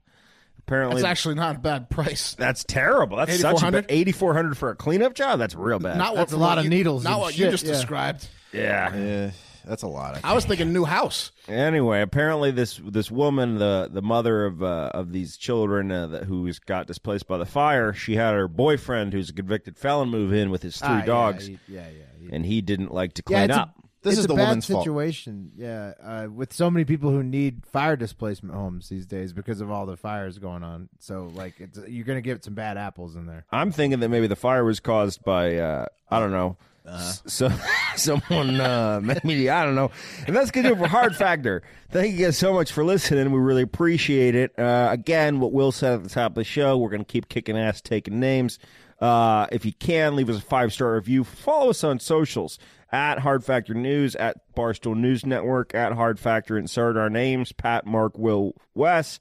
Apparently, 0.60 1.02
That's 1.02 1.10
actually 1.10 1.34
not 1.34 1.56
a 1.56 1.58
bad 1.58 1.90
price. 1.90 2.34
that's 2.38 2.62
terrible. 2.62 3.16
That's 3.16 3.32
such 3.40 3.44
a 3.62 3.66
8,400? 3.66 3.86
8400 3.88 4.56
for 4.56 4.70
a 4.70 4.76
cleanup 4.76 5.14
job. 5.14 5.38
That's 5.40 5.54
real 5.56 5.78
bad. 5.80 5.96
Not 5.98 6.12
what 6.12 6.18
That's 6.18 6.32
a 6.32 6.36
lot 6.36 6.50
what 6.50 6.58
of 6.58 6.64
you- 6.64 6.70
needles 6.70 7.02
Not 7.02 7.14
and 7.14 7.20
what 7.22 7.36
you 7.38 7.44
shit, 7.46 7.50
just 7.52 7.64
yeah. 7.66 7.72
described. 7.72 8.28
Yeah. 8.52 8.94
Yeah, 8.94 9.30
that's 9.64 9.82
a 9.82 9.86
lot. 9.88 10.20
I 10.24 10.30
I 10.30 10.32
was 10.32 10.44
thinking 10.44 10.72
new 10.72 10.84
house. 10.84 11.30
Anyway, 11.48 12.00
apparently 12.00 12.50
this 12.50 12.80
this 12.84 13.10
woman, 13.10 13.58
the 13.58 13.88
the 13.92 14.02
mother 14.02 14.46
of 14.46 14.62
uh, 14.62 14.90
of 14.94 15.12
these 15.12 15.36
children 15.36 15.90
uh, 15.92 16.06
that 16.08 16.24
who's 16.24 16.58
got 16.58 16.86
displaced 16.86 17.26
by 17.28 17.38
the 17.38 17.46
fire, 17.46 17.92
she 17.92 18.16
had 18.16 18.34
her 18.34 18.48
boyfriend, 18.48 19.12
who's 19.12 19.30
a 19.30 19.32
convicted 19.34 19.76
felon, 19.76 20.08
move 20.08 20.32
in 20.32 20.50
with 20.50 20.62
his 20.62 20.78
three 20.78 20.88
Ah, 20.88 20.98
yeah, 21.00 21.04
dogs, 21.06 21.48
Yeah, 21.48 21.56
yeah, 21.68 21.84
yeah. 22.20 22.30
and 22.32 22.44
he 22.46 22.60
didn't 22.60 22.92
like 22.92 23.14
to 23.14 23.22
Yeah, 23.28 23.46
clean 23.46 23.50
a- 23.58 23.62
up. 23.62 23.74
This 24.02 24.12
it's 24.14 24.20
is 24.20 24.24
a 24.24 24.28
the 24.28 24.34
bad 24.36 24.42
woman's 24.44 24.66
fault. 24.66 24.82
situation. 24.82 25.52
Yeah, 25.56 25.92
uh, 26.02 26.26
with 26.34 26.54
so 26.54 26.70
many 26.70 26.86
people 26.86 27.10
who 27.10 27.22
need 27.22 27.66
fire 27.66 27.96
displacement 27.96 28.54
homes 28.54 28.88
these 28.88 29.04
days 29.04 29.34
because 29.34 29.60
of 29.60 29.70
all 29.70 29.84
the 29.84 29.98
fires 29.98 30.38
going 30.38 30.62
on. 30.62 30.88
So, 31.00 31.30
like, 31.34 31.60
it's, 31.60 31.78
you're 31.86 32.06
going 32.06 32.16
to 32.16 32.22
get 32.22 32.42
some 32.42 32.54
bad 32.54 32.78
apples 32.78 33.14
in 33.14 33.26
there. 33.26 33.44
I'm 33.52 33.70
thinking 33.72 34.00
that 34.00 34.08
maybe 34.08 34.26
the 34.26 34.36
fire 34.36 34.64
was 34.64 34.80
caused 34.80 35.22
by 35.22 35.56
uh, 35.58 35.84
I 36.10 36.18
don't 36.18 36.32
know. 36.32 36.56
S- 36.86 37.22
So 37.26 37.50
someone 37.96 38.60
uh, 38.60 39.00
maybe 39.24 39.48
I 39.50 39.64
don't 39.64 39.74
know, 39.74 39.90
and 40.26 40.34
that's 40.36 40.50
gonna 40.50 40.68
do 40.68 40.74
it 40.74 40.78
for 40.78 40.86
Hard 40.88 41.16
Factor. 41.16 41.62
Thank 41.90 42.16
you 42.16 42.26
guys 42.26 42.38
so 42.38 42.52
much 42.52 42.72
for 42.72 42.84
listening. 42.84 43.30
We 43.32 43.38
really 43.40 43.62
appreciate 43.62 44.34
it. 44.34 44.58
Uh, 44.58 44.88
again, 44.90 45.40
what 45.40 45.52
Will 45.52 45.72
said 45.72 45.94
at 45.94 46.02
the 46.04 46.08
top 46.08 46.32
of 46.32 46.34
the 46.36 46.44
show, 46.44 46.76
we're 46.78 46.90
gonna 46.90 47.04
keep 47.04 47.28
kicking 47.28 47.56
ass, 47.58 47.80
taking 47.80 48.20
names. 48.20 48.58
Uh, 49.00 49.46
if 49.50 49.64
you 49.64 49.72
can, 49.72 50.14
leave 50.14 50.28
us 50.28 50.36
a 50.38 50.42
five 50.42 50.72
star 50.72 50.94
review. 50.94 51.24
Follow 51.24 51.70
us 51.70 51.82
on 51.82 51.98
socials 51.98 52.58
at 52.92 53.20
Hard 53.20 53.42
Factor 53.44 53.72
News, 53.72 54.14
at 54.16 54.36
Barstool 54.54 54.96
News 54.96 55.24
Network, 55.24 55.74
at 55.74 55.92
Hard 55.92 56.18
Factor. 56.20 56.58
Insert 56.58 56.96
our 56.96 57.08
names: 57.08 57.52
Pat, 57.52 57.86
Mark, 57.86 58.18
Will, 58.18 58.52
Wes. 58.74 59.18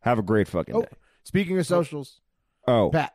Have 0.00 0.18
a 0.18 0.22
great 0.22 0.46
fucking 0.48 0.74
Oh, 0.74 0.82
day. 0.82 0.88
speaking 1.24 1.58
of 1.58 1.66
socials, 1.66 2.20
Oh, 2.68 2.90
Pat, 2.92 3.12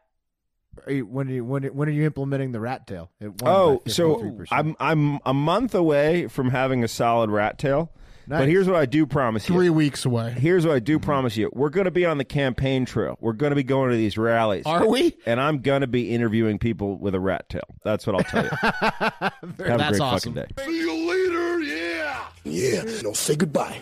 are 0.86 0.92
you, 0.92 1.06
when 1.06 1.28
are 1.28 1.32
you, 1.32 1.46
when 1.46 1.64
when 1.64 1.88
are 1.88 1.92
you 1.92 2.06
implementing 2.06 2.52
the 2.52 2.60
rat 2.60 2.88
tail? 2.88 3.10
Oh, 3.44 3.82
so 3.88 4.46
I'm 4.52 4.76
I'm 4.80 5.20
a 5.26 5.34
month 5.34 5.74
away 5.76 6.28
from 6.28 6.50
having 6.50 6.84
a 6.84 6.88
solid 6.88 7.30
rat 7.30 7.58
tail. 7.58 7.92
But 8.28 8.50
here's 8.50 8.68
what 8.68 8.76
I 8.76 8.86
do 8.86 9.06
promise 9.06 9.48
you. 9.48 9.56
Three 9.56 9.70
weeks 9.70 10.04
away. 10.04 10.32
Here's 10.32 10.66
what 10.66 10.76
I 10.76 10.80
do 10.80 10.98
mm-hmm. 10.98 11.06
promise 11.06 11.38
you. 11.38 11.50
We're 11.54 11.70
going 11.70 11.86
to 11.86 11.92
be 11.92 12.06
on 12.06 12.18
the 12.18 12.26
campaign 12.26 12.86
trail. 12.86 13.18
We're 13.22 13.34
going 13.34 13.52
to 13.52 13.56
be 13.56 13.64
going 13.64 13.92
to 13.92 13.96
these 13.96 14.18
rallies. 14.18 14.66
Are 14.66 14.86
we? 14.86 15.16
And 15.26 15.40
I'm 15.40 15.60
going 15.60 15.82
to 15.82 15.88
be 15.88 16.14
interviewing 16.14 16.60
people 16.60 16.98
with 16.98 17.16
a 17.16 17.20
rat 17.20 17.48
tail. 17.48 17.64
That's 17.84 18.06
what 18.06 18.18
I'll 18.18 18.24
tell 18.24 18.44
you. 18.44 18.50
Have 18.62 19.34
a 19.42 19.54
great 19.56 20.02
awesome. 20.02 20.34
fucking 20.34 20.34
day. 20.34 20.48
See 20.66 20.78
you 20.78 21.10
later, 21.10 21.62
yeah. 21.62 22.28
Yeah. 22.44 23.02
No, 23.02 23.14
say 23.14 23.36
goodbye. 23.36 23.82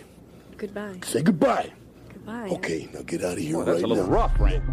Goodbye. 0.56 1.00
Say 1.02 1.22
goodbye. 1.22 1.72
Goodbye. 2.12 2.48
Okay, 2.50 2.88
now 2.94 3.02
get 3.02 3.24
out 3.24 3.32
of 3.32 3.38
here 3.38 3.64
That's 3.64 3.82
right 3.82 3.96
now. 3.96 4.02
rough, 4.02 4.38
Randy. 4.38 4.66